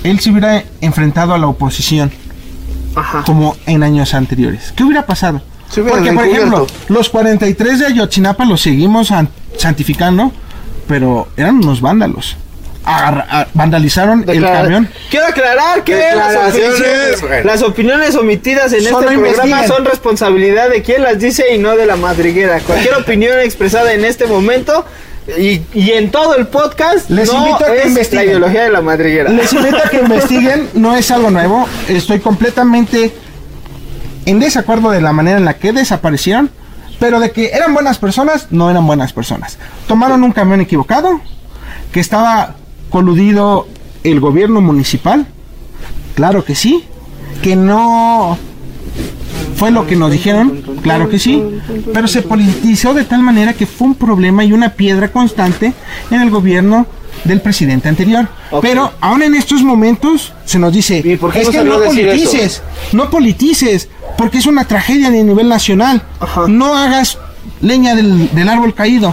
[0.03, 2.11] él se hubiera enfrentado a la oposición
[2.95, 3.23] Ajá.
[3.25, 4.73] como en años anteriores?
[4.75, 5.41] ¿Qué hubiera pasado?
[5.69, 10.31] Se hubiera Porque, por ejemplo, los 43 de Ayotzinapa los seguimos san- santificando,
[10.87, 12.35] pero eran unos vándalos.
[12.83, 14.89] Agarra- a- vandalizaron el Declara- camión.
[15.11, 20.81] Quiero aclarar que las opiniones, las opiniones omitidas en Solo este programa son responsabilidad de
[20.81, 22.59] quien las dice y no de la madriguera.
[22.61, 24.85] Cualquier opinión expresada en este momento
[25.37, 28.25] y, y en todo el podcast Les no invito a que es la investiguen.
[28.29, 29.29] ideología de la madriguera.
[29.29, 31.67] Les invito a que investiguen, no es algo nuevo.
[31.87, 33.13] Estoy completamente
[34.25, 36.49] en desacuerdo de la manera en la que desaparecieron,
[36.99, 39.57] pero de que eran buenas personas, no eran buenas personas.
[39.87, 41.21] Tomaron un camión equivocado,
[41.91, 42.55] que estaba
[42.89, 43.67] coludido
[44.03, 45.25] el gobierno municipal,
[46.15, 46.83] claro que sí,
[47.41, 48.37] que no
[49.59, 51.43] fue lo que nos dijeron, claro que sí,
[51.93, 55.73] pero se politizó de tal manera que fue un problema y una piedra constante
[56.09, 56.87] en el gobierno
[57.25, 58.29] del presidente anterior.
[58.61, 62.63] Pero ahora en estos momentos se nos dice, ¿Y por qué es que no politices,
[62.93, 66.03] no politices, Porque es una tragedia a nivel nacional.
[66.47, 67.17] No hagas
[67.59, 69.11] leña del, del árbol caído.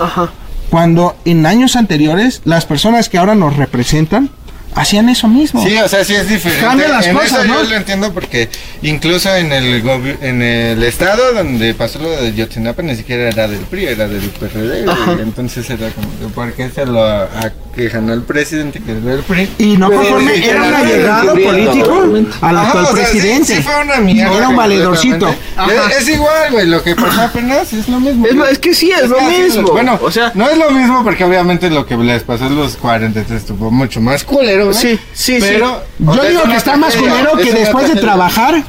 [0.70, 4.30] Cuando en años anteriores las personas que ahora nos representan
[4.76, 5.64] hacían eso mismo.
[5.66, 6.64] Sí, o sea, sí es diferente.
[6.64, 7.62] Cambia las en cosas, eso ¿no?
[7.64, 8.48] Yo lo entiendo porque
[8.82, 9.82] incluso en el
[10.20, 14.22] en el estado donde pasó lo de Yotzinapa ni siquiera era del PRI, era del
[14.30, 14.84] PRD.
[15.22, 19.48] Entonces era como, ¿por qué se lo aquejan al presidente que es del PRI?
[19.58, 22.04] Y no conforme, era un allegado político
[22.42, 23.56] al actual o sea, sí- presidente.
[23.56, 24.36] Sí, fue una mierda.
[24.36, 25.28] Era un valedorcito.
[25.28, 28.26] Es, es igual, güey, lo que pasó apenas es lo mismo.
[28.26, 29.68] Es lo- es que sí, es lo mismo.
[29.72, 32.76] Bueno, O sea- no es lo mismo porque obviamente lo que les pasó a los
[32.76, 34.80] 43 estuvo mucho más culero, güey.
[34.80, 35.40] Sí, sí, sí.
[35.40, 38.62] Pero, Yo o sea, digo que está más culero que después de trabajar,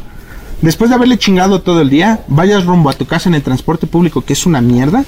[0.62, 3.88] después de haberle chingado todo el día, vayas rumbo a tu casa en el transporte
[3.88, 5.06] público, que es una mierda.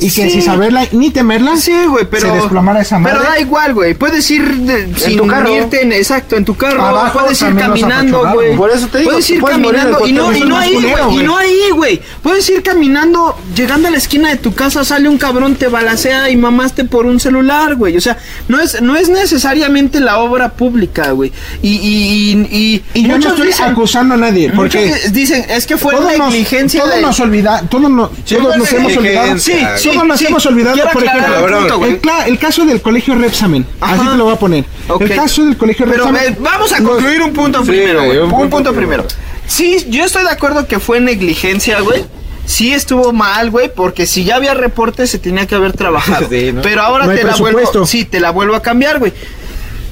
[0.00, 0.30] Y que Sí.
[0.30, 2.28] sin saberla ni temerla, Sí, güey, pero.
[2.28, 3.18] se desplomara esa madre.
[3.18, 3.94] Pero da igual, güey.
[3.94, 5.54] Puedes ir de- sin tu carro.
[5.54, 6.82] irte en, exacto, en tu carro.
[6.82, 8.56] Abajo puedes ir caminando, güey.
[8.56, 10.06] Por eso te digo, Puedes ir puedes caminando.
[10.06, 11.16] Y no, y no ahí, güey.
[11.16, 12.00] Y no ahí, güey.
[12.22, 16.30] Puedes ir caminando, llegando a la esquina de tu casa, sale un cabrón, te balacea
[16.30, 17.96] y mamaste por un celular, güey.
[17.96, 18.16] O sea,
[18.48, 21.32] no es, no es necesariamente la obra pública, güey.
[21.62, 25.66] Y, y, y, y, Y yo no estoy dicen- acusando a nadie, porque dicen, es
[25.66, 29.26] que fue negligencia todos de- nos olvida, todos, nos- Sí, todos fue nos hemos olvidado.
[29.28, 29.96] negligencia, Sí, güey.
[29.96, 30.26] todos nos sí.
[30.26, 31.90] hemos olvidado, Quiero por aclarar ejemplo, el punto, güey.
[31.92, 34.10] el, cla- el caso del colegio Repsamen, así Ajá.
[34.12, 34.64] te lo voy a poner.
[34.88, 35.00] Ok.
[35.02, 36.32] El caso del colegio Pero Repsamen.
[36.32, 38.18] eh, vamos a concluir un punto primero, güey.
[38.18, 39.04] un Un, punto punto, primero.
[39.46, 42.04] Sí, yo estoy de acuerdo que fue negligencia, güey.
[42.46, 46.26] Sí estuvo mal, güey, porque si ya había reporte se tenía que haber trabajado.
[46.30, 46.62] Sí, ¿no?
[46.62, 47.70] Pero ahora No hay te la presupuesto.
[47.72, 49.12] vuelvo, sí, te la vuelvo a cambiar, güey.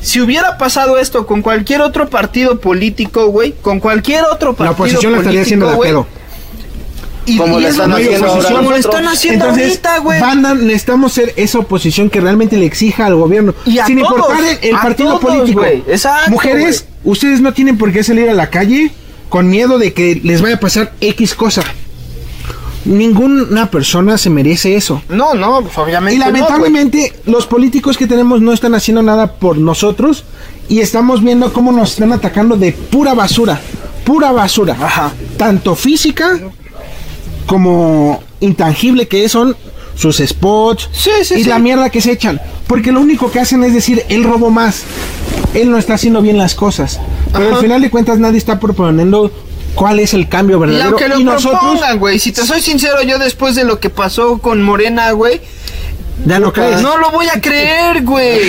[0.00, 4.70] Si hubiera pasado esto con cualquier otro partido político, güey, con cualquier otro partido La
[4.70, 6.17] oposición lo estaría haciendo de político, pedo.
[7.28, 8.78] Y, Como y lo es están haciendo ahora como lo nosotros.
[8.94, 10.20] están haciendo Entonces, ahorita, güey.
[10.20, 13.54] banda, necesitamos ser esa oposición que realmente le exija al gobierno.
[13.66, 15.64] Y a sin todos, importar el, el a partido todos, político.
[15.64, 18.90] Exacto, Mujeres, ustedes no tienen por qué salir a la calle
[19.28, 21.62] con miedo de que les vaya a pasar X cosa.
[22.84, 25.02] Ninguna persona se merece eso.
[25.10, 29.32] No, no, pues obviamente Y no, lamentablemente los políticos que tenemos no están haciendo nada
[29.34, 30.24] por nosotros
[30.68, 33.60] y estamos viendo cómo nos están atacando de pura basura,
[34.04, 35.12] pura basura, Ajá.
[35.36, 36.38] tanto física
[37.48, 39.56] como intangible que son
[39.96, 41.48] sus spots Sí, sí, y sí.
[41.48, 44.84] la mierda que se echan, porque lo único que hacen es decir, él robó más,
[45.54, 47.00] él no está haciendo bien las cosas,
[47.32, 47.56] pero Ajá.
[47.56, 49.32] al final de cuentas nadie está proponiendo
[49.74, 53.02] cuál es el cambio Y verdadero aunque lo y nosotros güey, si te soy sincero,
[53.02, 55.40] yo después de lo que pasó con Morena, güey,
[56.26, 56.82] ya no crees.
[56.82, 58.40] no lo voy a creer, güey.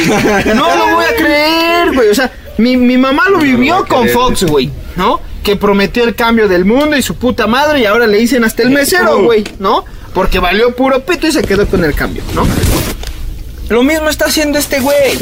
[0.56, 2.10] No lo voy a creer, güey.
[2.10, 5.20] O sea, mi, mi mamá lo vivió con Fox, güey, ¿no?
[5.44, 8.64] Que prometió el cambio del mundo y su puta madre y ahora le dicen hasta
[8.64, 9.86] el mesero, güey, ¿no?
[10.14, 12.46] Porque valió puro pito y se quedó con el cambio, ¿no?
[13.70, 15.18] Lo mismo está haciendo este güey.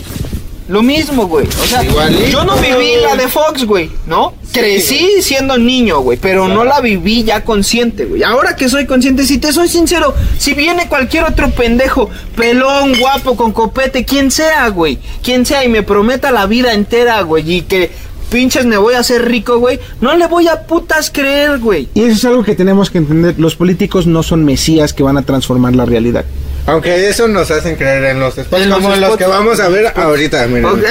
[0.70, 1.48] Lo mismo, güey.
[1.48, 4.34] O sea, Igualito, yo no viví la de Fox, güey, ¿no?
[4.52, 8.24] Crecí siendo niño, güey, pero no la viví ya consciente, güey.
[8.24, 13.38] Ahora que soy consciente, si te soy sincero, si viene cualquier otro pendejo, pelón, guapo,
[13.38, 17.62] con copete, quien sea, güey, quien sea, y me prometa la vida entera, güey, y
[17.62, 17.92] que
[18.30, 21.88] pinches me voy a hacer rico, güey, no le voy a putas creer, güey.
[21.94, 23.36] Y eso es algo que tenemos que entender.
[23.38, 26.26] Los políticos no son mesías que van a transformar la realidad.
[26.66, 29.18] Aunque eso nos hacen creer en los spots, En los como los spots.
[29.18, 30.84] que vamos a ver ahorita, miren.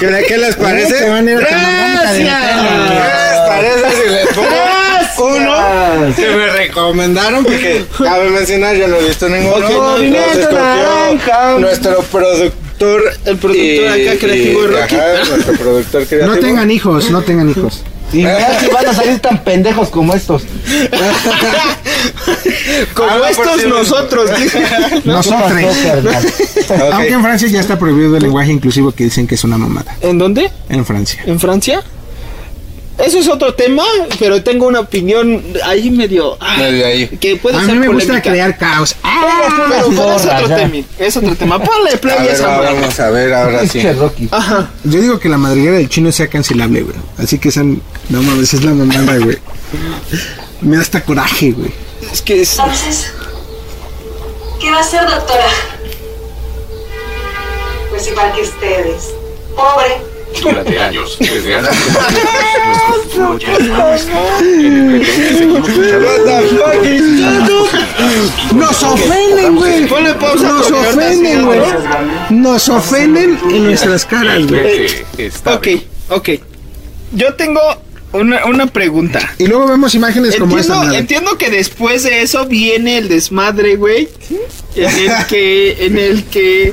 [0.00, 0.98] ¿Qué, qué les parece?
[0.98, 2.12] Se van a ir Gracias.
[2.12, 7.44] ¿Qué les parece si les pongo uno que me recomendaron?
[7.44, 9.64] Porque cabe mencionar, yo no he visto ninguno.
[9.64, 11.58] Ok, Nos Movimiento escogió Naranja.
[11.58, 12.61] nuestro productor.
[13.24, 14.94] El productor acá creativo de Rocky.
[14.96, 16.34] ajá, nuestro productor creativo.
[16.34, 17.82] No tengan hijos, no tengan hijos.
[18.12, 20.42] Y mira si van a salir tan pendejos como estos.
[22.94, 24.30] Como Ah, estos nosotros.
[25.04, 25.52] Nosotros.
[26.72, 26.92] Ok.
[26.92, 29.94] Aunque en Francia ya está prohibido el lenguaje inclusivo que dicen que es una mamada.
[30.00, 30.50] ¿En dónde?
[30.68, 31.22] En Francia.
[31.26, 31.82] ¿En Francia?
[32.98, 33.82] Eso es otro tema,
[34.18, 36.36] pero tengo una opinión ahí medio...
[36.40, 37.08] ah, Medio ahí.
[37.08, 38.30] Que puede A ser mí me gusta polémica.
[38.30, 38.94] crear caos.
[39.02, 40.86] Pero, pero es otro tema.
[40.98, 41.58] Es otro tema.
[41.58, 43.82] Ponle play A ver, esa vamos a ver ahora sí.
[44.30, 44.70] Ajá.
[44.84, 46.96] Yo digo que la madriguera del chino sea cancelable, güey.
[47.18, 49.38] Así que esa, no mames, es la mamada, güey.
[50.60, 51.72] Me da hasta coraje, güey.
[52.12, 52.58] Es que es...
[52.58, 53.10] Entonces,
[54.60, 55.46] ¿qué va a hacer, doctora?
[57.90, 59.04] Pues igual que ustedes.
[59.56, 60.11] Pobre.
[60.40, 61.62] Durante años, desde
[63.32, 63.70] luchando.
[68.54, 69.86] Nos ofenden, güey.
[69.86, 71.60] Ponle pausa Nos ofenden, güey.
[72.30, 72.40] ¿no?
[72.42, 74.86] Nos ofenden en nuestras caras, güey.
[75.18, 75.68] Está Ok,
[76.10, 76.28] ok.
[77.12, 77.60] Yo tengo
[78.12, 79.34] una, una pregunta.
[79.38, 80.56] Y luego vemos imágenes como.
[80.56, 80.98] Entiendo, madre.
[80.98, 84.08] entiendo que después de eso viene el desmadre, güey.
[84.74, 86.72] En el que, en el que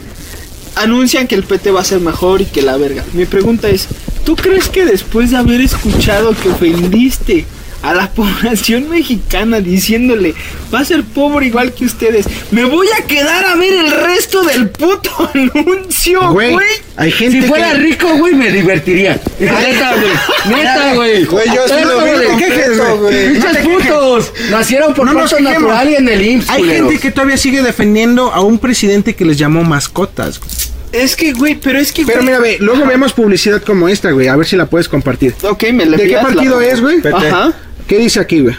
[0.75, 3.03] anuncian que el PT va a ser mejor y que la verga.
[3.13, 3.87] Mi pregunta es,
[4.25, 7.45] ¿tú crees que después de haber escuchado que ofendiste
[7.81, 10.33] a la población mexicana diciéndole,
[10.73, 12.25] va a ser pobre igual que ustedes.
[12.51, 16.55] Me voy a quedar a ver el resto del puto anuncio, güey.
[16.97, 17.77] Hay gente Si fuera que...
[17.77, 19.19] rico, güey, me divertiría.
[19.39, 20.55] Neta, güey.
[20.57, 21.25] Neta, güey.
[21.25, 22.25] Güey, yo sí lo güey.
[22.27, 23.33] completo, güey.
[23.33, 24.33] Pinches putos.
[24.51, 26.87] Nacieron por No nos natural y en el IMSS, Hay culeros.
[26.89, 30.39] gente que todavía sigue defendiendo a un presidente que les llamó mascotas.
[30.39, 30.51] güey.
[30.91, 32.03] Es que, güey, pero es que...
[32.03, 34.27] Pero güey, mira, ve, luego vemos publicidad como esta, güey.
[34.27, 35.35] A ver si la puedes compartir.
[35.43, 36.97] Ok, me le ¿De qué la partido es, güey?
[37.13, 37.53] Ajá.
[37.89, 38.55] ¿Qué dice aquí, güey?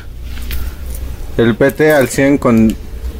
[1.38, 2.76] El PT al 100 con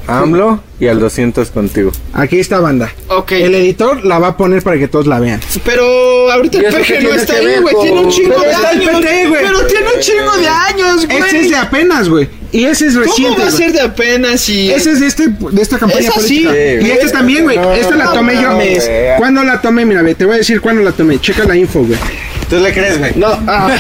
[0.09, 1.93] AMLO y al 200 contigo.
[2.13, 2.93] Aquí está banda.
[3.09, 3.31] Ok.
[3.33, 5.41] El editor la va a poner para que todos la vean.
[5.65, 7.75] Pero ahorita ¿Y el peje no está ahí, güey.
[7.75, 9.01] con- Tiene un chingo Pero de está el años.
[9.01, 9.43] PT, güey.
[9.45, 11.19] Pero tiene un chingo de años, güey.
[11.19, 12.29] Este es de apenas, güey.
[12.53, 13.23] Y ese es reciente.
[13.37, 16.51] ¿Cómo va a ser de apenas y Ese es de, este, de esta campaña política.
[16.51, 17.57] Sí, y este también, güey.
[17.57, 18.43] No, esta la no, tomé yo.
[18.51, 19.17] no, Me, güey.
[19.19, 19.85] ¿Cuándo la tomé?
[19.85, 21.21] Mira, ve, te voy a decir cuándo la tomé.
[21.21, 21.99] Checa la info, güey.
[22.51, 23.13] ¿Tú le crees, güey?
[23.15, 23.71] No, ah,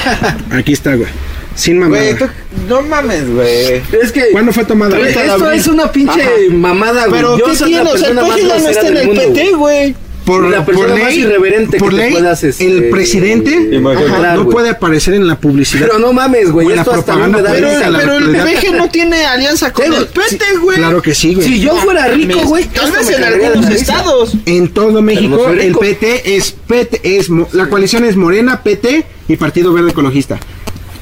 [0.52, 1.08] Aquí está, güey.
[1.54, 2.02] Sin mamada.
[2.02, 2.26] Güey, tú
[2.68, 3.82] no mames, güey.
[4.02, 4.30] es que.
[4.32, 4.96] ¿Cuándo fue tomada?
[4.96, 5.10] güey?
[5.10, 7.20] Esto es una pinche mamada, güey.
[7.20, 7.90] Pero Yo ¿qué soy la tiene?
[7.92, 9.94] O sea, el persona más no grosera está en del el mundo, PT, güey.
[10.24, 13.50] Por, La persona por más ley, irreverente por que te ley, puedas, este, el presidente
[13.74, 14.52] imaginar, ajá, no güey.
[14.54, 15.86] puede aparecer en la publicidad.
[15.88, 16.68] Pero no mames, güey.
[16.68, 18.44] La Esto hasta a mí propaganda me da Pero, risa, la pero el realidad.
[18.44, 20.76] peje no tiene alianza con Tengo- el PT, güey.
[20.76, 21.46] Claro que sí, güey.
[21.48, 22.64] Si yo fuera rico, Me- güey.
[22.66, 23.92] Tal vez me en cagaría de algunos la risa.
[23.96, 24.32] estados.
[24.46, 25.80] En todo México, no soy el rico.
[25.80, 30.38] PT es PT, es mo- la coalición es Morena, PT y Partido Verde Ecologista.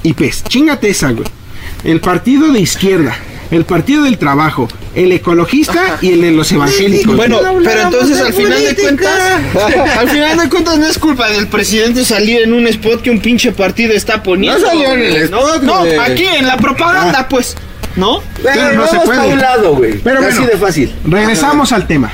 [0.02, 1.26] Y pues, chingate esa, güey.
[1.84, 3.16] El partido de izquierda,
[3.50, 7.14] el partido del trabajo, el ecologista y el de los evangélicos.
[7.16, 9.12] Bueno, pero entonces al final de cuentas,
[9.98, 13.20] al final de cuentas no es culpa del presidente salir en un spot que un
[13.20, 14.58] pinche partido está poniendo.
[14.58, 15.98] No salió en el güey, spot, No, güey.
[15.98, 17.56] aquí en la propaganda, pues,
[17.96, 18.22] ¿no?
[18.42, 19.20] Pero no no se se puede.
[19.20, 19.98] a un lado, güey.
[19.98, 20.46] Pero Así bueno.
[20.52, 20.94] de fácil.
[21.06, 22.10] regresamos al tema.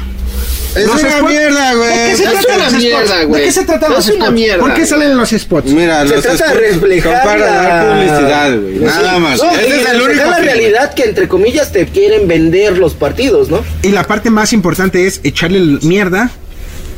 [0.75, 1.89] Es Los una spots- mierda, güey.
[1.89, 2.79] ¿De qué se trata una la mierda.
[2.99, 3.45] mierda, ¿De güey?
[3.45, 4.33] qué se tratan Es los una spots?
[4.33, 4.59] mierda.
[4.59, 5.71] ¿Por qué salen los spots?
[5.71, 8.75] Mira, Se los trata de spots reflejar son para la- dar publicidad, güey.
[8.81, 9.43] Nada más.
[9.43, 12.95] No, Ese es el reflejar único la realidad que entre comillas te quieren vender los
[12.95, 13.65] partidos, ¿no?
[13.83, 16.31] Y la parte más importante es echarle mierda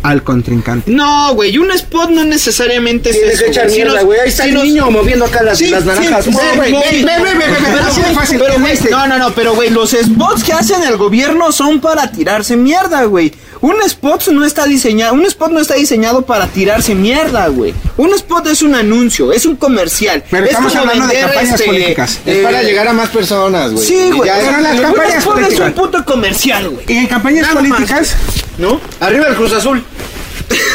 [0.03, 0.89] al contrincante.
[0.91, 3.45] No, güey, un spot no necesariamente es Tienes eso.
[3.45, 4.21] que echar mierda, güey.
[4.21, 6.25] Ahí está el niño moviendo acá las, Sí, naranjas.
[6.25, 10.53] sí, sí, güey, güey, de güey, güey, no, no, no, pero güey, los spots que
[10.53, 13.33] hacen el gobierno son para tirarse mierda, güey.
[13.61, 17.75] Un spot no está diseñado, un spot no está diseñado para tirarse mierda, güey.
[17.97, 20.23] Un spot es un anuncio, es un comercial.
[20.31, 22.21] Pero Es estamos como hablando de campañas este, políticas.
[22.27, 23.87] Es eh, para llegar a más personas, güey.
[23.87, 24.29] Sí, güey.
[24.29, 25.67] ya pero es- las un campañas spot es políticas.
[25.69, 26.85] un puto comercial, güey.
[26.89, 28.15] Y en campañas Nada más, políticas,
[28.59, 28.81] ¿No?
[29.01, 29.83] Arriba el Cruz Azul.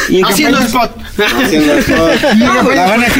[0.08, 1.42] y Haciendo campañas, spot.
[1.44, 2.22] Haciendo spot.
[2.74, 3.14] La van a es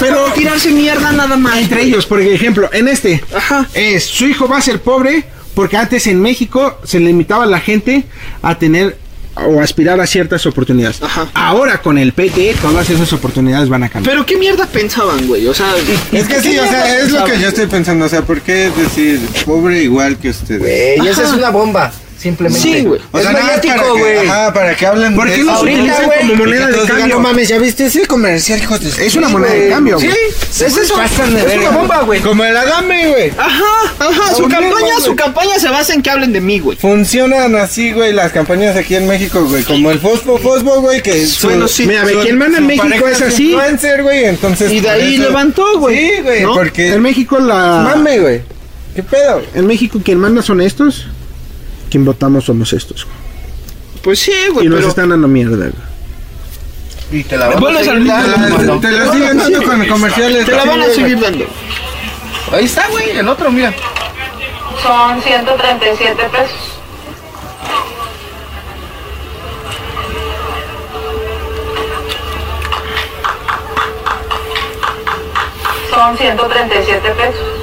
[0.00, 1.58] Pero- tirarse mierda nada más.
[1.58, 1.88] entre güey.
[1.90, 3.66] ellos, por ejemplo, en este, Ajá.
[3.74, 5.24] es su hijo va a ser pobre
[5.54, 8.04] porque antes en México se limitaba a la gente
[8.42, 8.98] a tener
[9.36, 11.02] o aspirar a ciertas oportunidades.
[11.02, 11.28] Ajá.
[11.34, 14.14] Ahora con el PT todas esas oportunidades van a cambiar.
[14.14, 15.46] Pero qué mierda pensaban, güey.
[15.46, 15.74] O sea,
[16.12, 18.04] Es que ¿qué sí, o mierda sea, es lo que yo estoy pensando.
[18.04, 20.60] O sea, ¿por qué decir pobre igual que ustedes?
[20.60, 21.92] Güey, esa es una bomba.
[22.24, 22.58] Simplemente.
[22.60, 23.00] Sí, güey.
[23.12, 24.28] O es sea, más mediático, para que- güey.
[24.28, 25.50] Ajá, para que hablen ¿Por de qué eso.
[25.50, 27.06] los ahorita, güey, como moneda de cambio?
[27.08, 29.70] no mames, ¿ya viste ese comercial, hijos de Es una Sí, moneda de güey.
[29.70, 30.18] cambio, Sí, güey.
[30.30, 30.78] es eso.
[31.02, 32.20] Es una bomba, güey.
[32.20, 33.30] Como el Adame, güey.
[33.36, 33.62] Ajá,
[33.98, 34.34] ajá.
[34.34, 35.02] Su campaña, güey.
[35.04, 36.78] su campaña se basa en que hablen de mí, güey.
[36.78, 39.62] Funcionan así, güey, las campañas aquí en México, güey.
[39.64, 41.86] Como el Fosfo Fosfo, güey, que Bueno, sí.
[41.86, 43.50] Mira, quien manda en México es así.
[43.52, 44.72] influencer, güey, entonces.
[44.72, 45.98] Y de ahí levantó, güey.
[45.98, 46.54] Sí, güey, ¿No?
[46.54, 46.94] porque.
[46.94, 48.40] En México la Mame, güey.
[48.94, 49.42] ¿Qué pedo?
[49.54, 51.08] en México quien manda son estos,
[51.94, 53.06] quien votamos somos estos.
[54.02, 54.66] Pues sí, güey.
[54.66, 55.56] Y nos pero- están dando mierda.
[55.56, 55.72] güey.
[57.12, 58.80] Y te la van a Vuelves al seguir dando.
[58.80, 60.44] Te lo siguen dando con comerciales.
[60.44, 61.44] Te la van a seguir dando.
[62.50, 63.72] Ahí está, güey, el otro, mira.
[64.82, 66.58] Son 137 pesos.
[75.90, 77.53] Son 137 pesos.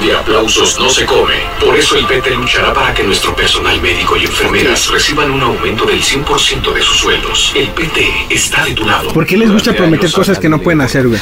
[0.00, 1.34] De aplausos no se come.
[1.64, 5.84] Por eso el PT luchará para que nuestro personal médico y enfermeras reciban un aumento
[5.86, 7.52] del 100% de sus sueldos.
[7.56, 9.12] El PT está de tu lado.
[9.12, 11.20] ¿Por qué les gusta prometer cosas que no pueden hacer, güey?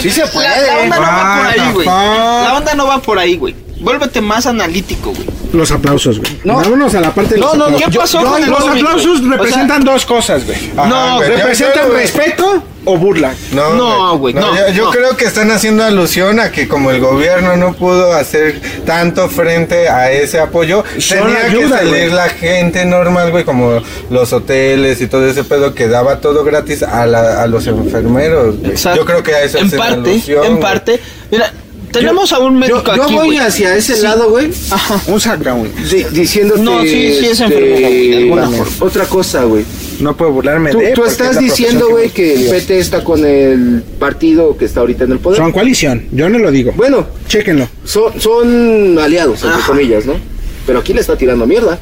[0.00, 0.48] Sí se puede.
[0.48, 1.86] La, la onda no va por ahí, güey.
[1.86, 3.54] La onda no va por ahí, güey.
[3.80, 5.26] Vuélvete más analítico, güey.
[5.52, 6.38] Los aplausos, güey.
[6.44, 6.56] No.
[6.56, 7.90] Vámonos a la parte de los No, no, aplausos.
[7.92, 9.28] ¿qué pasó con el Los COVID, aplausos güey?
[9.30, 10.72] O representan dos cosas, güey.
[10.74, 13.34] No, güey, yo- Representan yo- respeto o burla.
[13.52, 14.90] No, No, güey, no, yo yo no.
[14.90, 19.88] creo que están haciendo alusión a que como el gobierno no pudo hacer tanto frente
[19.88, 25.00] a ese apoyo, Son tenía ayuda, que salir la gente normal, güey, como los hoteles
[25.00, 28.56] y todo ese pedo que daba todo gratis a, la- a los enfermeros.
[28.96, 31.00] Yo creo que a eso En parte, alusión, en parte.
[31.30, 31.52] Mira,
[31.92, 34.02] tenemos a un médico Yo, yo aquí, voy hacia ese Sí.
[34.02, 34.50] lado, güey.
[34.70, 35.00] Ajá.
[35.06, 35.70] Un sacra, güey.
[35.90, 36.60] di- diciéndote.
[36.62, 36.88] No, sí,
[37.18, 38.72] sí es este, güey, de alguna forma.
[38.80, 39.64] Otra cosa, güey.
[40.00, 40.92] no puedo burlarme Tú, de.
[40.92, 44.80] tú estás es diciendo, güey, que el me PT está con el partido que está
[44.80, 45.38] ahorita en el poder.
[45.38, 46.72] Son coalición, yo no lo digo.
[46.76, 47.68] Bueno, chéquenlo.
[47.84, 50.14] Son, son aliados, entre comillas, ¿no?
[50.66, 51.78] Pero aquí le está tirando mierda.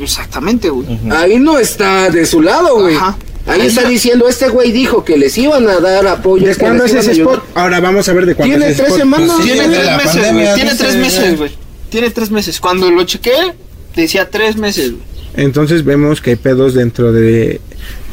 [0.00, 0.86] Exactamente, güey.
[1.10, 2.96] Ahí no está de su lado, güey.
[2.96, 3.16] Ajá.
[3.46, 6.46] Ahí está diciendo, este güey dijo que les iban a dar apoyo.
[6.46, 7.42] ¿De cuándo es ese spot?
[7.54, 9.30] Ahora vamos a ver de cuándo Tiene es ese tres semanas.
[9.36, 10.54] Pues sí, Tiene tres meses, pandemia.
[10.54, 11.36] Tiene tres meses, güey.
[11.36, 11.50] güey.
[11.90, 12.60] Tiene tres meses.
[12.60, 13.54] Cuando lo chequé,
[13.96, 15.11] decía tres meses, güey.
[15.34, 17.58] Entonces vemos que hay pedos dentro de,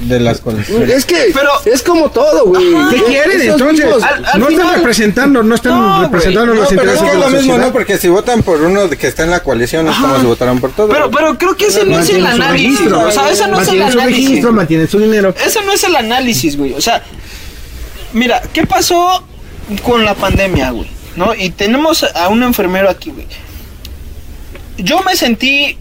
[0.07, 0.89] de las coaliciones.
[0.89, 1.33] Es que
[1.65, 2.63] es como todo, güey.
[2.91, 3.85] ¿Qué quieren entonces?
[3.85, 4.03] tipos-
[4.37, 7.39] no están representando, no están representando No, los pero es intereses es la lo mismo,
[7.53, 7.67] sociedad.
[7.67, 7.73] ¿no?
[7.73, 10.71] Porque si votan por uno que está en la coalición es como si votaran por
[10.71, 10.87] todo.
[10.87, 12.77] Pero, pero creo que ese no es el análisis.
[12.79, 14.25] registro, O sea, ese no es el mantienen su análisis.
[14.29, 15.35] registro, mantienen su dinero.
[15.45, 16.71] Ese no es el análisis, güey.
[16.73, 17.03] O sea,
[18.13, 19.25] mira, ¿qué pasó
[19.83, 20.89] con la pandemia, güey?
[21.17, 21.35] ¿No?
[21.35, 23.27] Y tenemos a un enfermero aquí, güey.
[24.77, 25.77] Yo me sentí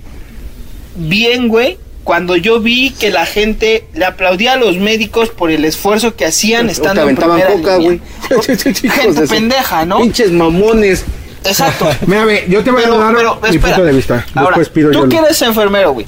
[0.99, 5.65] bien, güey, cuando yo vi que la gente le aplaudía a los médicos por el
[5.65, 8.01] esfuerzo que hacían estando en primera coca, línea.
[8.31, 8.41] güey.
[8.93, 9.99] Gente pendeja, ¿no?
[10.01, 11.05] Pinches mamones.
[11.45, 11.89] Exacto.
[12.07, 13.75] Mira, ve, yo te voy Pero- a dar pero, mi espera.
[13.77, 14.27] punto de vista.
[14.35, 15.09] Ahora, pido tú yo.
[15.09, 16.07] que eres enfermero, güey.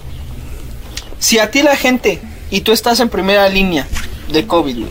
[1.19, 2.19] Si a ti la gente
[2.51, 3.87] y tú estás en primera línea
[4.33, 4.91] de COVID, güey,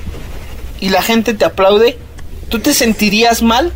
[0.79, 1.97] y la gente te aplaude,
[2.49, 3.73] ¿tú te sentirías mal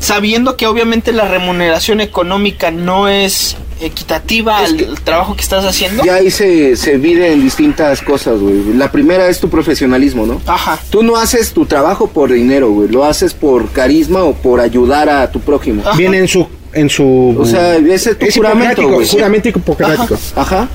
[0.00, 6.02] sabiendo que obviamente la remuneración económica no es equitativa al trabajo que estás haciendo?
[6.04, 8.74] Ya ahí se, se en distintas cosas, güey.
[8.74, 10.40] La primera es tu profesionalismo, ¿no?
[10.46, 10.78] Ajá.
[10.90, 12.88] Tú no haces tu trabajo por dinero, güey.
[12.88, 15.82] Lo haces por carisma o por ayudar a tu prójimo.
[15.96, 19.08] Viene en su en su O sea, ese es tu juramento, hipocrático, güey.
[19.08, 20.16] juramento hipocrático.
[20.34, 20.68] Ajá.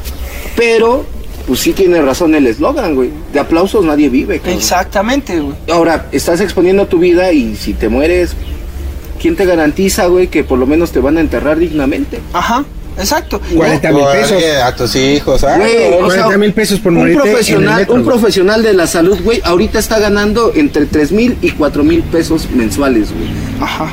[0.56, 1.06] Pero,
[1.48, 3.10] pues sí tiene razón el eslogan, güey.
[3.32, 4.58] De aplausos nadie vive, cabrón.
[4.58, 5.56] Exactamente, güey.
[5.72, 8.34] Ahora, estás exponiendo tu vida y si te mueres,
[9.22, 12.20] ¿quién te garantiza, güey, que por lo menos te van a enterrar dignamente?
[12.34, 12.66] Ajá,
[13.02, 13.42] exacto.
[13.56, 14.44] 40 mil pesos.
[14.64, 15.58] a tus hijos, ¿ah?
[15.58, 19.20] Güey, o sea, 40 mil pesos por un profesional, metro, un profesional de la salud,
[19.24, 23.28] güey, ahorita está ganando entre 3 mil y 4 mil pesos mensuales, güey.
[23.60, 23.92] Ajá.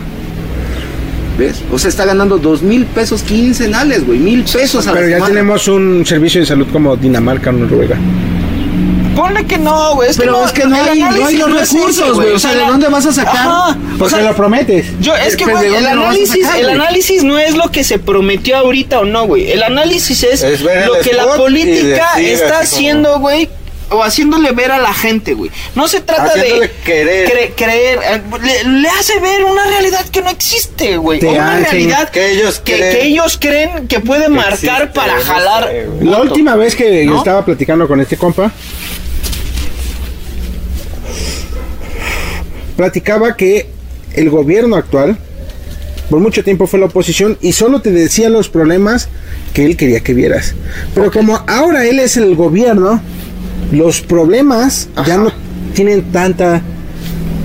[1.39, 1.62] ¿Ves?
[1.72, 4.18] O sea, está ganando 2 mil pesos quincenales, güey.
[4.18, 5.35] Mil pesos a Pero la ya semana.
[5.35, 7.97] tenemos un servicio de salud como Dinamarca o Noruega.
[9.18, 10.10] Ponle que no, güey.
[10.16, 12.32] Pero que no, es que no hay- no hay los recursos, güey.
[12.32, 13.36] O sea, ¿de dónde vas a sacar?
[13.36, 13.70] Ajá.
[13.94, 14.86] O Porque sea, lo prometes.
[15.00, 17.98] Yo, es que, ¿de güey, el análisis, sacar, el análisis no es lo que se
[17.98, 19.50] prometió ahorita o no, güey.
[19.50, 23.48] El análisis es, Es ver el lo que la política está haciendo, güey.
[23.90, 25.50] O haciéndole ver a la gente, güey.
[25.74, 27.26] No se trata Haciéndole de querer.
[27.30, 27.98] cre- creer.
[28.04, 31.18] eh, Le, le hace ver una realidad que no existe, güey.
[31.20, 34.86] Te O una realidad que ellos que, creen que ellos creen que puede marcar existe,
[34.88, 35.68] para no jalar.
[35.68, 35.86] sé.
[36.02, 38.52] La última vez que yo estaba platicando con este compa,
[42.78, 43.66] platicaba que
[44.14, 45.18] el gobierno actual
[46.09, 49.09] por mucho tiempo fue la oposición y solo te decía los problemas
[49.52, 50.55] que él quería que vieras.
[50.94, 53.02] Pero como ahora él es el gobierno,
[53.72, 55.32] los problemas ya no
[55.74, 56.62] tienen tanta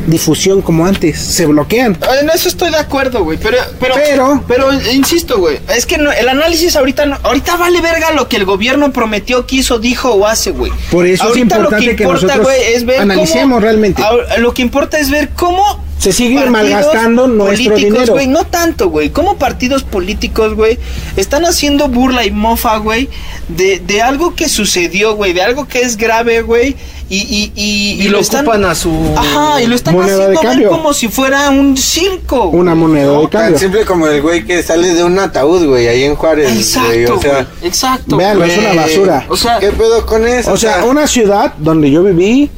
[0.08, 1.98] difusión como antes, se bloquean.
[2.22, 3.38] En eso estoy de acuerdo, güey.
[3.38, 5.60] Pero, pero, Pero- pero, insisto, güey.
[5.76, 9.46] Es que no- el análisis ahorita, no- ahorita vale verga lo que el gobierno prometió,
[9.46, 10.72] quiso, dijo o hace, güey.
[10.92, 14.04] Por eso es Ahorita importante que nosotros güey, es ver analicemos cómo- realmente.
[14.38, 18.14] Lo que importa es ver cómo Se sigue malgastando nuestro políticos, dinero.
[18.14, 19.10] güey, no tanto, güey.
[19.10, 20.78] Cómo partidos políticos, güey,
[21.16, 23.10] están haciendo burla y mofa, güey,
[23.48, 26.76] de, de algo que sucedió, güey, de algo que es grave, güey.
[27.10, 28.92] Y, y, y, Y lo ocupan a su...
[29.16, 30.70] Ajá, y lo están Moneda de haciendo ver cambio.
[30.70, 32.48] como si fuera un circo.
[32.50, 32.60] güey.
[32.62, 33.60] Una moneda de Tan cambio.
[33.60, 36.48] simple como el güey que sale de un ataúd, güey, ahí en Juárez.
[36.48, 36.60] güey,
[37.04, 38.18] Exacto, o sea, güey, exacto.
[38.18, 39.26] Véanlo, es una basura.
[39.30, 40.52] O sea, ¿qué pedo con eso?
[40.54, 42.50] O sea, una ciudad donde yo viví,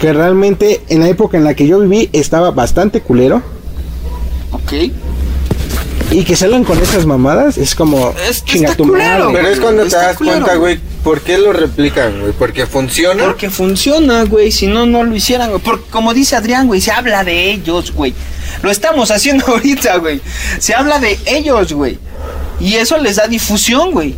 [0.00, 3.42] que realmente en la época en la que yo viví estaba bastante culero,
[4.52, 4.72] ok.
[6.12, 9.34] y que salgan con esas mamadas, es como Es que chinga está tu culero, madre.
[9.42, 10.38] Pero es cuando te das culero.
[10.38, 12.32] cuenta, güey, ¿por qué lo replican, güey?
[12.32, 13.24] Porque funciona.
[13.26, 14.50] Porque funciona, güey.
[14.50, 15.62] Si no, no lo hicieran, güey.
[15.62, 18.14] Porque como dice Adrián, güey, se habla de ellos, güey.
[18.62, 20.20] Lo estamos haciendo ahorita, güey.
[20.58, 21.98] Se habla de ellos, güey.
[22.58, 24.14] Y eso les da difusión, güey.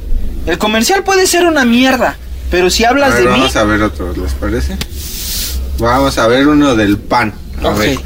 [0.47, 2.17] El comercial puede ser una mierda.
[2.51, 3.39] Pero si A hablas ver, de mí.
[3.39, 4.77] vamos a ver otro, ¿les parece?
[5.83, 7.35] Vamos a ver uno del pan.
[7.63, 7.99] A ver.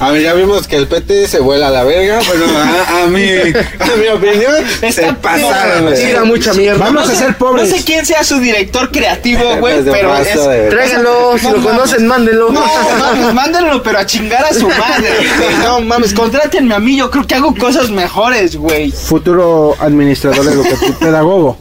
[0.00, 3.06] A ver, ya vimos que el PT se vuela a la verga, pero a, a
[3.06, 6.04] mi, a mi opinión se Está pasaron, güey.
[6.06, 6.78] Tira mucha mierda.
[6.84, 7.68] Vamos no a sé- ser pobres.
[7.70, 10.46] No sé quién sea su director creativo, güey, Se pero es.
[10.48, 10.68] de.
[10.70, 12.50] Tráiganlo, si lo conocen, mándenlo.
[12.50, 12.64] No,
[12.98, 15.56] mames, mándenlo, pero a chingar a su madre, güey.
[15.62, 18.90] No mames, contrátenme a mí, yo creo que hago cosas mejores, güey.
[18.90, 21.56] Futuro administrador educativo, pedagogo,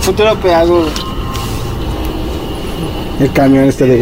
[0.00, 0.88] Futuro pedagogo.
[3.20, 3.98] el camión este de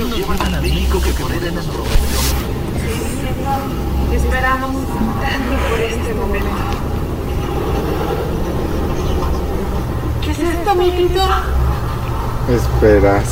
[0.00, 1.84] Gogo.
[4.14, 4.72] Esperamos
[5.20, 6.48] tanto por este momento.
[10.22, 11.22] ¿Qué es esto, mijito?
[12.48, 13.24] Esperas.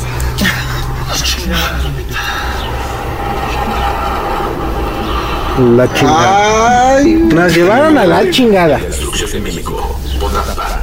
[5.75, 7.01] La chingada.
[7.33, 8.77] Nos llevaron a la chingada.
[8.77, 9.99] Destrucción de México.
[10.19, 10.81] Bonapa.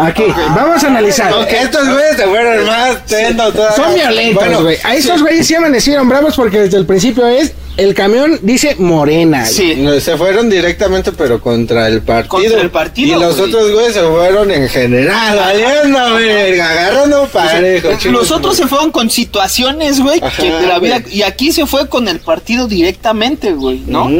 [0.00, 0.22] Aquí,
[0.54, 1.32] vamos a analizar.
[1.32, 3.76] Ok, estos güeyes se fueron más tendo todavía.
[3.84, 4.76] Son violentos, Bueno, güey.
[4.84, 9.44] A esos güeyes sí amanecieron bravos porque desde el principio es el camión dice morena.
[9.76, 12.28] No, se fueron directamente, pero contra el partido.
[12.28, 13.48] Contra el partido, Y los güey.
[13.48, 17.90] otros güeyes se fueron en general, valiendo, verga, agarrando parejo.
[17.90, 18.30] Los chingos.
[18.32, 20.98] otros se fueron con situaciones, güey, Ajá, que de la vida.
[21.00, 21.18] güey.
[21.18, 24.10] Y aquí se fue con el partido directamente, güey, ¿no?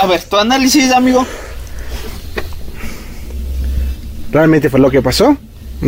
[0.00, 1.26] A ver, tu análisis, amigo.
[4.32, 5.36] Realmente fue lo que pasó.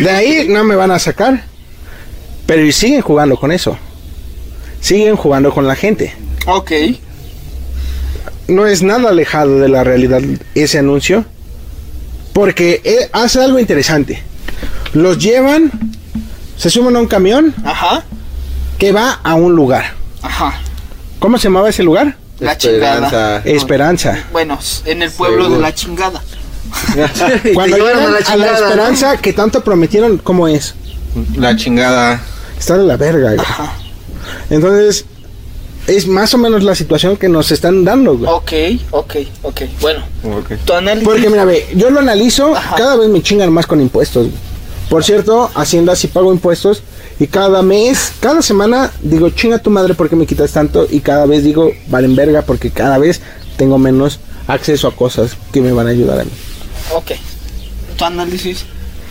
[0.00, 1.44] De ahí no me van a sacar.
[2.46, 3.78] Pero y siguen jugando con eso.
[4.80, 6.14] Siguen jugando con la gente.
[6.46, 6.72] Ok.
[8.48, 10.20] No es nada alejado de la realidad
[10.54, 11.24] ese anuncio.
[12.32, 14.22] Porque eh, hace algo interesante.
[14.92, 15.70] Los llevan,
[16.56, 18.04] se suben a un camión Ajá.
[18.78, 19.94] que va a un lugar.
[20.22, 20.60] Ajá.
[21.18, 22.16] ¿Cómo se llamaba ese lugar?
[22.40, 23.40] La chingada.
[23.44, 24.24] Esperanza.
[24.32, 25.56] Bueno, en el pueblo Seguro.
[25.56, 26.22] de la chingada.
[27.54, 30.74] Cuando llegan a la a la, esperanza que tanto prometieron, ¿cómo es?
[31.36, 32.20] La chingada.
[32.58, 33.46] Está de la verga, güey.
[34.50, 35.04] Entonces,
[35.86, 38.30] es más o menos la situación que nos están dando, güey.
[38.30, 38.52] Ok,
[38.92, 39.60] ok, ok.
[39.80, 40.52] Bueno, Ok.
[40.64, 41.08] tu análisis.
[41.08, 42.76] Porque mira, ve, yo lo analizo, Ajá.
[42.76, 44.28] cada vez me chingan más con impuestos.
[44.28, 44.52] güey.
[44.88, 46.82] Por cierto, Hacienda sí pago impuestos
[47.18, 51.24] y cada mes, cada semana digo, chinga tu madre porque me quitas tanto y cada
[51.24, 53.20] vez digo, valen verga porque cada vez
[53.56, 56.30] tengo menos acceso a cosas que me van a ayudar a mí.
[56.94, 57.12] Ok.
[57.96, 58.64] Tu análisis.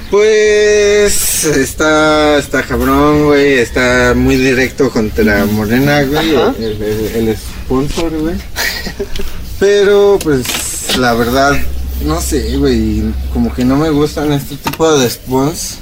[0.10, 3.60] Pues está, está cabrón, güey.
[3.60, 6.30] Está muy directo contra Morena, güey.
[6.60, 8.36] El, el- el sponsor, güey.
[9.60, 10.46] Pero, pues,
[10.98, 11.54] la verdad,
[12.04, 13.04] no sé, güey.
[13.34, 15.78] Como que no me gustan este tipo de spons.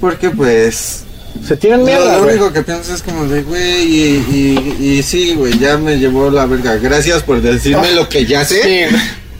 [0.00, 1.04] Porque, pues.
[1.46, 2.36] Se tiran Lo, mierda, lo güey.
[2.36, 6.30] único que pienso es como de, güey, y, y, y sí, güey, ya me llevó
[6.30, 6.76] la verga.
[6.76, 8.88] Gracias por decirme lo que ya sé.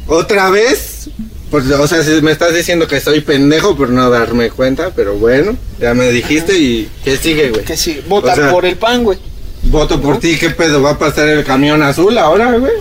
[0.06, 1.08] Otra vez.
[1.50, 5.14] Pues, o sea, si me estás diciendo que soy pendejo por no darme cuenta, pero
[5.14, 7.64] bueno, ya me dijiste y ¿qué sigue, güey?
[7.64, 9.18] Que sí, vota O sea, por el pan, güey.
[9.62, 10.82] Voto por ti, ¿qué pedo?
[10.82, 12.72] ¿Va a pasar el camión azul ahora, güey?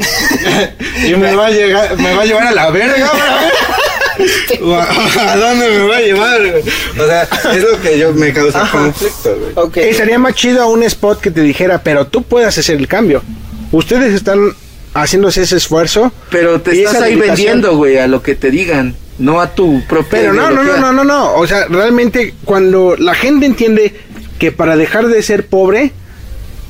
[1.07, 4.61] y me va a llegar, me va a llevar a la verga, güey.
[4.61, 6.63] ¿O ¿A, dónde me va a llevar, güey?
[6.99, 7.23] O sea,
[7.53, 9.51] es lo que yo me causa conflicto, güey.
[9.55, 9.77] Ok.
[9.77, 13.23] Estaría más chido un spot que te dijera, pero tú puedes hacer el cambio.
[13.71, 14.53] Ustedes están
[15.01, 16.11] haciéndose ese esfuerzo.
[16.29, 20.19] Pero te estás ahí vendiendo, güey, a lo que te digan, no a tu propia
[20.19, 21.35] Pero no, no, no, no, no, no.
[21.35, 23.95] O sea, realmente cuando la gente entiende
[24.39, 25.91] que para dejar de ser pobre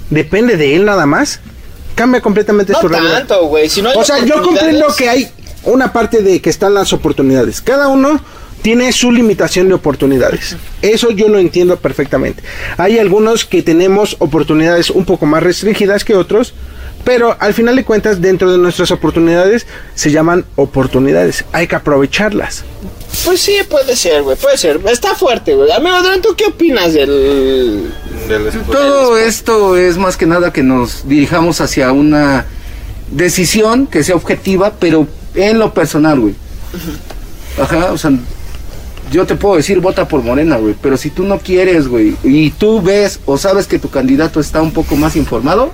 [0.09, 1.41] depende de él nada más,
[1.95, 3.19] cambia completamente No su realidad.
[3.19, 3.69] tanto, güey.
[3.69, 5.29] Si no O sea, yo comprendo que hay
[5.63, 7.61] una parte de que están las oportunidades.
[7.61, 8.21] Cada uno
[8.61, 10.55] tiene su limitación de oportunidades.
[10.81, 12.43] Eso yo lo entiendo perfectamente.
[12.77, 16.53] Hay algunos que tenemos oportunidades un poco más restringidas que otros,
[17.07, 19.65] pero al final de cuentas dentro de nuestras oportunidades
[19.95, 21.45] se llaman oportunidades.
[21.53, 22.65] Hay que aprovecharlas.
[23.23, 24.81] Pues sí, puede ser, güey, puede ser.
[24.85, 25.71] Está fuerte, güey.
[25.71, 27.93] Amigo Adrián, ¿tú qué opinas del...
[28.69, 32.45] Todo esto es más que nada que nos dirijamos hacia una
[33.09, 36.35] decisión que sea objetiva, pero en lo personal, güey.
[37.57, 38.11] Ajá, o sea,
[39.13, 42.49] yo te puedo decir vota por Morena, güey, pero si tú no quieres, güey, y
[42.51, 45.71] tú ves o sabes que tu candidato está un poco más informado,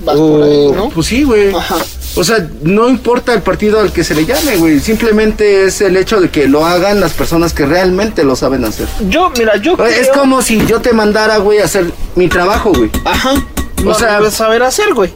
[0.00, 0.88] Vas por ahí, o- ¿no?
[0.90, 1.54] pues sí, güey.
[1.54, 1.76] Ajá.
[2.18, 5.96] O sea, no importa el partido al que se le llame, güey, simplemente es el
[5.96, 8.86] hecho de que lo hagan las personas que realmente lo saben hacer.
[9.10, 12.72] Yo, mira, yo Es creo- como si yo te mandara, güey, a hacer mi trabajo,
[12.72, 12.90] güey.
[13.04, 13.32] Ajá.
[13.78, 15.12] O No sea, lo vas a saber hacer, güey.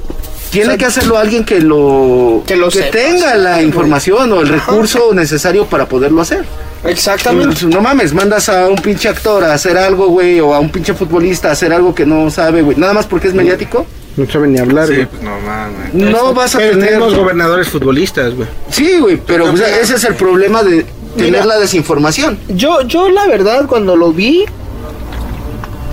[0.51, 3.65] Tiene O sea, que hacerlo alguien que lo Que lo sepa, tenga sí, la güey.
[3.67, 6.45] información o el recurso necesario para poderlo hacer.
[6.85, 7.47] Exactamente.
[7.61, 10.71] Pues, No mames, mandas a un pinche actor a hacer algo, güey, o a un
[10.71, 12.77] pinche futbolista a hacer algo que no sabe, güey.
[12.77, 13.87] Nada más porque es mediático.
[14.17, 15.07] No saben ni hablar, Sí, güey.
[15.07, 15.95] pues no mames.
[15.95, 16.87] No vas a Pero tener.
[16.89, 18.49] tenemos gobernadores futbolistas, güey.
[18.71, 20.85] Sí, güey, pero o sea, ese es el problema de
[21.17, 21.45] tener Mira.
[21.45, 22.39] la desinformación.
[22.49, 24.45] Yo, yo la verdad, cuando lo vi,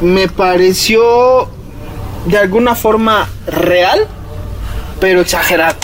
[0.02, 1.48] me pareció
[2.26, 4.06] de alguna forma real,
[5.00, 5.76] pero exagerado.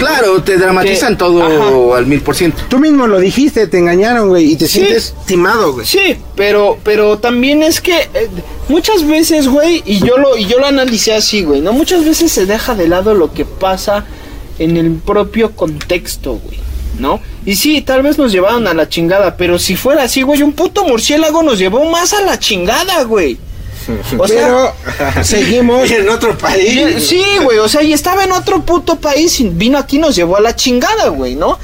[0.00, 2.62] Claro, te dramatizan Que- todo al mil por ciento.
[2.68, 4.80] Tú mismo lo dijiste, te engañaron, güey, y te Sí.
[4.80, 5.86] sientes timado, güey.
[5.86, 8.28] Sí, pero, pero también es que eh,
[8.68, 11.72] muchas veces, güey, y yo lo, y yo lo analicé así, güey, ¿no?
[11.72, 14.04] Muchas veces se deja de lado lo que pasa
[14.58, 16.58] en el propio contexto, güey,
[16.98, 17.20] ¿no?
[17.46, 20.52] Y sí, tal vez nos llevaron a la chingada, pero si fuera así, güey, un
[20.52, 23.38] puto murciélago nos llevó más a la chingada, güey.
[24.18, 24.74] O sea,
[25.06, 27.06] Pero seguimos en otro país.
[27.08, 30.14] sí, güey, o sea, y estaba en otro puto país y vino aquí y nos
[30.16, 31.58] llevó a la chingada, güey, ¿no?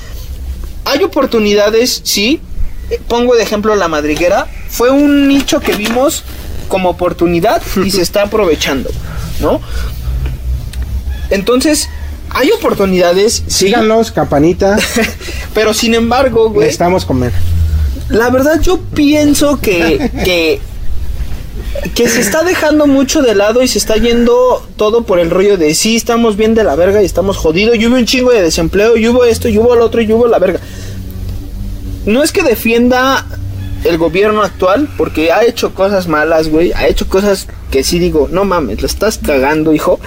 [0.85, 2.41] Hay oportunidades, sí,
[2.91, 6.25] eh, pongo de ejemplo la madriguera, fue un nicho que vimos
[6.69, 8.91] como oportunidad y se está aprovechando,
[9.41, 9.61] ¿no?
[11.31, 11.89] Entonces,
[12.31, 14.79] hay oportunidades, sí, Síganos, campanita.
[15.55, 17.33] pero sin embargo, güey, Necesitamos comer.
[18.09, 20.61] la verdad yo pienso que, que,
[21.95, 25.57] que se está dejando mucho de lado y se está yendo todo por el rollo
[25.57, 28.43] de sí, estamos bien de la verga y estamos jodidos, y hubo un chingo de
[28.43, 30.61] desempleo, y hubo esto, y hubo lo otro, y hubo la verga.
[32.07, 33.27] No es que defienda
[33.85, 38.29] el gobierno actual, porque ha hecho cosas malas, güey, ha hecho cosas que sí digo,
[38.31, 40.01] no mames, lo estás cagando, hijo.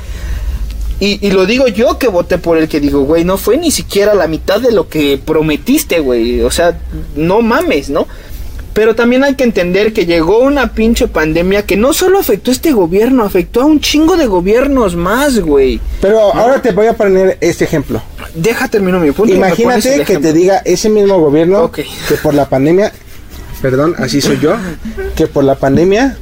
[1.02, 3.72] Y, y lo digo yo que voté por él, que digo, güey, no fue ni
[3.72, 6.42] siquiera la mitad de lo que prometiste, güey.
[6.42, 6.78] O sea,
[7.16, 8.06] no mames, ¿no?
[8.74, 12.54] Pero también hay que entender que llegó una pinche pandemia que no solo afectó a
[12.54, 15.80] este gobierno, afectó a un chingo de gobiernos más, güey.
[16.02, 18.02] Pero ahora te voy a poner este ejemplo.
[18.34, 19.34] Deja termino mi punto.
[19.34, 20.30] Imagínate que ejemplo.
[20.30, 21.86] te diga ese mismo gobierno que
[22.22, 22.92] por la pandemia,
[23.62, 24.56] perdón, así soy yo,
[25.16, 26.18] que por la pandemia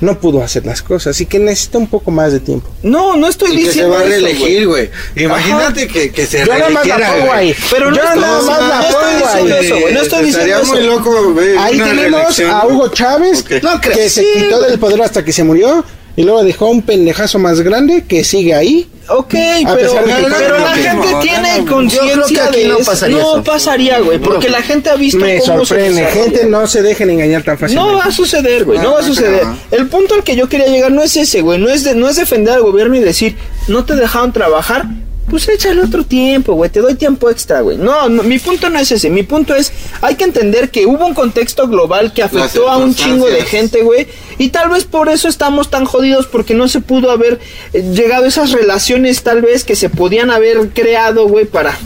[0.00, 2.68] no pudo hacer las cosas y que necesita un poco más de tiempo.
[2.82, 4.90] No, no estoy Y que se diciendo va a eso, reelegir, güey.
[5.16, 7.54] Imagínate que, que se Yo nada más la pongo ahí.
[7.70, 9.66] Pero no Yo estoy- nada más no, la no estoy pongo diciendo ahí.
[9.66, 10.86] eso, güey, no estoy diciendo Estaría muy eso.
[10.96, 14.12] loco Ahí tenemos a Hugo Chávez, No que crees.
[14.12, 15.84] se Sí, quitó del poder hasta que se murió
[16.16, 18.88] y luego dejó un pendejazo más grande que sigue ahí.
[19.08, 23.18] Ok, A pero, pesar de que pero la gente mismo, tiene conciencia de no pasaría
[23.18, 23.44] No eso.
[23.44, 27.44] pasaría, güey, porque la gente ha visto Me cómo sorprende, gente, no se dejen engañar
[27.44, 27.92] tan fácilmente.
[27.92, 29.44] No va a suceder, güey, no va a suceder.
[29.70, 32.08] El punto al que yo quería llegar no es ese, güey, no es de, no
[32.08, 33.36] es defender al gobierno y decir,
[33.68, 34.86] no te dejaron trabajar,
[35.28, 37.76] pues échale otro tiempo, güey, te doy tiempo extra, güey.
[37.76, 41.06] No, no, mi punto no es ese, mi punto es, hay que entender que hubo
[41.06, 44.06] un contexto global que afectó a un chingo de gente, güey,
[44.38, 47.40] y tal vez por eso estamos tan jodidos porque no se pudo haber
[47.72, 51.76] eh, llegado a esas relaciones tal vez que se podían haber creado, güey, para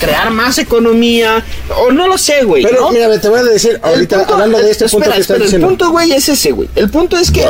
[0.00, 1.44] crear más economía,
[1.78, 2.62] o no lo sé, güey.
[2.62, 2.90] Pero ¿no?
[2.92, 5.66] mira, te voy a decir ahorita punto- hablando de este espera, punto que espera, diciendo.
[5.66, 6.68] El punto, güey, es ese, güey.
[6.76, 7.44] El punto es que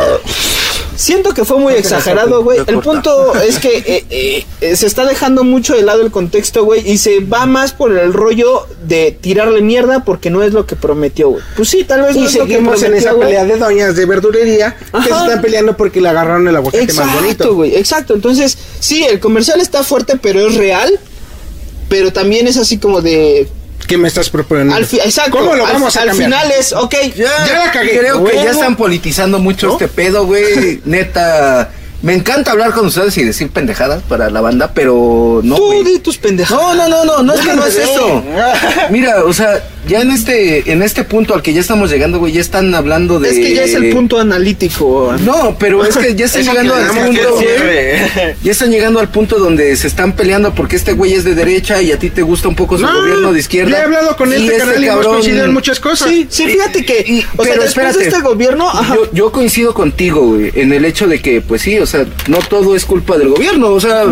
[0.97, 2.61] siento que fue muy exagerado, güey.
[2.67, 6.89] El punto es que eh, eh, se está dejando mucho de lado el contexto, güey,
[6.89, 10.77] y se va más por el rollo de tirarle mierda porque no es lo que
[10.77, 11.43] prometió, güey.
[11.57, 13.97] Pues sí, tal vez no es lo que seguimos en prometió, esa pelea de doñas
[13.97, 17.25] de verdulería que se están peleando porque le agarraron el aguacate más bonito.
[17.33, 18.15] Exacto, güey, exacto.
[18.15, 21.01] Entonces, sí, el comercial está fuerte, pero es real.
[21.89, 23.47] Pero también es así como de.
[23.87, 24.75] ¿Qué me estás proponiendo?
[24.75, 25.33] Al exacto.
[25.39, 26.31] ¿Cómo lo al- vamos a Al cambiar?
[26.31, 26.95] final es, ok.
[27.15, 27.99] Ya, Ya la cagué.
[27.99, 30.81] Creo que ya están politizando mucho este pedo, güey.
[30.87, 31.71] Neta.
[32.05, 35.57] Me encanta hablar con ustedes y decir pendejadas para la banda, pero no.
[35.57, 35.85] Tú güey.
[35.85, 36.63] di tus pendejadas.
[36.63, 38.23] No, no, no, no, no es que no es eso.
[38.91, 42.35] Mira, o sea, ya en este, en este punto al que ya estamos llegando, güey,
[42.35, 43.31] ya están hablando de.
[43.31, 45.15] Es que ya es el punto analítico.
[45.21, 47.41] No, pero es que ya están llegando al punto.
[48.43, 51.81] Ya están llegando al punto donde se están peleando porque este güey es de derecha
[51.81, 53.71] y a ti te gusta un poco su No, gobierno de izquierda.
[53.71, 56.09] ya he hablado con este carnal y hemos coincidido en muchas cosas.
[56.11, 57.03] Sí, sí, fíjate que.
[57.07, 58.69] Y- o sea, pero después espérate, de este gobierno.
[58.69, 58.95] Ajá.
[58.95, 61.94] Yo, yo coincido contigo, güey, en el hecho de que, pues sí, o sea,
[62.29, 64.05] no todo es culpa del gobierno, o sea,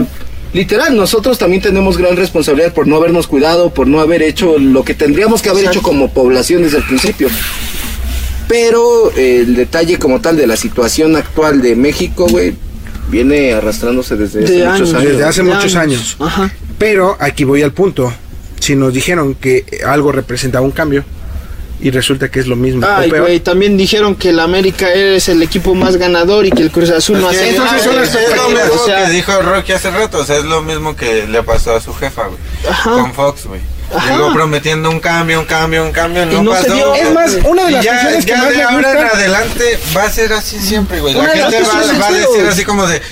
[0.53, 4.85] literal, nosotros también tenemos gran responsabilidad por no habernos cuidado, por no haber hecho lo
[4.85, 5.79] que tendríamos que haber Exacto.
[5.81, 7.29] hecho como población desde el principio.
[8.49, 12.55] Pero eh, el detalle como tal de la situación actual de México, güey,
[13.09, 15.11] viene arrastrándose desde De hace muchos años.
[15.13, 16.17] Desde hace De muchos años.
[16.19, 16.53] Ajá.
[16.79, 18.13] Pero aquí voy al punto.
[18.61, 21.05] Si nos dijeron que algo representaba un cambio
[21.83, 23.23] y resulta que es lo mismo Ay, o peor.
[23.27, 26.91] güey, también dijeron que el América es el equipo más ganador y que el Cruz
[26.91, 27.73] Azul no hace nada.
[27.77, 30.63] las- es lo mismo O sea, que dijo Rocky hace rato, o sea, es lo
[30.63, 32.39] mismo que le pasó a su jefa, güey.
[32.71, 32.91] Ajá.
[32.93, 33.61] Con Fox, güey.
[34.09, 36.75] Llegó prometiendo un cambio, un cambio, un cambio, no, Y no se pasó.
[36.75, 36.95] dio.
[36.95, 40.05] Es más, una de las ya, canciones que ya más de ahora en adelante va
[40.05, 41.13] a ser así siempre, güey.
[41.13, 43.03] La gente va, va a decir así como de,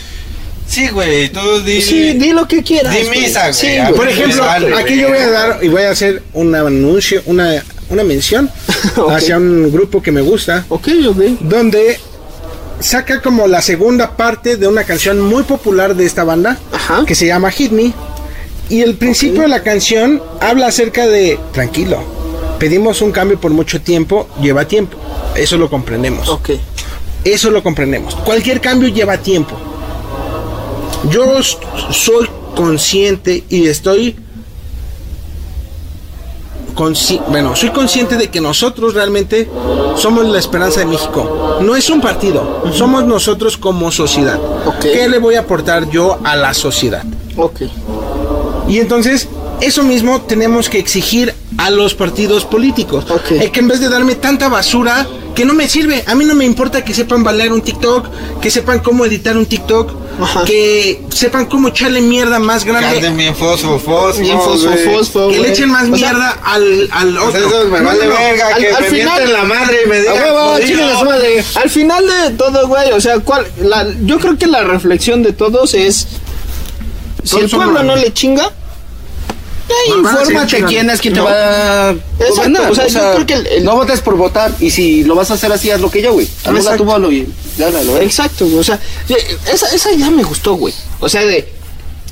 [0.67, 2.95] sí, güey, tú di, Sí, di lo que quieras.
[2.95, 3.53] di misa, güey.
[3.55, 3.77] Sí.
[3.95, 5.01] Por ejemplo, Vale, aquí güey.
[5.01, 8.51] yo voy a dar y voy a hacer un anuncio, una, una mención
[9.11, 11.17] hacia un grupo que me gusta, Ok, ok.
[11.41, 11.99] donde
[12.81, 17.05] saca como la segunda parte de una canción muy popular de esta banda, Ajá.
[17.07, 17.93] que se llama Hit Me.
[18.69, 21.99] Y el principio de la canción habla acerca de, tranquilo,
[22.59, 24.97] pedimos un cambio por mucho tiempo, lleva tiempo.
[25.35, 26.29] Eso lo comprendemos.
[26.29, 26.51] Ok.
[27.25, 28.15] Eso lo comprendemos.
[28.15, 29.57] Cualquier cambio lleva tiempo.
[31.11, 34.17] Yo soy consciente y estoy
[37.29, 39.49] bueno, soy consciente de que nosotros realmente
[39.97, 41.59] somos la esperanza de México.
[41.61, 44.39] No es un partido, somos nosotros como sociedad.
[44.81, 47.05] ¿Qué le voy a aportar yo a la sociedad?
[47.37, 47.63] Ok.
[48.69, 49.29] Y entonces
[49.61, 53.05] eso mismo tenemos que exigir a los partidos políticos.
[53.31, 56.35] Eh, que en vez de darme tanta basura que no me sirve, a mí no
[56.35, 58.09] me importa que sepan bailar un TikTok,
[58.41, 59.93] que sepan cómo editar un TikTok,
[60.45, 63.11] que sepan cómo echarle mierda más grande.
[63.11, 67.15] Bien fosfo, fosfo, Bien fosfo, fosfo, Que le echen más O sea, mierda al, al
[67.15, 67.49] pues otro.
[67.61, 70.01] eso me No, vale no, verga, al- que al me final- la madre y me
[70.01, 70.19] digan.
[70.19, 70.67] A huevo, jodido.
[70.69, 71.45] chinguen a su madre.
[71.55, 73.47] Al final de todo, güey, o sea, ¿cuál?
[73.63, 76.07] La, yo creo que la reflexión de todos es:
[77.25, 78.51] si el pueblo no le chinga,
[79.97, 82.71] infórmate quién es quien te va a Exacto, gobernar.
[82.71, 85.53] o sea, yo creo que no votes por votar y si lo vas a hacer
[85.53, 86.29] así, haz lo que yo, güey.
[86.45, 86.85] Anula Exacto.
[86.85, 87.27] tu bolo y
[87.59, 88.05] gánalo, ¿eh?
[88.05, 88.79] Exacto, güey, o sea,
[89.09, 89.17] ya-
[89.53, 90.75] esa, esa ya me gustó, güey.
[91.01, 91.49] O sea, de.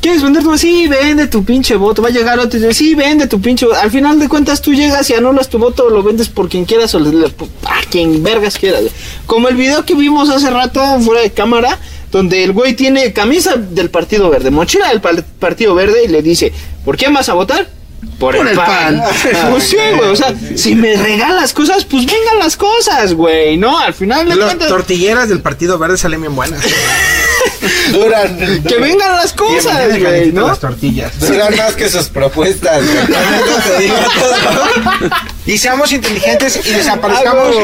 [0.01, 2.01] ¿Quieres vender tu Sí, vende tu pinche voto.
[2.03, 3.79] Va a llegar otro y dice, sí, vende tu pinche voto.
[3.81, 6.95] Al final de cuentas, tú llegas y anulas tu voto, lo vendes por quien quieras
[6.95, 8.83] o le- a quien vergas quieras.
[9.27, 11.81] Como el video que vimos hace rato fuera de cámara,
[12.13, 15.11] donde el güey tiene camisa del Partido Verde, mochila del pa-
[15.41, 16.53] Partido Verde y le dice,
[16.89, 17.69] ¿por quién vas a votar?
[18.19, 18.99] Por, Por el, el pan.
[18.99, 19.03] pan.
[19.51, 20.09] pues sí, güey.
[20.09, 23.59] O sea, si me regalas cosas, pues vengan las cosas, güey.
[23.59, 24.69] No, al final de Las cuentas.
[24.69, 26.63] tortilleras del Partido Verde salen bien buenas.
[27.93, 28.63] Duran.
[28.63, 30.47] Que vengan las cosas, güey, ¿no?
[30.47, 31.21] Las tortillas.
[31.21, 32.83] Duran más que sus propuestas.
[35.47, 37.55] Y seamos inteligentes y desaparezcamos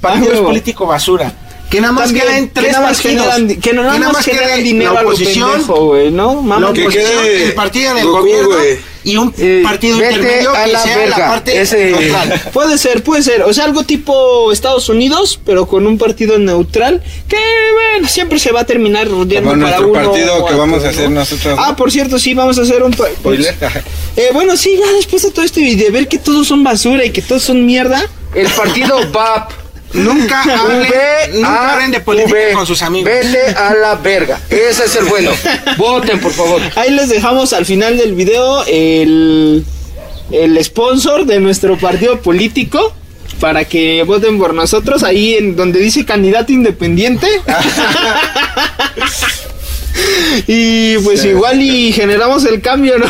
[0.00, 0.46] partidos huevo.
[0.46, 1.32] políticos basura.
[1.74, 3.26] Que nada más También, queden que tres nada más partidos.
[3.34, 6.72] generan que no nada más generan dinero la a lo oposición, pendejo, güey, ¿no?
[6.72, 8.78] que oposición, quede el partido del Goku, gobierno güey.
[9.02, 11.18] y un Eh, partido intermedio a que la sea verga.
[11.18, 12.42] la parte Ese- neutral.
[12.52, 13.42] Puede ser, puede ser.
[13.42, 17.02] O sea, algo tipo Estados Unidos, pero con un partido neutral.
[17.28, 17.36] Que,
[17.72, 20.84] bueno, siempre se va a terminar rodeando Como para nuestro uno partido o que vamos
[20.84, 21.58] a hacer nosotros.
[21.60, 22.92] Ah, por cierto, sí, vamos a hacer un.
[22.94, 23.52] Spoiler.
[24.16, 27.10] Eh, bueno, sí, ya después de todo este video, ver que todos son basura y
[27.10, 28.06] que todos son mierda.
[28.32, 29.63] El partido VAP.
[29.94, 32.52] Nunca hablen, V, nunca hablen de política V.
[32.52, 33.10] con sus amigos.
[33.10, 34.40] Vete a la verga.
[34.50, 35.30] Ese es el bueno.
[35.78, 36.60] Voten, por favor.
[36.76, 39.64] Ahí les dejamos al final del video el,
[40.30, 42.92] el sponsor de nuestro partido político
[43.40, 47.26] para que voten por nosotros ahí en donde dice candidato independiente.
[50.46, 53.06] y pues igual y generamos el cambio, ¿no?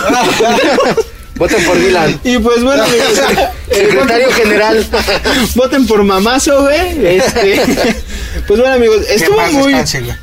[1.36, 2.20] Voten por Dylan.
[2.22, 3.20] y pues bueno, amigos,
[3.70, 4.86] Secretario general.
[5.56, 7.16] voten por mamazo, güey.
[7.16, 7.60] Este,
[8.46, 9.74] pues bueno, amigos, estuvo muy,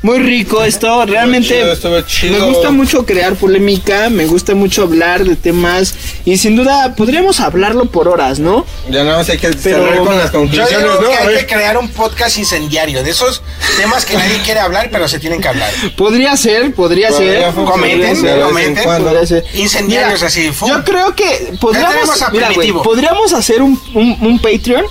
[0.02, 1.04] muy rico esto.
[1.04, 2.38] Realmente chido, estuvo chido.
[2.38, 5.94] me gusta mucho crear polémica, me gusta mucho hablar de temas
[6.24, 8.64] y sin duda podríamos hablarlo por horas, ¿no?
[8.88, 11.08] Ya nada más hay que Pero- cerrar con las Yo conclusiones, digo ¿no?
[11.10, 13.42] que hay que crear un podcast incendiario de esos
[13.76, 15.70] temas que nadie quiere hablar, pero se tienen que hablar.
[15.96, 17.54] Podría ser, podría, Podría ser.
[17.64, 18.84] Comenten, comenten.
[18.84, 19.08] cuando.
[19.08, 19.44] podría ser.
[19.54, 20.50] Incendiarios Mira, así.
[20.66, 22.50] Yo creo que podríamos, mira,
[22.82, 24.84] podríamos hacer un, un, un Patreon.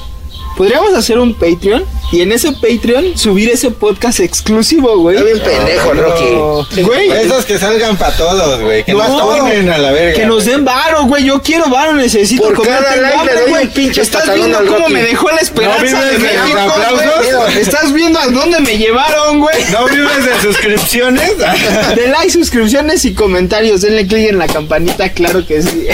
[0.57, 5.15] Podríamos hacer un Patreon y en ese Patreon subir ese podcast exclusivo, güey.
[5.17, 6.81] Está bien pendejo, Rocky.
[6.81, 8.83] Güey, Esos que salgan para todos, güey.
[8.83, 10.13] Que No, nos donen a la verga.
[10.19, 11.23] Que nos den varo, güey.
[11.25, 13.67] Yo quiero varo, necesito Por comer, cada like hambre, le doy güey.
[13.73, 14.93] pinche Estás viendo al cómo Rocky.
[14.93, 17.35] me dejó la esperanza ¿No vives de de los México, aplausos?
[17.45, 17.59] güey?
[17.61, 19.55] Estás viendo a dónde me llevaron, güey.
[19.71, 21.31] ¿No vives de suscripciones?
[21.95, 23.81] De like, suscripciones y comentarios.
[23.81, 25.87] Denle click en la campanita, claro que sí.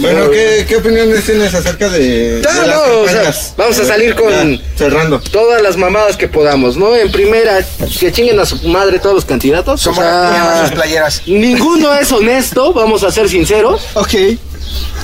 [0.00, 3.54] bueno, ¿qué, ¿qué opiniones tienes acerca de, No, de las no, o sea, campañas?
[3.56, 5.20] vamos a salir con- Ya, cerrando.
[5.20, 6.94] Todas las mamadas que podamos, ¿no?
[6.96, 7.64] En primera,
[7.98, 9.80] que chinguen a su madre todos los candidatos.
[9.80, 11.22] O Somos sea, sus playeras.
[11.26, 13.82] ninguno es honesto, vamos a ser sinceros.
[13.94, 14.10] ok.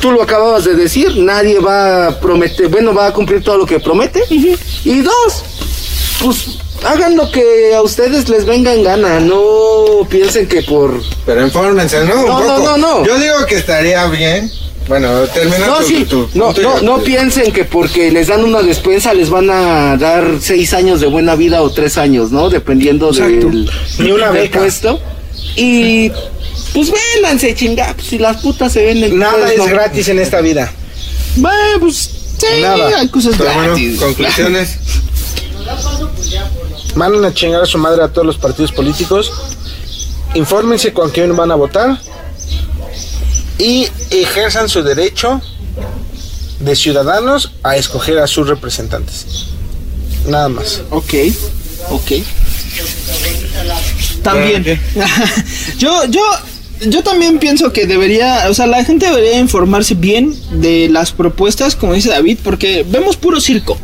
[0.00, 3.66] Tú lo acababas de decir, nadie va a prometer, bueno, va a cumplir todo lo
[3.66, 4.22] que promete.
[4.30, 5.42] Y dos,
[6.22, 11.02] pues hagan lo que a ustedes les venga en gana, no piensen que por...
[11.26, 12.14] Pero infórmense, ¿no?
[12.20, 12.64] Un No, no, poco.
[12.64, 13.04] no, no.
[13.04, 14.50] Yo digo que estaría bien.
[14.88, 18.42] Bueno, termina No, tu, sí, tu- no, tu- no, no piensen que porque les dan
[18.42, 22.48] una despensa les van a dar seis años de buena vida o tres años, ¿no?
[22.48, 24.60] Dependiendo del, Ni una del beca.
[24.60, 24.98] puesto.
[25.56, 26.10] Y
[26.72, 29.18] pues véndanse, chinga, pues, si las putas se venden.
[29.18, 29.66] Nada pues, es no.
[29.66, 30.72] gratis en esta vida.
[31.36, 32.98] Bueno, pues sí, Nada.
[32.98, 34.00] hay cosas Pero bueno, gratis.
[34.00, 34.78] conclusiones.
[36.94, 39.30] Manden a chingar a su madre a todos los partidos políticos.
[40.34, 41.98] Infórmense con quién van a votar.
[43.58, 45.40] Y ejerzan su derecho
[46.60, 49.26] de ciudadanos a escoger a sus representantes.
[50.26, 50.82] Nada más.
[50.90, 51.14] Ok,
[51.90, 52.12] ok.
[54.22, 54.64] También.
[55.78, 56.20] yo, yo,
[56.86, 61.76] yo también pienso que debería, o sea, la gente debería informarse bien de las propuestas,
[61.76, 63.78] como dice David, porque vemos puro circo.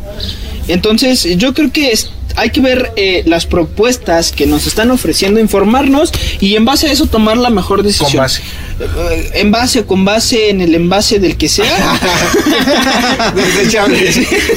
[0.69, 5.40] Entonces, yo creo que es- hay que ver eh, las propuestas que nos están ofreciendo,
[5.40, 8.11] informarnos y en base a eso tomar la mejor decisión.
[8.11, 8.43] Con base.
[8.81, 11.65] Eh, En base, con base en el envase del que sea.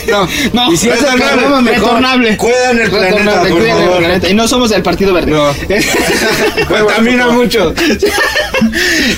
[0.10, 2.38] No, No, Y si es retornable, retornable.
[2.38, 3.98] Cuidan el planeta, Retornable, por cuidan el favor.
[4.00, 4.30] planeta.
[4.30, 5.32] Y no somos del Partido Verde.
[5.32, 5.48] No.
[6.68, 7.74] Contamina mucho.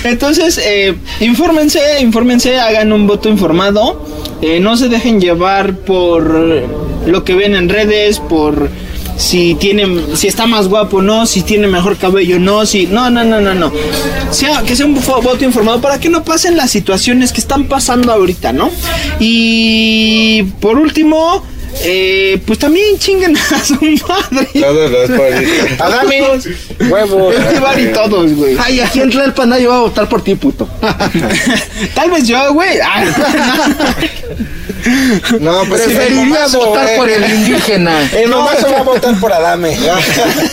[0.04, 4.06] Entonces, eh, infórmense, infórmense, hagan un voto informado.
[4.42, 6.62] eh, no se dejen llevar por
[7.10, 8.70] lo que ven en redes, por
[9.16, 13.22] si tiene, si está más guapo no, si tiene mejor cabello no, si no, no,
[13.22, 13.70] no, no, no.
[14.30, 18.12] Sea, que sea un voto informado para que no pasen las situaciones que están pasando
[18.12, 18.70] ahorita, ¿no?
[19.18, 21.44] Y por último,
[21.82, 24.48] eh, pues también chinguen a su madre.
[24.60, 25.10] Todos los.
[25.80, 26.22] Adame,
[26.90, 27.34] huevos.
[27.52, 28.56] Llevar y todos, güey.
[28.58, 30.68] Ay, aquí en Tlalpan nadie va a votar por ti, puto.
[31.94, 32.78] Tal vez yo, güey.
[35.40, 35.88] No, pues
[36.26, 36.96] Mazo, votar eh.
[36.96, 38.10] por el indígena.
[38.12, 39.76] El mamazo va a votar por Adame.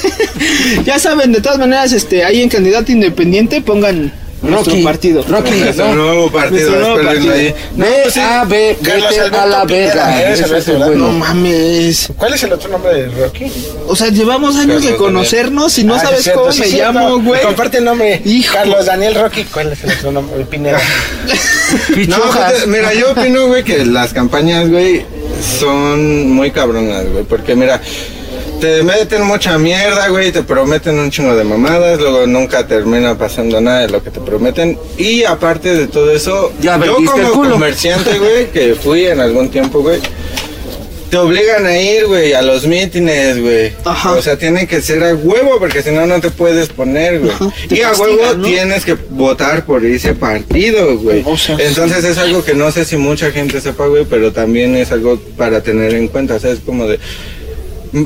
[0.86, 4.84] ya saben, de todas maneras, este, ahí en candidato independiente pongan nuestro Rocky.
[4.84, 5.24] partido.
[5.28, 5.96] Rocky, Nuestro ¿no?
[5.96, 7.34] nuevo partido, Nuestro nuevo partido.
[7.34, 7.56] ahí.
[7.76, 8.48] Ve, a,
[8.84, 10.32] Carlos vete a la verga.
[10.32, 10.68] es.
[10.96, 12.10] No mames.
[12.18, 13.52] ¿Cuál es el otro nombre de Rocky?
[13.88, 16.60] O sea, llevamos años de Carlos conocernos y no Ah, sabes es cierto, cómo sí,
[16.62, 16.94] me cierto.
[16.94, 17.42] llamo, güey.
[17.42, 18.22] Comparte el nombre.
[18.26, 18.54] Hijo.
[18.54, 19.44] Carlos Daniel Rocky.
[19.46, 20.46] ¿Cuál es el otro nombre?
[20.46, 20.80] Pineda.
[21.68, 22.52] No, Pichujas.
[22.54, 25.06] pues, mira, yo opino, güey, que las campañas, güey,
[25.60, 27.26] son muy cabronas, güey.
[27.26, 27.82] Porque, mira,
[28.60, 33.62] te meten mucha mierda, güey, te prometen un chingo de mamadas, luego nunca termina pasando
[33.62, 34.78] nada de lo que te prometen.
[34.98, 39.82] Y aparte de todo eso, Ya yo como comerciante, güey, que fui en algún tiempo,
[39.82, 40.00] güey.
[41.10, 43.72] Te obligan a ir, güey, a los mítines, güey.
[43.86, 44.12] Ajá.
[44.12, 47.32] O sea, tiene que ser a huevo, porque si no, no te puedes poner, güey.
[47.70, 48.46] Y a castigan, huevo ¿no?
[48.46, 51.24] tienes que votar por ese partido, güey.
[51.26, 54.76] O sea, Entonces es algo que no sé si mucha gente sepa, güey, pero también
[54.76, 56.36] es algo para tener en cuenta.
[56.36, 57.00] O sea, es como de...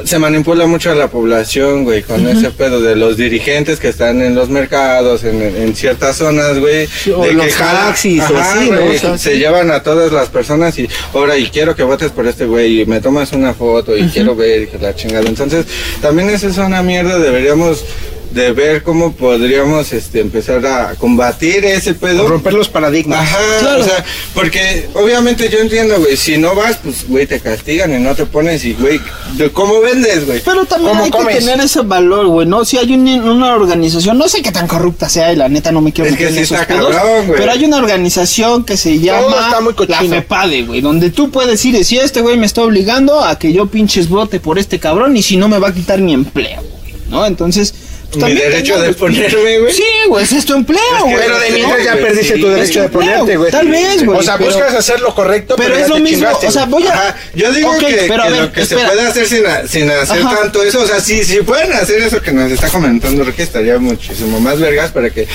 [0.04, 4.22] Se manipula mucho a la población, güey, con ese pedo de los dirigentes que están
[4.22, 6.88] en los mercados, en, en ciertas zonas, güey.
[7.16, 8.60] O de los que taxis, o Ajá,
[8.90, 12.28] O sea, se llevan a todas las personas y ahora y quiero que votes por
[12.28, 15.28] este güey y me tomas una foto y quiero ver y que la chingada.
[15.28, 15.66] Entonces,
[16.02, 17.86] también eso es una mierda, deberíamos
[18.34, 22.28] de ver cómo podríamos este empezar a combatir ese pedo.
[22.28, 23.20] Romper los paradigmas.
[23.20, 23.38] Ajá,
[23.78, 28.00] o sea, porque obviamente yo entiendo, güey, si no vas, pues, güey, te castigan y
[28.02, 29.00] no te pones y, güey,
[29.34, 30.42] ¿de ¿cómo vendes, güey?
[30.46, 31.36] Pero también ¿Cómo hay comes?
[31.36, 32.64] que tener ese valor, güey, ¿no?
[32.64, 35.82] Si hay un- una organización, no sé qué tan corrupta sea y la neta no
[35.82, 37.40] me quiero Es que meter en sí esos está pedos, cabrón, güey.
[37.40, 40.00] pero hay una organización que se llama está muy la.
[40.00, 43.52] FEPADE, güey, donde tú puedes ir y decir, este güey me está obligando a que
[43.52, 46.62] yo pinches vote por este cabrón y si no me va a quitar mi empleo,
[46.62, 47.26] güey, ¿no?
[47.26, 47.74] Entonces...
[48.12, 49.74] pues, Mi derecho de ponerme, güey.
[49.74, 51.16] Sí, güey, ese es tu empleo, güey.
[51.16, 53.52] Pero de mientras ya perdiste sí, tu derecho tu de ponerte, güey.
[53.52, 56.02] tal vez, güey, O sea, pero- buscas hacer lo correcto, Pero pero, es lo te
[56.02, 56.94] mismo, chingaste, o sea, voy a...
[56.94, 58.82] Ajá, yo digo que, pero que ver, lo que espera.
[58.82, 60.36] se puede hacer sin, a- sin hacer Ajá.
[60.42, 63.78] tanto eso, o sea, si, si pueden hacer eso que nos está comentando Ricky, estaría
[63.80, 65.28] muchísimo más vergas para que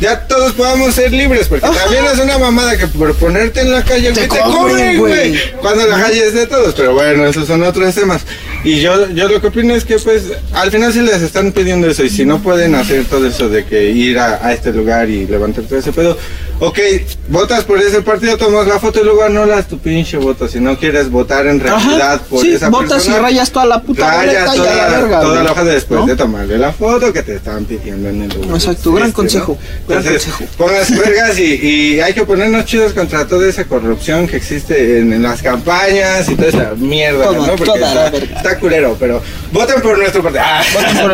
[0.00, 1.74] ya todos podamos ser libres, porque Ajá.
[1.84, 5.52] también es una mamada que por ponerte en la calle, Te güey, te cobren, güey,
[5.60, 8.22] cuando la calle es de todos, pero bueno, esos son otros temas.
[8.64, 11.86] Y yo, yo lo que opino es que, pues, al final sí les están pidiendo
[11.86, 15.10] eso, y si no pueden hacer todo eso de que ir a, a este lugar
[15.10, 16.16] y levantar todo ese pedo,
[16.60, 16.78] ok,
[17.28, 20.78] votas por ese partido, tomas la foto y luego anulas tu pinche voto, si no
[20.78, 23.16] quieres votar en realidad Ajá, por sí, esa votas persona.
[23.16, 25.64] y rayas toda la puta Rayas boleta y a toda, la verga, toda la hoja
[25.64, 26.06] después ¿No?
[26.06, 28.54] de tomarle la foto que te estaban pidiendo en el lugar.
[28.54, 29.58] Exacto, gran Este, consejo,
[29.88, 30.52] gran Entonces, consejo.
[30.56, 35.12] pongas vergas y, y hay que ponernos chidos contra toda esa corrupción que existe en,
[35.12, 37.46] en las campañas y toda esa mierda, Toda, ¿no?
[37.56, 38.36] Porque toda la está, verga.
[38.36, 39.20] está culero, pero
[39.52, 40.42] voten por nuestro partido.
[40.46, 40.62] Ah,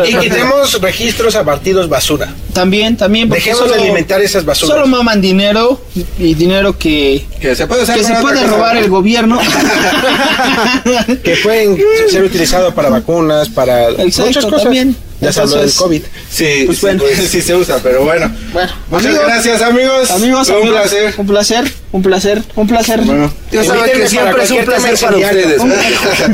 [0.07, 2.33] Y quitemos registros a partidos basura.
[2.53, 3.29] También, también.
[3.29, 4.75] Dejemos de alimentar esas basuras.
[4.75, 5.40] Solo maman dinero
[6.19, 9.39] y dinero que, que se puede usar que se puede robar el gobierno.
[11.23, 11.77] que pueden
[12.09, 14.63] ser utilizados para vacunas, para Exacto, muchas cosas.
[14.63, 14.95] también.
[15.21, 16.01] Ya se habló del COVID.
[16.31, 17.03] Sí, Pues sí, bueno.
[17.03, 18.31] pues, sí se usa, pero bueno.
[18.51, 20.11] Bueno, Muchas amigos, gracias, amigos.
[20.11, 21.13] Amigos, un amigos, placer.
[21.17, 23.01] Un placer, un placer, un placer.
[23.01, 23.33] Bueno.
[23.51, 25.61] Ya saben que siempre es un placer para ustedes.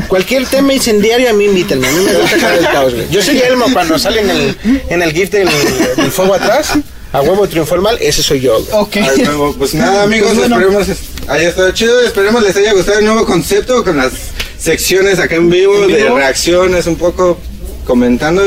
[0.08, 1.86] Cualquier tema incendiario a mí invítenme.
[1.86, 3.06] A mí me gusta el caos, güey.
[3.10, 4.56] Yo soy Elmo cuando sale en el,
[4.88, 5.50] en el GIF del,
[5.96, 6.72] del fuego atrás.
[7.12, 8.54] A huevo triunfó el mal, ese soy yo.
[8.62, 8.68] güey.
[8.72, 8.96] Ok.
[8.96, 9.28] Ay,
[9.58, 10.56] Pues nada, amigos, Pues bueno.
[10.60, 10.98] esperemos es-
[11.28, 12.00] haya estado chido.
[12.02, 14.12] Esperemos les haya gustado el nuevo concepto con las
[14.58, 16.16] secciones acá en vivo, ¿En de vivo?
[16.16, 17.38] reacciones, un poco
[17.86, 18.42] comentando.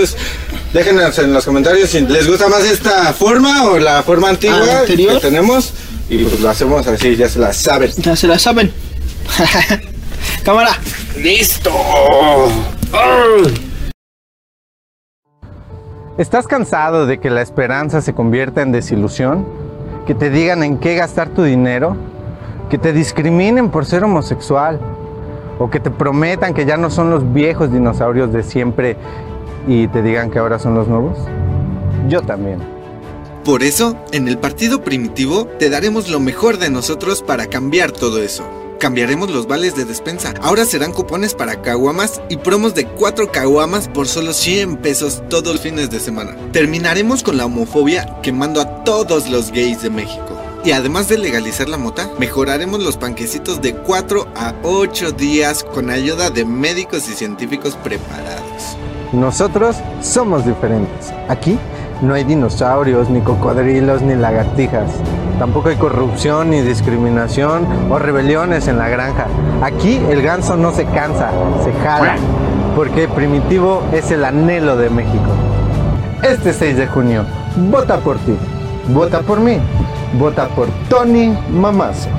[0.73, 5.15] Déjenos en los comentarios si les gusta más esta forma o la forma antigua anterior.
[5.15, 5.71] que tenemos.
[6.09, 7.91] Y pues lo hacemos así, ya se la saben.
[7.97, 8.71] Ya se la saben.
[10.43, 10.77] Cámara.
[11.17, 11.71] ¡Listo!
[16.21, 19.43] ¿Estás cansado de que la esperanza se convierta en desilusión?
[20.05, 21.97] ¿Que te digan en qué gastar tu dinero?
[22.69, 24.79] ¿Que te discriminen por ser homosexual?
[25.57, 28.97] ¿O que te prometan que ya no son los viejos dinosaurios de siempre
[29.67, 31.17] y te digan que ahora son los nuevos?
[32.07, 32.59] Yo también.
[33.43, 38.21] Por eso, en el Partido Primitivo te daremos lo mejor de nosotros para cambiar todo
[38.21, 38.43] eso.
[38.81, 40.33] Cambiaremos los vales de despensa.
[40.41, 45.53] Ahora serán cupones para caguamas y promos de 4 caguamas por solo 100 pesos todos
[45.53, 46.35] los fines de semana.
[46.51, 50.35] Terminaremos con la homofobia quemando a todos los gays de México.
[50.65, 55.91] Y además de legalizar la mota, mejoraremos los panquecitos de 4 a 8 días con
[55.91, 58.77] ayuda de médicos y científicos preparados.
[59.13, 61.13] Nosotros somos diferentes.
[61.29, 61.55] Aquí
[62.01, 64.89] no hay dinosaurios, ni cocodrilos, ni lagartijas.
[65.39, 69.27] Tampoco hay corrupción, ni discriminación o rebeliones en la granja.
[69.61, 71.29] Aquí el ganso no se cansa,
[71.63, 72.15] se jala.
[72.75, 75.31] Porque primitivo es el anhelo de México.
[76.23, 77.23] Este 6 de junio,
[77.69, 78.35] vota por ti.
[78.89, 79.57] Vota por mí.
[80.19, 82.09] Vota por Tony Mamazo.